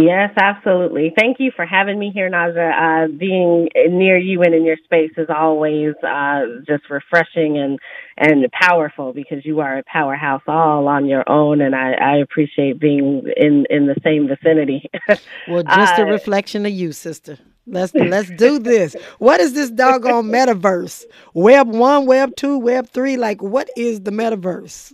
[0.00, 1.12] Yes, absolutely.
[1.16, 3.06] Thank you for having me here, Najah.
[3.06, 7.78] Uh, being near you and in your space is always uh, just refreshing and
[8.16, 12.80] and powerful because you are a powerhouse all on your own, and I, I appreciate
[12.80, 14.90] being in in the same vicinity.
[15.46, 17.38] Well, just a Uh, reflection of you, sister.
[17.66, 18.94] Let's let's do this.
[19.18, 21.04] What is this doggone metaverse?
[21.34, 23.16] Web one, web two, web three?
[23.16, 24.92] Like, what is the metaverse?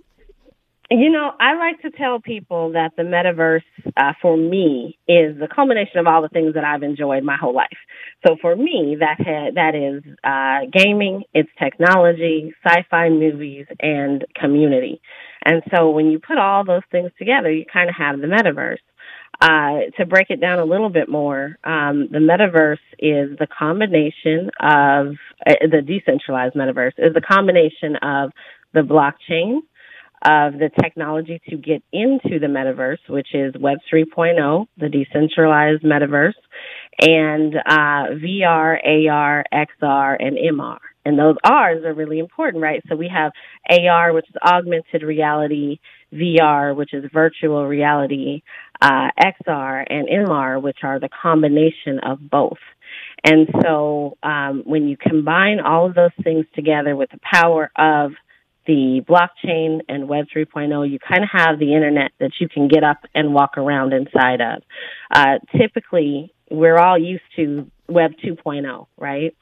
[0.90, 3.60] You know, I like to tell people that the metaverse
[3.94, 7.54] uh, for me is the culmination of all the things that I've enjoyed my whole
[7.54, 7.68] life.
[8.26, 15.02] So for me, that ha- that is uh, gaming, it's technology, sci-fi movies, and community.
[15.44, 18.78] And so when you put all those things together, you kind of have the metaverse.
[19.40, 24.50] Uh, to break it down a little bit more, um, the metaverse is the combination
[24.58, 25.14] of
[25.46, 28.32] uh, the decentralized metaverse is the combination of
[28.72, 29.60] the blockchain,
[30.24, 36.32] of the technology to get into the metaverse, which is Web 3.0, the decentralized metaverse,
[37.00, 38.78] and uh, VR,
[39.08, 40.78] AR, XR, and MR.
[41.04, 42.82] And those R's are really important, right?
[42.88, 43.32] So we have
[43.70, 45.78] AR, which is augmented reality,
[46.12, 48.42] VR, which is virtual reality,
[48.80, 52.58] uh, XR, and MR, which are the combination of both.
[53.24, 58.12] And so um, when you combine all of those things together with the power of
[58.68, 62.84] the blockchain and Web 3.0, you kind of have the internet that you can get
[62.84, 64.62] up and walk around inside of.
[65.10, 69.34] Uh, typically, we're all used to Web 2.0, right?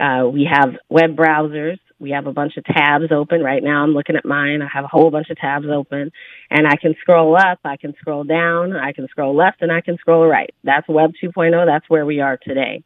[0.00, 1.78] Uh, we have web browsers.
[2.00, 3.40] We have a bunch of tabs open.
[3.40, 4.60] Right now, I'm looking at mine.
[4.62, 6.10] I have a whole bunch of tabs open,
[6.50, 9.80] and I can scroll up, I can scroll down, I can scroll left, and I
[9.80, 10.52] can scroll right.
[10.64, 11.66] That's Web 2.0.
[11.66, 12.82] That's where we are today.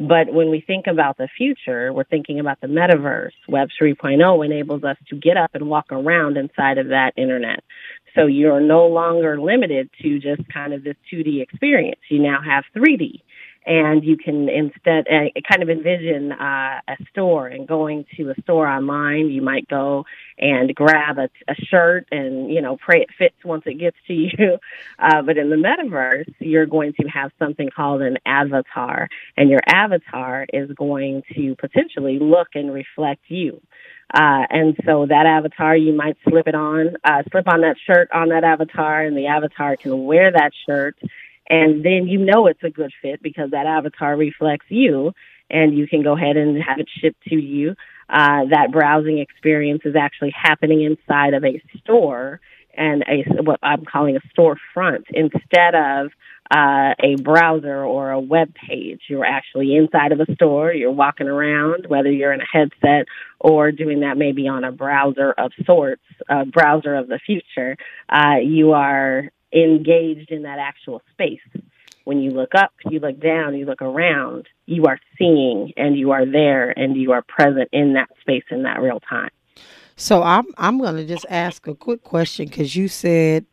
[0.00, 3.32] But when we think about the future, we're thinking about the metaverse.
[3.46, 7.62] Web 3.0 enables us to get up and walk around inside of that internet.
[8.14, 12.00] So you're no longer limited to just kind of this 2D experience.
[12.08, 13.20] You now have 3D
[13.66, 18.34] and you can instead uh, kind of envision uh, a store and going to a
[18.42, 19.28] store online.
[19.28, 20.06] You might go
[20.38, 24.12] and grab a, a shirt and you know pray it fits once it gets to
[24.14, 24.58] you.
[24.98, 29.60] Uh, but in the metaverse, you're going to have something called an avatar, and your
[29.66, 33.60] avatar is going to potentially look and reflect you.
[34.12, 38.08] Uh, and so that avatar, you might slip it on, uh, slip on that shirt
[38.12, 40.96] on that avatar, and the avatar can wear that shirt
[41.50, 45.12] and then you know it's a good fit because that avatar reflects you
[45.50, 47.74] and you can go ahead and have it shipped to you.
[48.08, 52.40] Uh, that browsing experience is actually happening inside of a store
[52.74, 56.12] and a what I'm calling a storefront instead of
[56.52, 59.02] uh, a browser or a web page.
[59.08, 60.72] You're actually inside of a store.
[60.72, 63.06] You're walking around, whether you're in a headset
[63.38, 67.76] or doing that maybe on a browser of sorts, a browser of the future.
[68.08, 71.40] Uh, you are engaged in that actual space.
[72.04, 76.12] When you look up, you look down, you look around, you are seeing and you
[76.12, 79.30] are there and you are present in that space in that real time.
[79.96, 83.44] So I'm I'm going to just ask a quick question cuz you said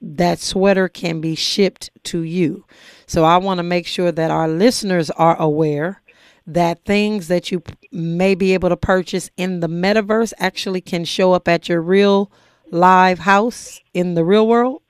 [0.00, 2.64] that sweater can be shipped to you.
[3.06, 6.00] So I want to make sure that our listeners are aware
[6.46, 7.62] that things that you
[7.92, 12.32] may be able to purchase in the metaverse actually can show up at your real
[12.70, 14.80] live house in the real world.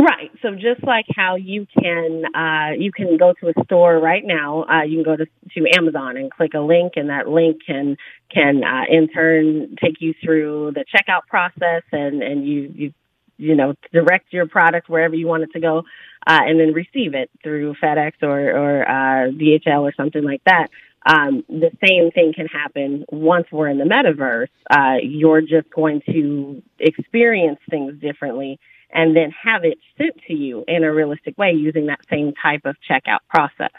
[0.00, 0.30] Right.
[0.40, 4.64] So just like how you can uh, you can go to a store right now,
[4.64, 7.98] uh, you can go to to Amazon and click a link, and that link can
[8.32, 12.94] can uh, in turn take you through the checkout process, and and you you
[13.36, 15.80] you know direct your product wherever you want it to go,
[16.26, 20.68] uh, and then receive it through FedEx or or uh, DHL or something like that.
[21.04, 24.48] Um, the same thing can happen once we're in the metaverse.
[24.70, 28.58] Uh, you're just going to experience things differently
[28.92, 32.62] and then have it sent to you in a realistic way using that same type
[32.64, 33.72] of checkout process.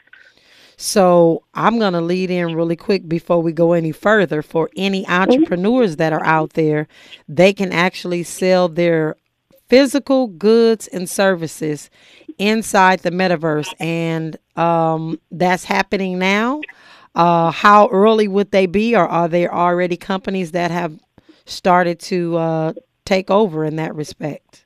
[0.77, 4.41] So I'm going to lead in really quick before we go any further.
[4.41, 6.88] For any entrepreneurs that are out there,
[7.27, 9.15] they can actually sell their
[9.67, 11.91] physical goods and services
[12.39, 16.61] inside the metaverse, and um, that's happening now.
[17.13, 20.99] Uh, how early would they be, or are there already companies that have
[21.45, 22.73] started to uh,
[23.05, 24.65] take over in that respect?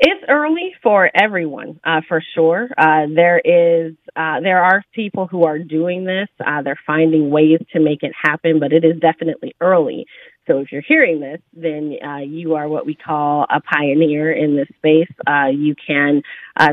[0.00, 2.68] It's early for everyone, uh, for sure.
[2.78, 6.28] Uh, there is, uh, there are people who are doing this.
[6.38, 10.06] Uh, they're finding ways to make it happen, but it is definitely early.
[10.46, 14.56] So if you're hearing this, then uh, you are what we call a pioneer in
[14.56, 15.10] this space.
[15.26, 16.22] Uh, you can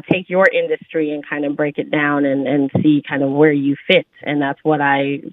[0.09, 3.51] take your industry and kind of break it down and, and see kind of where
[3.51, 5.23] you fit, and that's what I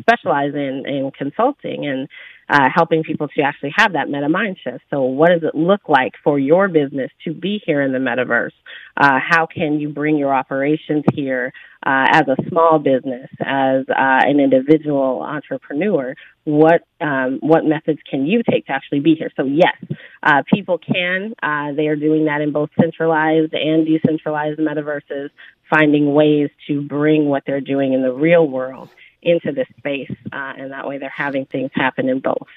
[0.00, 2.06] specialize in in consulting and
[2.50, 4.82] uh, helping people to actually have that meta mind shift.
[4.90, 8.52] So, what does it look like for your business to be here in the metaverse?
[8.96, 11.52] Uh, how can you bring your operations here
[11.86, 13.94] uh, as a small business, as uh,
[14.26, 16.16] an individual entrepreneur?
[16.44, 19.30] What um, what methods can you take to actually be here?
[19.36, 19.76] So, yes,
[20.22, 21.34] uh, people can.
[21.40, 25.30] Uh, they are doing that in both centralized and decentralized metaverses,
[25.68, 28.88] finding ways to bring what they're doing in the real world
[29.22, 32.48] into this space, uh, and that way they're having things happen in both.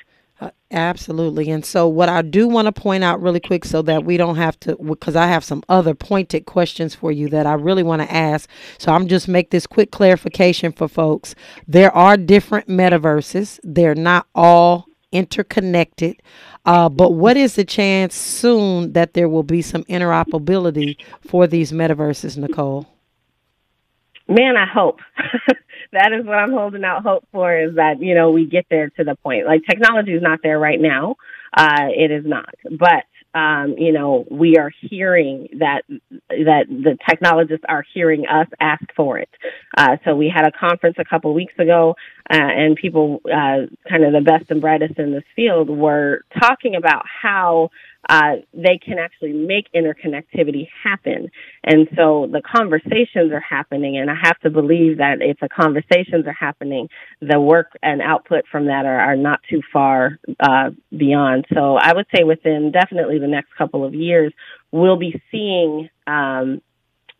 [0.41, 1.49] Uh, absolutely.
[1.52, 4.35] And so, what I do want to point out really quick so that we don't
[4.35, 8.02] have to, because I have some other pointed questions for you that I really want
[8.02, 8.49] to ask.
[8.77, 11.35] So, I'm just make this quick clarification for folks.
[11.68, 16.22] There are different metaverses, they're not all interconnected.
[16.65, 21.72] Uh, but what is the chance soon that there will be some interoperability for these
[21.72, 22.85] metaverses, Nikole?
[24.27, 24.99] Man, I hope.
[25.94, 28.90] that is what I'm holding out hope for is that, you know, we get there
[28.90, 29.45] to the point.
[29.45, 31.15] Like technology is not there right now.
[31.56, 32.53] Uh, it is not.
[32.64, 33.06] But,
[33.40, 35.84] um, you know, we are hearing that,
[36.30, 39.30] that the technologists are hearing us ask for it.
[39.78, 41.95] Uh, so we had a conference a couple weeks ago,
[42.30, 46.76] uh, and people, uh, kind of the best and brightest in this field were talking
[46.76, 47.70] about how
[48.10, 51.32] uh, they can actually make interconnectivity happen.
[51.64, 56.28] And so the conversations are happening, and I have to believe that if the conversations
[56.28, 56.90] are happening,
[57.22, 61.46] the work and output from that are, are not too far uh, beyond.
[61.54, 64.34] So I would say within definitely the next couple of years,
[64.72, 66.62] we'll be seeing um,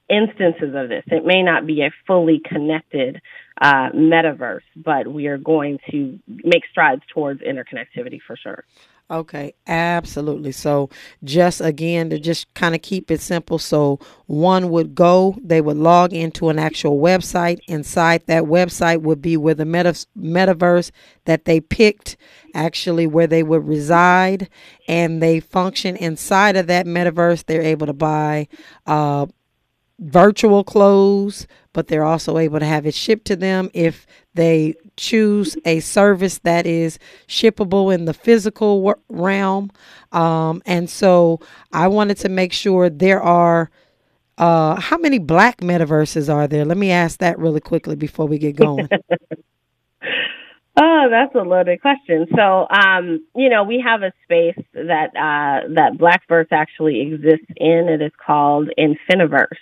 [0.10, 1.04] instances of this.
[1.08, 3.22] It may not be a fully connected
[3.62, 8.66] uh, metaverse, but we are going to make strides towards interconnectivity for sure.
[9.14, 10.52] Okay, absolutely.
[10.54, 10.90] So,
[11.24, 13.60] just again to just kind of keep it simple.
[13.60, 17.60] So, one would go, they would log into an actual website.
[17.68, 20.90] Inside that website would be where the meta- metaverse
[21.26, 22.18] that they picked,
[22.56, 24.50] actually where they would reside,
[24.88, 27.46] and they function inside of that metaverse.
[27.46, 28.48] They're able to buy
[28.88, 29.28] uh,
[30.00, 35.58] virtual clothes, but they're also able to have it shipped to them if they choose
[35.66, 39.72] a service that is shippable in the physical realm.
[40.12, 41.40] Um, and so
[41.72, 43.70] I wanted to make sure there are.
[44.36, 46.66] Uh, how many black metaverses are there?
[46.66, 48.90] Let me ask that really quickly before we get going.
[50.76, 52.26] Oh, that's a loaded question.
[52.36, 57.90] So, um, you know, we have a space that uh, that Blackverse actually exists in.
[57.90, 59.60] It is called Infiniverse,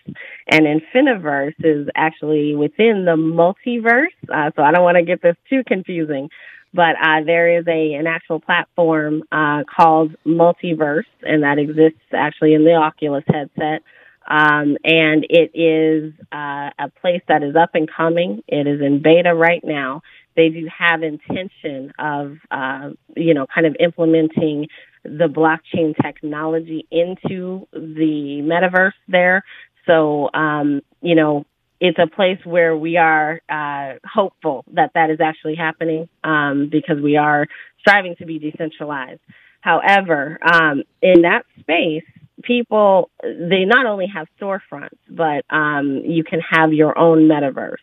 [0.48, 4.16] and Infiniverse is actually within the multiverse.
[4.34, 6.30] Uh, so, I don't want to get this too confusing,
[6.74, 12.54] but uh, there is a an actual platform uh, called Multiverse, and that exists actually
[12.54, 13.84] in the Oculus headset.
[14.26, 18.44] Um, and it is uh, a place that is up and coming.
[18.48, 20.04] It is in beta right now
[20.36, 24.68] they do have intention of, uh, you know, kind of implementing
[25.04, 29.44] the blockchain technology into the metaverse there.
[29.86, 31.46] So, um, you know,
[31.80, 37.02] it's a place where we are uh, hopeful that that is actually happening um, because
[37.02, 37.48] we are
[37.80, 39.20] striving to be decentralized.
[39.62, 42.04] However, um, in that space,
[42.44, 47.76] people they not only have storefronts, but um, you can have your own metaverse.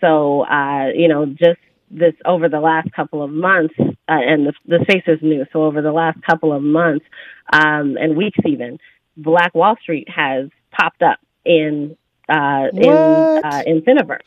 [0.00, 1.60] So, uh, you know, just
[1.92, 5.44] this over the last couple of months, uh, and the, the space is new.
[5.52, 7.04] So over the last couple of months
[7.52, 8.78] um, and weeks, even
[9.16, 11.96] Black Wall Street has popped up in
[12.28, 14.20] uh, in uh, in Infiniverse.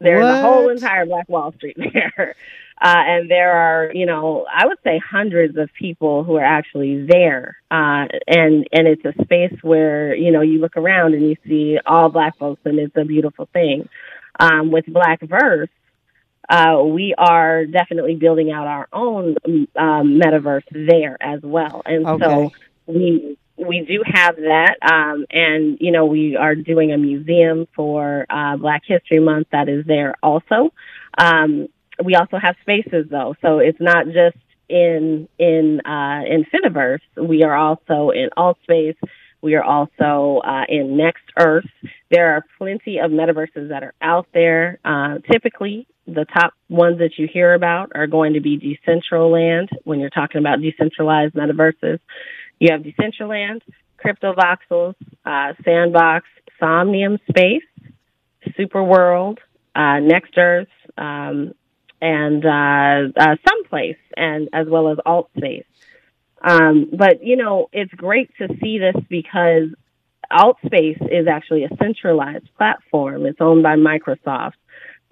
[0.00, 0.34] There's what?
[0.34, 2.34] a whole entire Black Wall Street there.
[2.80, 7.06] Uh, and there are, you know, I would say hundreds of people who are actually
[7.06, 7.56] there.
[7.70, 11.78] Uh, and, and it's a space where, you know, you look around and you see
[11.86, 13.88] all black folks and it's a beautiful thing.
[14.40, 15.68] Um, with Black Verse,
[16.48, 19.36] uh, we are definitely building out our own
[19.76, 21.82] um, metaverse there as well.
[21.84, 22.24] And okay.
[22.24, 22.52] so
[22.86, 28.26] we we do have that, um, and you know we are doing a museum for
[28.28, 30.72] uh, Black History Month that is there also.
[31.16, 31.68] Um,
[32.02, 34.36] we also have spaces though, so it's not just
[34.68, 37.00] in in uh, Infiniverse.
[37.16, 38.96] We are also in Altspace.
[39.42, 41.66] We are also uh, in Next Earth.
[42.10, 44.78] There are plenty of metaverses that are out there.
[44.84, 49.98] Uh, typically, the top ones that you hear about are going to be Decentraland when
[49.98, 51.98] you're talking about decentralized metaverses.
[52.60, 53.62] You have Decentraland,
[54.04, 54.94] CryptoVoxels,
[55.24, 56.26] uh, Sandbox,
[56.60, 57.62] Somnium Space,
[58.58, 59.38] Superworld,
[59.74, 61.52] uh, Next Earth, um,
[62.00, 65.64] and uh, uh, Someplace, and as well as Alt Altspace.
[66.42, 69.68] Um, but you know, it's great to see this because
[70.30, 73.26] Altspace is actually a centralized platform.
[73.26, 74.52] It's owned by Microsoft.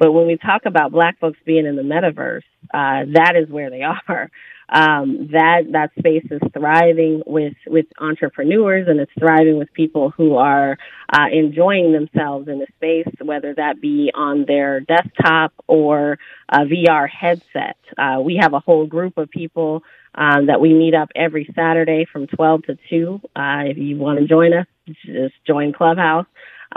[0.00, 2.44] But when we talk about black folks being in the metaverse,
[2.74, 4.30] uh, that is where they are.
[4.70, 10.36] Um, that that space is thriving with with entrepreneurs and it's thriving with people who
[10.36, 10.78] are
[11.12, 16.18] uh, enjoying themselves in the space, whether that be on their desktop or
[16.50, 17.78] a VR headset.
[17.98, 19.84] Uh, we have a whole group of people
[20.16, 23.22] um, that we meet up every Saturday from 12 to 2.
[23.36, 24.66] Uh, if you want to join us,
[25.06, 26.26] just join Clubhouse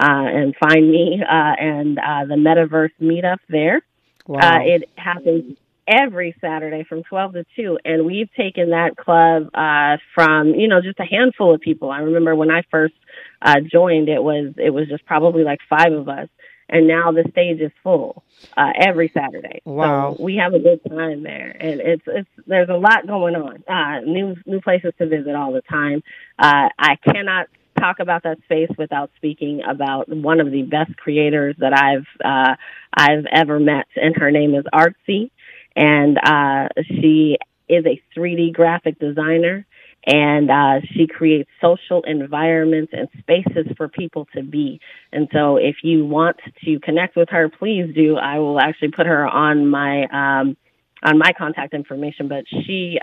[0.02, 3.82] and find me uh, and uh, the Metaverse Meetup there.
[4.28, 4.40] Wow.
[4.40, 5.58] Uh, it happens
[5.88, 7.80] every Saturday from 12 to 2.
[7.86, 11.92] And we've taken that club uh, from, you know, just a handful of people.
[11.92, 12.94] I remember when I first
[13.42, 16.30] uh, joined, it was, it was just probably like five of us.
[16.70, 18.24] And now the stage is full
[18.56, 19.62] uh, every Saturday.
[19.66, 20.16] Wow.
[20.16, 21.56] So we have a good time there.
[21.60, 23.64] And it's, it's, there's a lot going on.
[23.68, 26.02] Uh, new, new places to visit all the time.
[26.40, 27.48] Uh, I cannot
[27.80, 32.56] talk about that space without speaking about one of the best creators that I've uh,
[32.94, 35.32] I've ever met, and her name is Artsy,
[35.76, 37.38] and uh, she
[37.70, 39.66] is a 3D graphic designer,
[40.06, 44.80] and uh, she creates social environments and spaces for people to be.
[45.12, 48.18] And so, if you want to connect with her, please do.
[48.18, 50.58] I will actually put her on my um,
[51.04, 53.00] on my contact information, but she.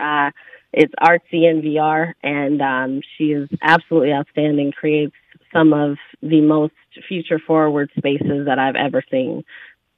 [0.72, 4.72] It's artsy in VR, and um, she is absolutely outstanding.
[4.72, 5.14] Creates
[5.52, 6.74] some of the most
[7.08, 9.44] future forward spaces that I've ever seen.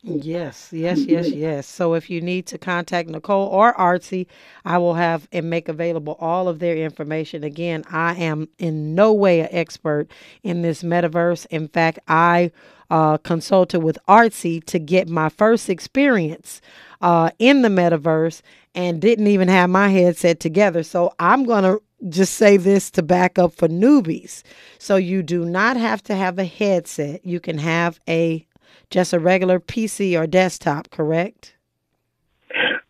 [0.05, 1.67] Yes, yes, yes, yes.
[1.67, 4.27] So if you need to contact Nikole or Artsy,
[4.65, 7.45] I will have and make available all of their information.
[7.45, 10.11] Again, I am in no way an expert
[10.43, 11.47] in this metaverse.
[11.51, 12.51] In fact, I
[12.91, 16.61] uh, consulted with Artsy to get my first experience
[17.01, 18.43] uh, in the metaverse
[18.75, 20.83] and didn't even have my headset together.
[20.83, 24.43] So I'm going to just say this to back up for newbies.
[24.79, 27.25] So you do not have to have a headset.
[27.25, 28.45] You can have a
[28.93, 31.55] just a regular PC or desktop, correct?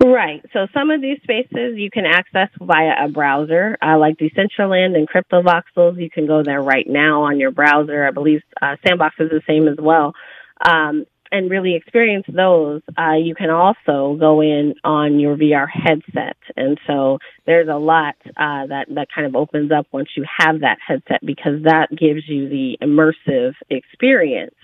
[0.05, 0.45] Right.
[0.53, 5.09] So some of these spaces you can access via a browser, uh, like Decentraland and
[5.09, 6.01] CryptoVoxels.
[6.01, 8.05] You can go there right now on your browser.
[8.05, 10.12] I believe uh, Sandbox is the same as well.
[10.61, 16.37] Um, and really experience those, uh, you can also go in on your VR headset.
[16.57, 20.61] And so there's a lot uh, that, that kind of opens up once you have
[20.61, 24.55] that headset because that gives you the immersive experience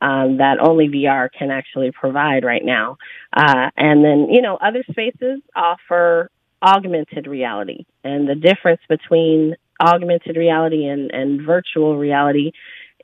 [0.00, 2.98] um, that only VR can actually provide right now.
[3.32, 6.30] Uh, and then, you know, other spaces offer
[6.62, 7.84] augmented reality.
[8.04, 12.52] And the difference between augmented reality and, and virtual reality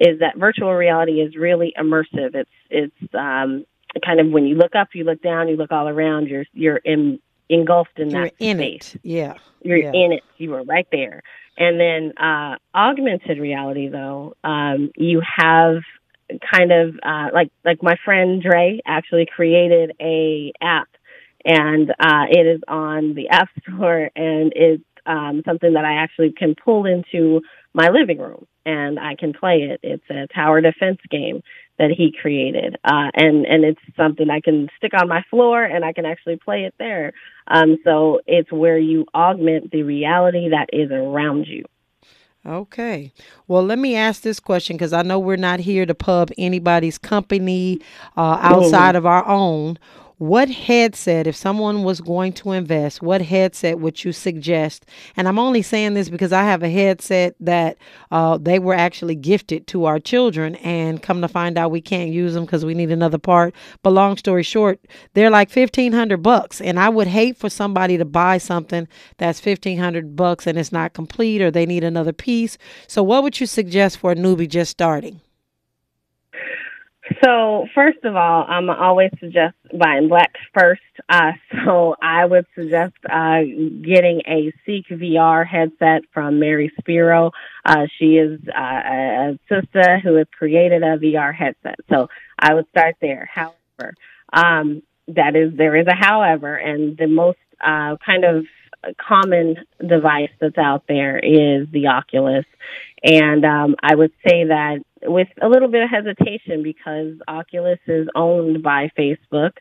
[0.00, 2.34] is that virtual reality is really immersive.
[2.34, 3.64] It's it's um,
[4.04, 6.26] kind of when you look up, you look down, you look all around.
[6.26, 8.94] You're you're in, engulfed in that You're that in space.
[8.96, 9.00] it.
[9.04, 9.34] Yeah.
[9.62, 9.92] You're yeah.
[9.92, 10.22] in it.
[10.36, 11.22] You were right there.
[11.56, 15.82] And then uh, augmented reality, though, um, you have
[16.52, 20.88] kind of uh, like like my friend Dre actually created a app,
[21.44, 26.32] and uh, it is on the App Store, and it's um, something that I actually
[26.32, 27.42] can pull into
[27.74, 29.80] my living room and I can play it.
[29.82, 31.42] It's a tower defense game
[31.78, 35.84] that he created, uh, and and it's something I can stick on my floor and
[35.84, 37.12] I can actually play it there.
[37.48, 41.64] Um, so it's where you augment the reality that is around you.
[42.46, 43.12] Okay.
[43.48, 46.98] Well, let me ask this question because I know we're not here to pub anybody's
[46.98, 47.80] company
[48.16, 49.78] uh, outside of our own.
[50.18, 54.86] What headset, if someone was going to invest, what headset would you suggest?
[55.16, 57.78] And I'm only saying this because I have a headset that
[58.12, 62.12] uh, they were actually gifted to our children, and come to find out we can't
[62.12, 63.54] use them because we need another part.
[63.82, 64.78] But long story short,
[65.14, 68.86] they're like fifteen hundred bucks, and I would hate for somebody to buy something
[69.18, 72.56] that's fifteen hundred bucks and it's not complete, or they need another piece.
[72.86, 75.20] So, what would you suggest for a newbie just starting?
[77.22, 80.80] So first of all, I'm always suggest buying black first.
[81.08, 81.32] Uh,
[81.64, 83.40] so I would suggest uh,
[83.82, 87.30] getting a Seek VR headset from Mary Spiro.
[87.64, 91.76] Uh, she is uh, a sister who has created a VR headset.
[91.90, 92.08] So
[92.38, 93.28] I would start there.
[93.32, 93.94] However,
[94.32, 98.46] um, that is there is a however, and the most uh, kind of
[98.98, 102.44] common device that's out there is the Oculus.
[103.02, 108.08] And um, I would say that with a little bit of hesitation because Oculus is
[108.14, 109.52] owned by Facebook,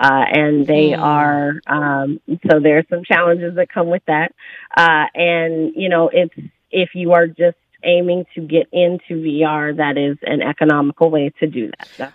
[0.00, 1.02] uh, and they Hmm.
[1.02, 2.20] are um,
[2.50, 4.32] so there are some challenges that come with that.
[4.76, 6.34] Uh, and you know, it's
[6.70, 11.46] if you are just aiming to get into VR, that is an economical way to
[11.46, 11.86] do that.
[11.96, 12.08] So-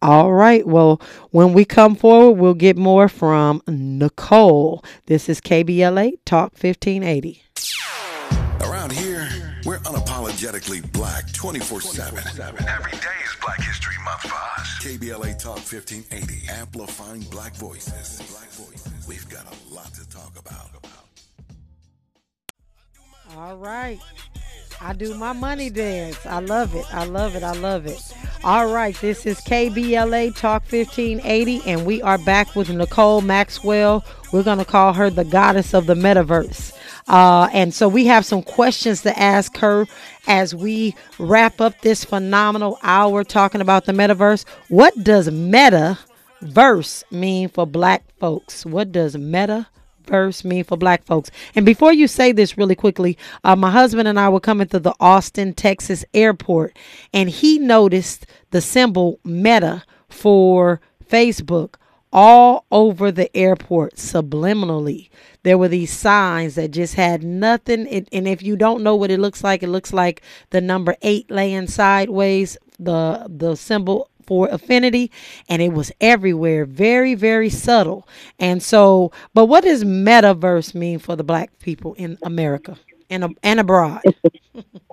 [0.00, 0.64] All right.
[0.64, 1.00] Well,
[1.30, 4.84] when we come forward, we'll get more from Nikole.
[5.06, 7.42] This is KBLA Talk 1580.
[9.98, 12.18] Around unapologetically black 24 7.
[12.18, 14.78] Every day is Black History Month for us.
[14.82, 18.18] KBLA Talk 1580, amplifying black voices.
[18.30, 19.08] Black voices.
[19.08, 20.70] We've got a lot to talk about.
[23.36, 23.98] All right.
[24.80, 26.24] I do my money dance.
[26.24, 26.86] I love it.
[26.94, 27.42] I love it.
[27.42, 28.00] I love it.
[28.44, 28.94] All right.
[28.96, 34.04] This is KBLA Talk 1580, and we are back with Nikole Maxwell.
[34.32, 36.77] We're going to call her the goddess of the metaverse.
[37.08, 39.86] Uh, and so we have some questions to ask her
[40.26, 44.44] as we wrap up this phenomenal hour talking about the metaverse.
[44.68, 48.66] What does metaverse mean for black folks?
[48.66, 49.66] What does meta
[50.08, 51.30] verse mean for black folks.
[51.54, 54.78] And before you say this really quickly, uh, my husband and I were coming to
[54.78, 56.76] the Austin, Texas airport,
[57.12, 61.74] and he noticed the symbol meta for Facebook
[62.12, 65.10] all over the airport subliminally.
[65.42, 67.86] There were these signs that just had nothing.
[67.86, 70.96] It, and if you don't know what it looks like, it looks like the number
[71.02, 75.10] eight laying sideways, the the symbol for affinity
[75.48, 78.06] and it was everywhere very very subtle
[78.38, 82.76] and so but what does metaverse mean for the black people in america
[83.08, 84.02] and, and abroad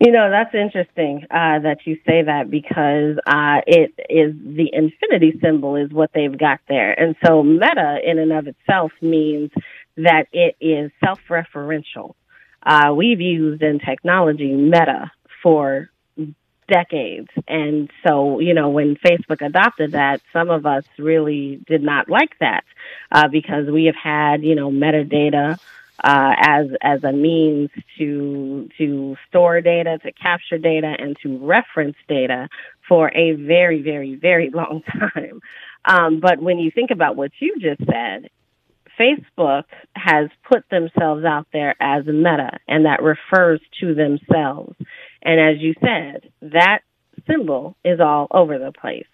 [0.00, 5.38] You know, that's interesting uh, that you say that because uh, it is the infinity
[5.42, 6.92] symbol is what they've got there.
[6.98, 9.50] And so meta in and of itself means
[9.96, 12.14] that it is self-referential.
[12.62, 15.10] Uh, we've used in technology Meta
[15.42, 15.90] for
[16.68, 17.28] decades.
[17.46, 22.38] And so, you know, when Facebook adopted that, some of us really did not like
[22.40, 22.64] that
[23.10, 25.58] uh, because we have had, you know, metadata
[26.02, 31.96] uh, as as a means to to store data, to capture data, and to reference
[32.08, 32.48] data
[32.88, 35.40] for a very, very, very long time.
[35.84, 38.30] Um, but when you think about what you just said,
[38.98, 39.64] Facebook
[39.94, 44.74] has put themselves out there as meta, and that refers to themselves.
[45.22, 46.80] And as you said, that
[47.30, 49.06] symbol is all over the place.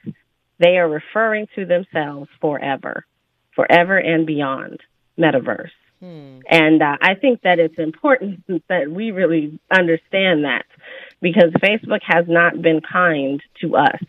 [0.59, 3.05] They are referring to themselves forever,
[3.55, 4.81] forever and beyond
[5.19, 5.71] metaverse.
[6.05, 6.41] Hmm.
[6.51, 10.67] And uh, I think that it's important that we really understand that
[11.23, 14.03] because Facebook has not been kind to us.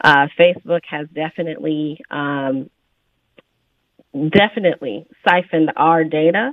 [0.00, 2.70] Uh, Facebook has definitely, um,
[4.14, 6.52] definitely siphoned our data.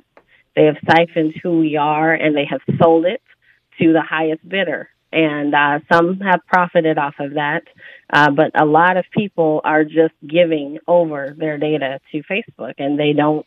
[0.56, 3.22] They have siphoned who we are and they have sold it
[3.80, 4.90] to the highest bidder.
[5.12, 7.64] And uh, some have profited off of that,
[8.12, 13.00] uh, but a lot of people are just giving over their data to Facebook and
[13.00, 13.46] they don't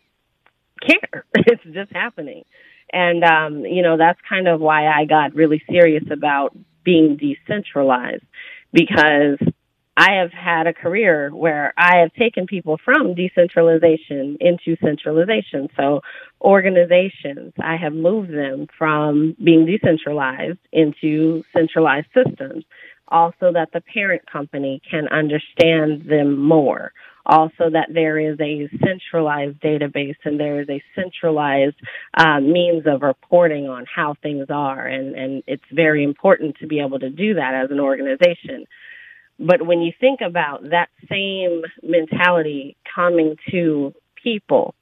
[0.86, 1.24] care.
[1.34, 2.44] it's just happening.
[2.92, 8.24] And, um, you know, that's kind of why I got really serious about being decentralized
[8.72, 9.38] because
[9.96, 15.68] I have had a career where I have taken people from decentralization into centralization.
[15.76, 16.00] So
[16.40, 22.64] organizations, I have moved them from being decentralized into centralized systems.
[23.08, 26.92] Also that the parent company can understand them more.
[27.24, 31.76] Also that there is a centralized database and there is a centralized
[32.16, 34.86] uh, means of reporting on how things are.
[34.86, 38.66] And, and it's very important to be able to do that as an organization.
[39.38, 44.74] But when you think about that same mentality coming to people,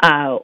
[0.00, 0.38] uh,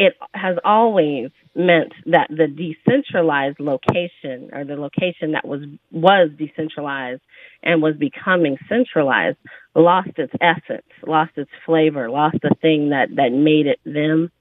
[0.00, 5.60] it has always meant that the decentralized location or the location that was
[5.92, 7.20] was decentralized
[7.62, 9.36] and was becoming centralized
[9.74, 14.32] lost its essence, lost its flavor, lost the thing that that made it them,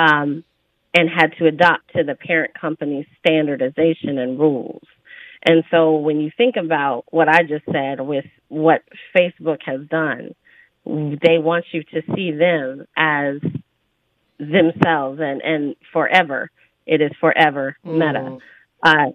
[0.00, 0.44] um,
[0.94, 4.86] and had to adopt to the parent company's standardization and rules.
[5.44, 8.82] And so when you think about what I just said with what
[9.16, 10.36] Facebook has done,
[10.84, 13.40] they want you to see them as
[14.38, 16.50] themselves and, and forever.
[16.86, 18.38] It is forever meta.
[18.38, 18.40] Mm.
[18.82, 19.12] Uh,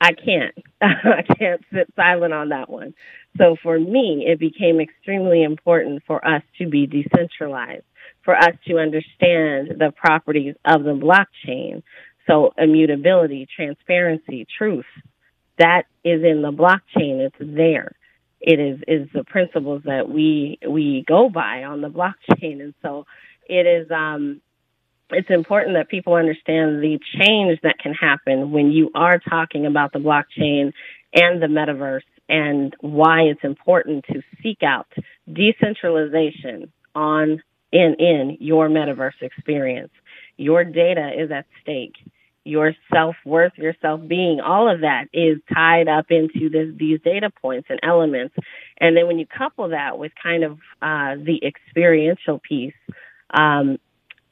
[0.00, 0.54] I can't.
[0.80, 2.94] I can't sit silent on that one.
[3.36, 7.84] So for me, it became extremely important for us to be decentralized,
[8.24, 11.82] for us to understand the properties of the blockchain.
[12.26, 14.86] So immutability, transparency, truth,
[15.58, 17.20] that is in the blockchain.
[17.20, 17.92] It's there.
[18.40, 23.04] It is is the principles that we we go by on the blockchain, and so
[23.46, 23.90] it is.
[23.90, 24.40] Um,
[25.12, 29.92] it's important that people understand the change that can happen when you are talking about
[29.92, 30.72] the blockchain
[31.14, 34.86] and the metaverse and why it's important to seek out
[35.32, 37.42] decentralization on
[37.72, 39.92] in in your metaverse experience.
[40.36, 41.94] Your data is at stake
[42.44, 47.00] your self worth, your self being, all of that is tied up into this, these
[47.02, 48.34] data points and elements.
[48.78, 52.74] And then when you couple that with kind of uh, the experiential piece,
[53.32, 53.78] um,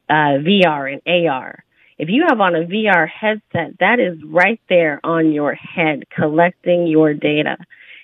[0.08, 1.64] uh, VR and AR,
[1.98, 6.86] if you have on a VR headset, that is right there on your head collecting
[6.86, 7.56] your data.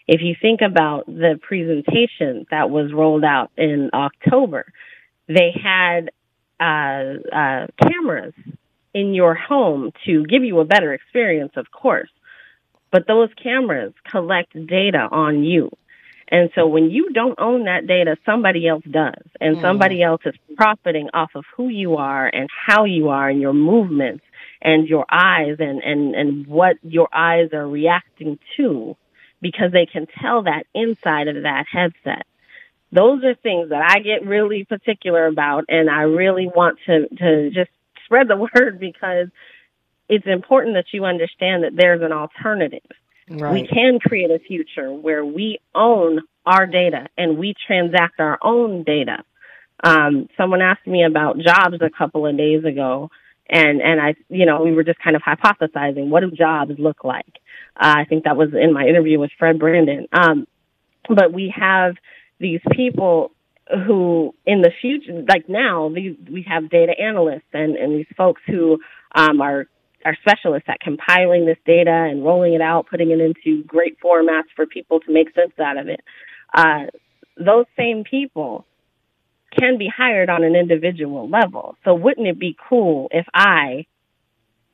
[0.08, 4.66] If you think about the presentation that was rolled out in October,
[5.28, 6.10] they had
[6.60, 8.34] uh, uh, cameras
[8.92, 12.10] in your home to give you a better experience, of course.
[12.90, 15.70] But those cameras collect data on you.
[16.34, 19.22] And so when you don't own that data, somebody else does.
[19.40, 19.60] And mm.
[19.60, 23.52] somebody else is profiting off of who you are and how you are and your
[23.52, 24.24] movements
[24.60, 28.96] and your eyes and, and, and what your eyes are reacting to
[29.40, 32.26] because they can tell that inside of that headset.
[32.90, 37.50] Those are things that I get really particular about and I really want to, to
[37.50, 37.70] just
[38.06, 39.28] spread the word because
[40.08, 42.90] it's important that you understand that there's an alternative.
[43.28, 43.52] Right.
[43.52, 48.84] We can create a future where we own our data and we transact our own
[48.84, 49.24] data.
[49.82, 53.10] Um, someone asked me about jobs a couple of days ago,
[53.48, 57.04] and and I, you know, we were just kind of hypothesizing what do jobs look
[57.04, 57.40] like.
[57.76, 60.06] Uh, I think that was in my interview with Fred Brandon.
[60.12, 60.46] Um,
[61.08, 61.96] but we have
[62.38, 63.32] these people
[63.86, 68.42] who in the future, like now, these, we have data analysts and, and these folks
[68.46, 68.78] who
[69.14, 69.66] um, are
[70.04, 74.50] are specialists at compiling this data and rolling it out, putting it into great formats
[74.54, 76.00] for people to make sense out of it.
[76.52, 76.86] Uh,
[77.36, 78.64] those same people
[79.58, 81.76] can be hired on an individual level.
[81.84, 83.86] So wouldn't it be cool if I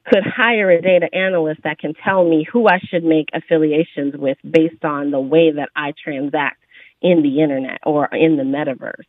[0.07, 4.39] could hire a data analyst that can tell me who I should make affiliations with
[4.49, 6.63] based on the way that I transact
[7.03, 9.05] in the internet or in the metaverse?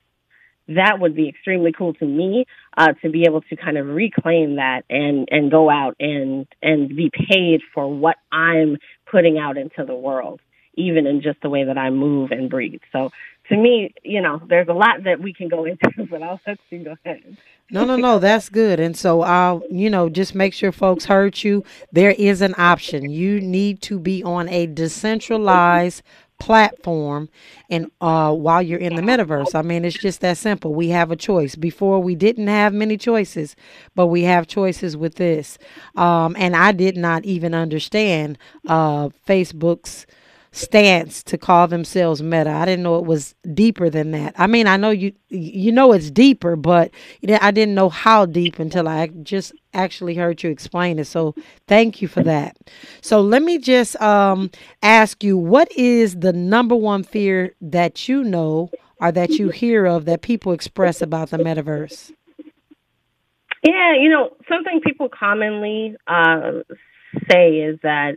[0.67, 2.45] That would be extremely cool to me
[2.77, 6.89] uh, to be able to kind of reclaim that and and go out and and
[6.95, 8.77] be paid for what I'm
[9.09, 10.39] putting out into the world,
[10.75, 12.81] even in just the way that I move and breathe.
[12.91, 13.11] So
[13.49, 16.57] to me, you know, there's a lot that we can go into, but I'll let
[16.69, 17.37] you go ahead.
[17.69, 18.79] No, no, no, that's good.
[18.79, 21.63] And so I'll, you know, just make sure folks heard you.
[21.91, 23.09] There is an option.
[23.09, 26.01] You need to be on a decentralized
[26.41, 27.29] platform
[27.69, 29.53] and uh while you're in the metaverse.
[29.55, 30.73] I mean, it's just that simple.
[30.73, 31.55] We have a choice.
[31.55, 33.55] Before we didn't have many choices,
[33.95, 35.59] but we have choices with this.
[35.95, 40.07] Um and I did not even understand uh Facebook's
[40.53, 42.49] stance to call themselves meta.
[42.49, 44.35] I didn't know it was deeper than that.
[44.37, 46.91] I mean, I know you you know it's deeper, but
[47.41, 51.05] I didn't know how deep until I just actually heard you explain it.
[51.05, 51.35] So
[51.67, 52.57] thank you for that.
[53.01, 54.51] So let me just um,
[54.83, 58.69] ask you, what is the number one fear that you know
[58.99, 62.11] or that you hear of that people express about the metaverse?
[63.63, 66.63] Yeah, you know, something people commonly uh,
[67.29, 68.15] say is that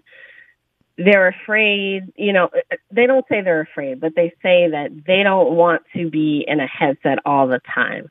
[0.97, 2.51] they're afraid, you know,
[2.91, 6.61] they don't say they're afraid, but they say that they don't want to be in
[6.61, 8.11] a headset all the time.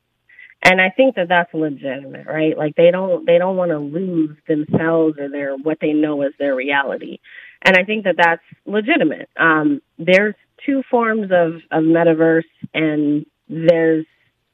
[0.66, 2.58] And I think that that's legitimate, right?
[2.58, 6.32] Like they don't they don't want to lose themselves or their what they know as
[6.40, 7.20] their reality.
[7.64, 9.30] And I think that that's legitimate.
[9.38, 10.36] Um, there's
[10.66, 12.44] two forms of of metaverse,
[12.74, 14.06] and there's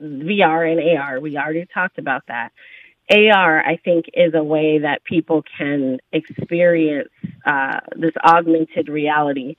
[0.01, 1.19] VR and AR.
[1.19, 2.51] We already talked about that.
[3.11, 7.10] AR, I think, is a way that people can experience
[7.45, 9.56] uh, this augmented reality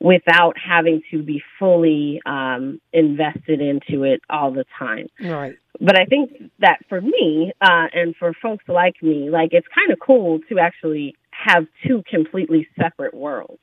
[0.00, 5.06] without having to be fully um, invested into it all the time.
[5.22, 5.56] Right.
[5.78, 9.92] But I think that for me uh, and for folks like me, like it's kind
[9.92, 13.60] of cool to actually have two completely separate worlds.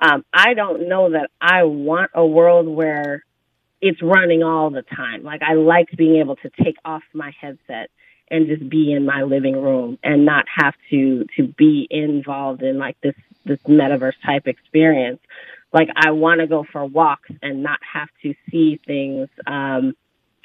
[0.00, 3.24] Um, I don't know that I want a world where
[3.80, 5.22] it's running all the time.
[5.22, 7.90] Like I like being able to take off my headset
[8.30, 12.78] and just be in my living room and not have to to be involved in
[12.78, 13.14] like this
[13.44, 15.20] this metaverse type experience.
[15.72, 19.94] Like i want to go for walks and not have to see things um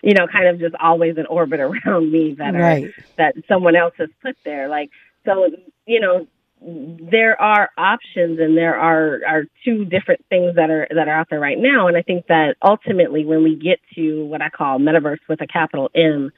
[0.02, 2.86] you know kind of just always in orbit around me that right.
[2.86, 4.68] are that someone else has put there.
[4.68, 4.90] Like
[5.26, 5.50] so
[5.86, 6.28] you know
[6.62, 11.30] there are options and there are are two different things that are that are out
[11.30, 11.88] there right now.
[11.88, 15.48] And i think that ultimately when we get to what i call metaverse with a
[15.48, 16.32] capital m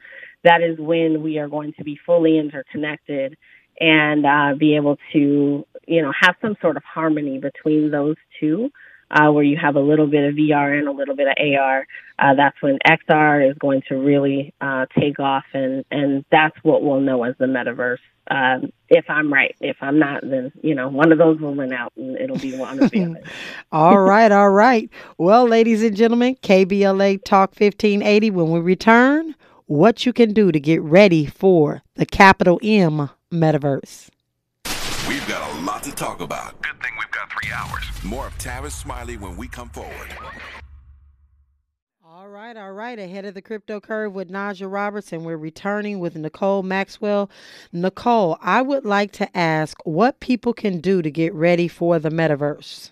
[0.44, 3.36] that is when we are going to be fully interconnected
[3.80, 8.70] and uh, be able to, you know, have some sort of harmony between those two,
[9.10, 11.86] uh, where you have a little bit of VR and a little bit of AR.
[12.18, 16.82] Uh, that's when XR is going to really uh, take off, and and that's what
[16.82, 17.98] we'll know as the metaverse.
[18.30, 21.72] Um, if I'm right, if I'm not, then you know one of those will win
[21.72, 23.22] out, and it'll be one of the other.
[23.72, 24.88] all right, all right.
[25.18, 28.30] Well, ladies and gentlemen, KBLA Talk 1580.
[28.30, 29.34] When we return
[29.72, 34.10] what you can do to get ready for the capital M metaverse.
[35.08, 36.60] We've got a lot to talk about.
[36.60, 38.04] Good thing we've got three hours.
[38.04, 40.14] More of Tavis Smiley when we come forward.
[42.04, 42.98] All right, all right.
[42.98, 47.30] Ahead of the crypto curve with Najah Robertson, we're returning with Nikole Maxwell.
[47.74, 52.10] Nikole, I would like to ask what people can do to get ready for the
[52.10, 52.90] metaverse.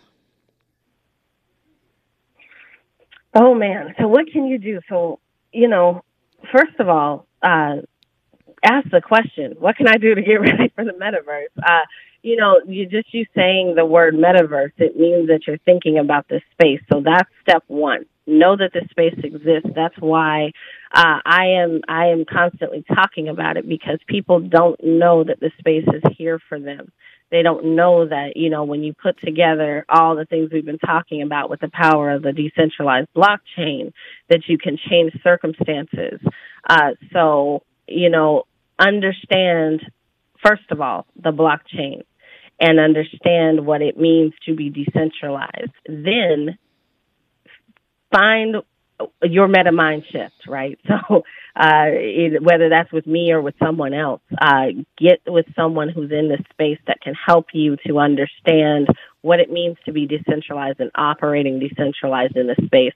[3.35, 4.81] Oh man, so what can you do?
[4.89, 5.21] So
[5.53, 6.03] you know,
[6.53, 7.77] first of all, uh,
[8.65, 11.63] ask the question, what can I do to get ready for the metaverse?
[11.63, 11.87] Uh,
[12.23, 16.29] you know, you just you saying the word metaverse, it means that you're thinking about
[16.29, 16.81] this space.
[16.93, 18.05] So that's step one.
[18.27, 19.71] Know that this space exists.
[19.75, 20.53] That's why
[20.93, 25.51] uh, I am I am constantly talking about it because people don't know that the
[25.59, 26.93] space is here for them
[27.31, 30.79] they don't know that, you know, when you put together all the things we've been
[30.79, 33.93] talking about with the power of the decentralized blockchain,
[34.29, 36.21] that you can change circumstances.
[36.69, 38.45] Uh, so, you know,
[38.79, 39.81] understand,
[40.45, 42.03] first of all, the blockchain
[42.59, 45.73] and understand what it means to be decentralized.
[45.87, 46.59] Then
[48.13, 48.57] find
[49.23, 50.79] your meta mind shift, right?
[51.11, 51.23] So,
[51.57, 54.67] uh, it, whether that's with me or with someone else, uh,
[54.99, 58.89] get with someone who's in this space that can help you to understand
[59.23, 62.95] what it means to be decentralized and operating decentralized in this space.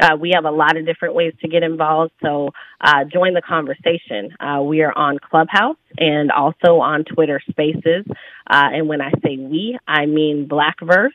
[0.00, 2.50] Uh, we have a lot of different ways to get involved, so
[2.80, 4.30] uh, join the conversation.
[4.40, 8.04] Uh, we are on Clubhouse and also on Twitter Spaces.
[8.48, 11.10] Uh, and when I say we, I mean Blackverse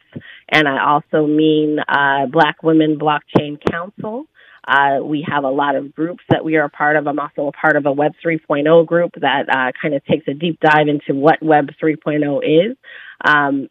[0.52, 4.26] and I also mean uh, Black Women Blockchain Council.
[4.68, 7.07] Uh, we have a lot of groups that we are a part of.
[7.07, 10.34] I'm also a part of a Web 3.0 group that uh, kind of takes a
[10.34, 12.78] deep dive into what Web 3.0 is.
[13.26, 13.69] Um,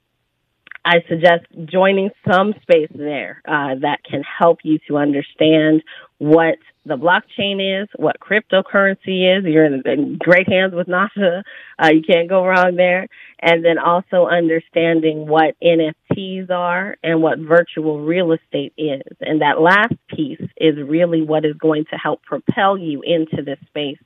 [0.85, 5.83] I suggest joining some space there uh, that can help you to understand
[6.21, 9.45] what the blockchain is, what cryptocurrency is.
[9.45, 11.43] You're in, great hands with Najah.
[11.83, 13.09] Uh, you can't go wrong there.
[13.41, 19.01] And then also understanding what NFTs are and what virtual real estate is.
[19.23, 23.59] And that last piece is really what is going to help propel you into this
[23.69, 23.99] space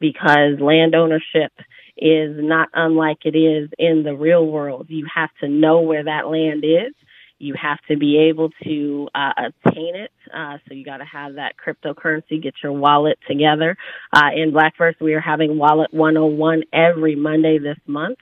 [0.00, 1.52] because land ownership
[1.98, 4.86] is not unlike it is in the real world.
[4.88, 6.94] You have to know where that land is.
[7.38, 10.10] You have to be able to uh, obtain it.
[10.32, 13.76] Uh, so you got to have that cryptocurrency, get your wallet together.
[14.12, 18.18] Uh, in Blackverse, we are having Wallet 101 every Monday this month.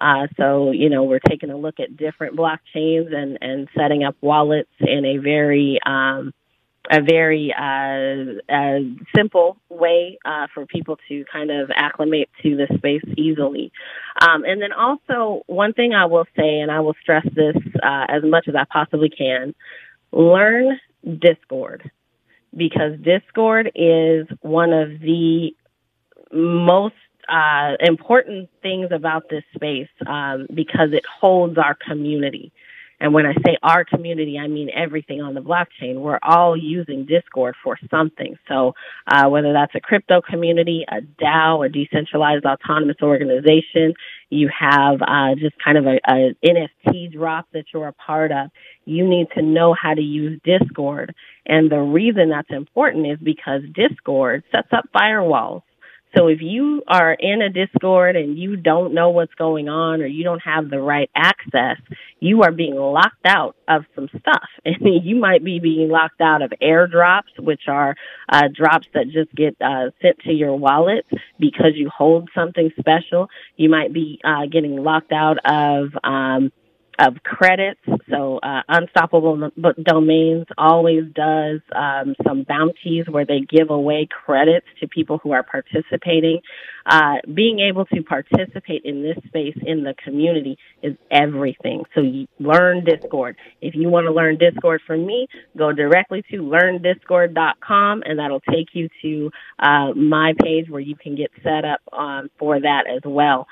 [0.00, 4.16] Uh, so, you know, we're taking a look at different blockchains and, and setting up
[4.22, 6.32] wallets in a very, um,
[6.90, 8.78] a very uh,
[9.14, 13.70] simple way uh, for people to kind of acclimate to the space easily.
[14.20, 18.06] Um, and then also, one thing I will say, and I will stress this uh,
[18.08, 19.54] as much as I possibly can
[20.12, 21.90] learn Discord
[22.56, 25.54] because Discord is one of the
[26.32, 26.94] most
[27.28, 32.52] uh, important things about this space um, because it holds our community.
[33.00, 36.00] And when I say our community, I mean everything on the blockchain.
[36.00, 38.36] We're all using Discord for something.
[38.46, 38.74] So
[39.06, 43.94] uh, whether that's a crypto community, a DAO, a decentralized autonomous organization,
[44.28, 48.50] you have uh, just kind of a, a NFT drop that you're a part of.
[48.84, 51.14] You need to know how to use Discord.
[51.46, 55.62] And the reason that's important is because Discord sets up firewalls.
[56.16, 60.06] So if you are in a Discord and you don't know what's going on or
[60.06, 61.76] you don't have the right access,
[62.18, 64.48] you are being locked out of some stuff.
[64.64, 67.96] And you might be being locked out of airdrops, which are
[68.28, 71.06] uh, drops that just get uh, sent to your wallet
[71.38, 73.28] because you hold something special.
[73.56, 76.52] You might be uh, getting locked out of um,
[77.00, 77.80] of credits.
[78.10, 79.50] So uh, Unstoppable
[79.82, 85.42] Domains always does um, some bounties where they give away credits to people who are
[85.42, 86.40] participating.
[86.84, 91.84] Uh, being able to participate in this space in the community is everything.
[91.94, 93.36] So you learn Discord.
[93.60, 98.68] If you want to learn Discord from me, go directly to learndiscord.com and that'll take
[98.72, 103.02] you to uh, my page where you can get set up um, for that as
[103.04, 103.46] well.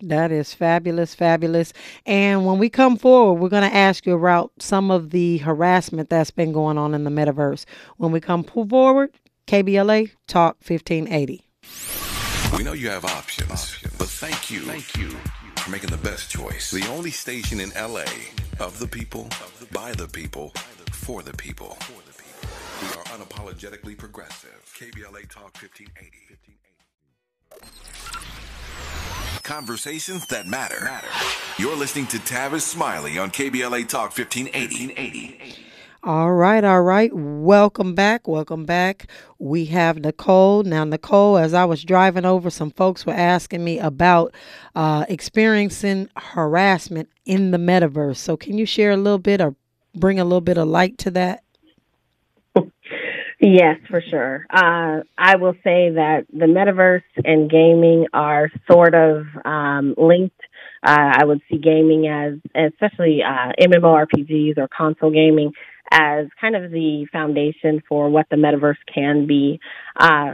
[0.00, 1.72] That is fabulous, fabulous.
[2.06, 6.08] And when we come forward, we're going to ask you about some of the harassment
[6.08, 7.64] that's been going on in the metaverse.
[7.96, 9.10] When we come forward,
[9.46, 11.42] KBLA Talk 1580.
[12.56, 15.10] We know you have options, options, but thank you, thank you
[15.56, 16.70] for making the best choice.
[16.70, 18.04] The only station in LA
[18.60, 19.28] of the people,
[19.72, 20.52] by the people,
[20.92, 21.76] for the people.
[22.82, 24.62] We are unapologetically progressive.
[24.78, 26.57] KBLA Talk 1580.
[29.48, 30.84] Conversations that matter.
[30.84, 31.08] matter.
[31.56, 35.54] You're listening to Tavis Smiley on KBLA Talk 1580.
[36.02, 37.10] All right, all right.
[37.14, 38.28] Welcome back.
[38.28, 39.06] Welcome back.
[39.38, 40.66] We have Nikole.
[40.66, 44.34] Now, Nikole, as I was driving over, some folks were asking me about
[44.74, 48.18] uh, experiencing harassment in the metaverse.
[48.18, 49.56] So, can you share a little bit or
[49.94, 51.42] bring a little bit of light to that?
[53.40, 54.46] Yes, for sure.
[54.50, 60.40] Uh, I will say that the metaverse and gaming are sort of um, linked.
[60.82, 65.52] Uh, I would see gaming as, especially uh, MMORPGs or console gaming,
[65.92, 69.60] as kind of the foundation for what the metaverse can be.
[69.96, 70.32] Uh,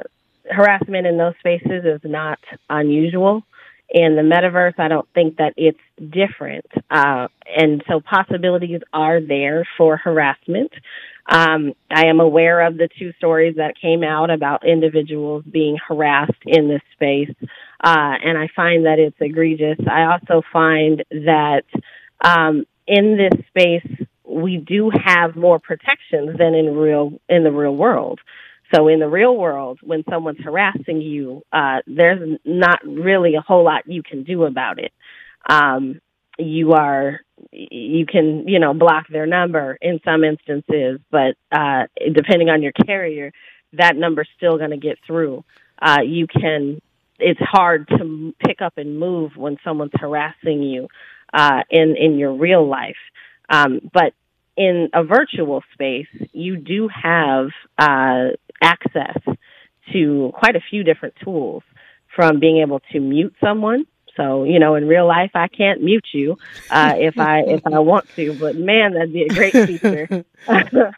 [0.51, 2.39] harassment in those spaces is not
[2.71, 3.43] unusual.
[3.91, 6.67] In the metaverse, I don't think that it's different.
[6.91, 10.73] Uh, and so possibilities are there for harassment.
[11.27, 16.33] Um, I am aware of the two stories that came out about individuals being harassed
[16.45, 17.35] in this space,
[17.83, 19.79] uh, and I find that it's egregious.
[19.91, 21.63] I also find that
[22.21, 27.75] um, in this space we do have more protections than in real in the real
[27.75, 28.21] world.
[28.73, 33.65] So in the real world, when someone's harassing you, uh, there's not really a whole
[33.65, 34.93] lot you can do about it.
[35.49, 36.01] Um,
[36.39, 37.21] you are
[37.53, 42.73] you can you know block their number in some instances but uh depending on your
[42.73, 43.33] carrier
[43.73, 45.45] that number's still going to get through
[45.81, 46.81] uh you can
[47.19, 50.89] it's hard to pick up and move when someone's harassing you
[51.33, 52.97] uh in in your real life
[53.49, 54.13] um but
[54.57, 58.29] in a virtual space you do have uh
[58.65, 59.19] access
[59.93, 61.63] to quite a few different tools
[62.17, 63.85] from being able to mute someone
[64.17, 66.37] So, you know, in real life, I can't mute you
[66.71, 70.25] uh, if I if I want to, but man, that'd be a great feature.
[70.49, 70.93] uh,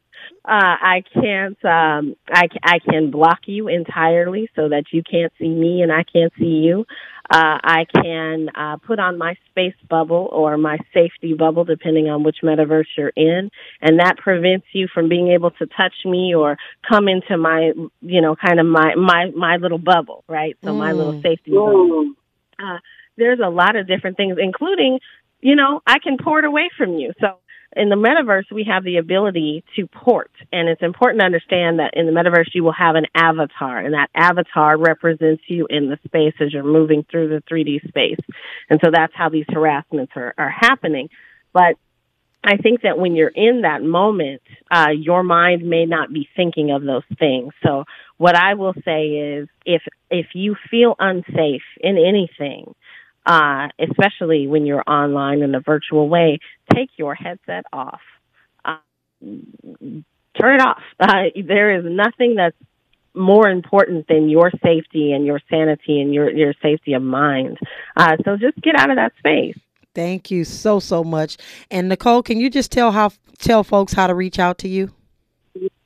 [0.45, 1.65] I can't.
[1.65, 6.05] Um, I I can block you entirely so that you can't see me and I
[6.05, 6.85] can't see you.
[7.29, 12.23] Uh, I can uh, put on my space bubble or my safety bubble, depending on
[12.23, 13.51] which metaverse you're in,
[13.81, 16.57] and that prevents you from being able to touch me or
[16.89, 20.57] come into my, you know, kind of my my my little bubble, right?
[20.63, 20.79] So mm.
[20.79, 22.13] my little safety bubble.
[22.59, 22.79] Uh,
[23.17, 25.01] there's a lot of different things, including,
[25.41, 27.13] you know, I can port away from you.
[27.21, 27.39] So
[27.75, 30.31] in the metaverse, we have the ability to port.
[30.53, 33.95] And it's important to understand that in the metaverse, you will have an avatar and
[33.95, 38.21] that avatar represents you in the space as you're moving through the 3D space.
[38.71, 41.09] And so that's how these harassments are, are happening.
[41.53, 41.77] But
[42.45, 46.71] I think that when you're in that moment, uh, your mind may not be thinking
[46.71, 47.53] of those things.
[47.65, 47.85] So
[48.19, 52.75] what I will say is if, if you feel unsafe in anything,
[53.27, 56.39] uh, especially when you're online in a virtual way,
[56.73, 58.01] take your headset off.
[58.65, 58.79] Uh,
[59.21, 60.83] turn it off.
[60.99, 62.57] Uh, there is nothing that's
[63.15, 67.59] more important than your safety and your sanity and your, your safety of mind.
[67.97, 69.59] Uh, so just get out of that space.
[69.95, 71.37] Thank you so so much.
[71.71, 74.91] And Nikole, can you just tell how tell folks how to reach out to you?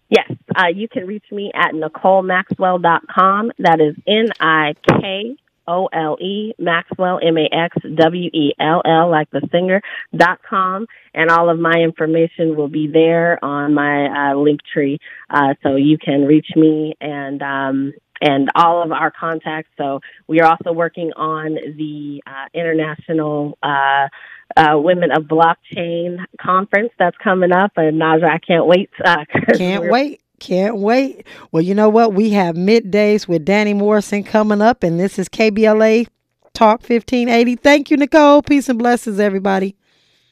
[0.09, 3.53] Yes, uh, you can reach me at NikoleMaxwell.com.
[3.59, 5.37] That is N I K
[5.71, 9.81] O L E Maxwell M A X W E L L like the singer
[10.17, 14.99] dot com and all of my information will be there on my uh, link tree
[15.31, 19.71] uh, so you can reach me and um, and all of our contacts.
[19.79, 23.57] So we are also working on the uh, international.
[23.63, 24.09] Uh,
[24.57, 28.91] uh, Women of Blockchain conference that's coming up, and Najah, I can't wait.
[29.05, 29.25] Uh,
[29.57, 30.21] can't wait.
[30.41, 31.27] Can't wait.
[31.53, 32.15] Well, you know what?
[32.15, 36.09] We have middays with Danny Morrison coming up, and this is KBLA
[36.55, 37.57] Talk 1580.
[37.57, 38.45] Thank you, Nikole.
[38.45, 39.77] Peace and blessings, everybody.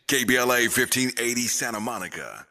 [0.08, 2.47] KBLA 1580 Santa Monica.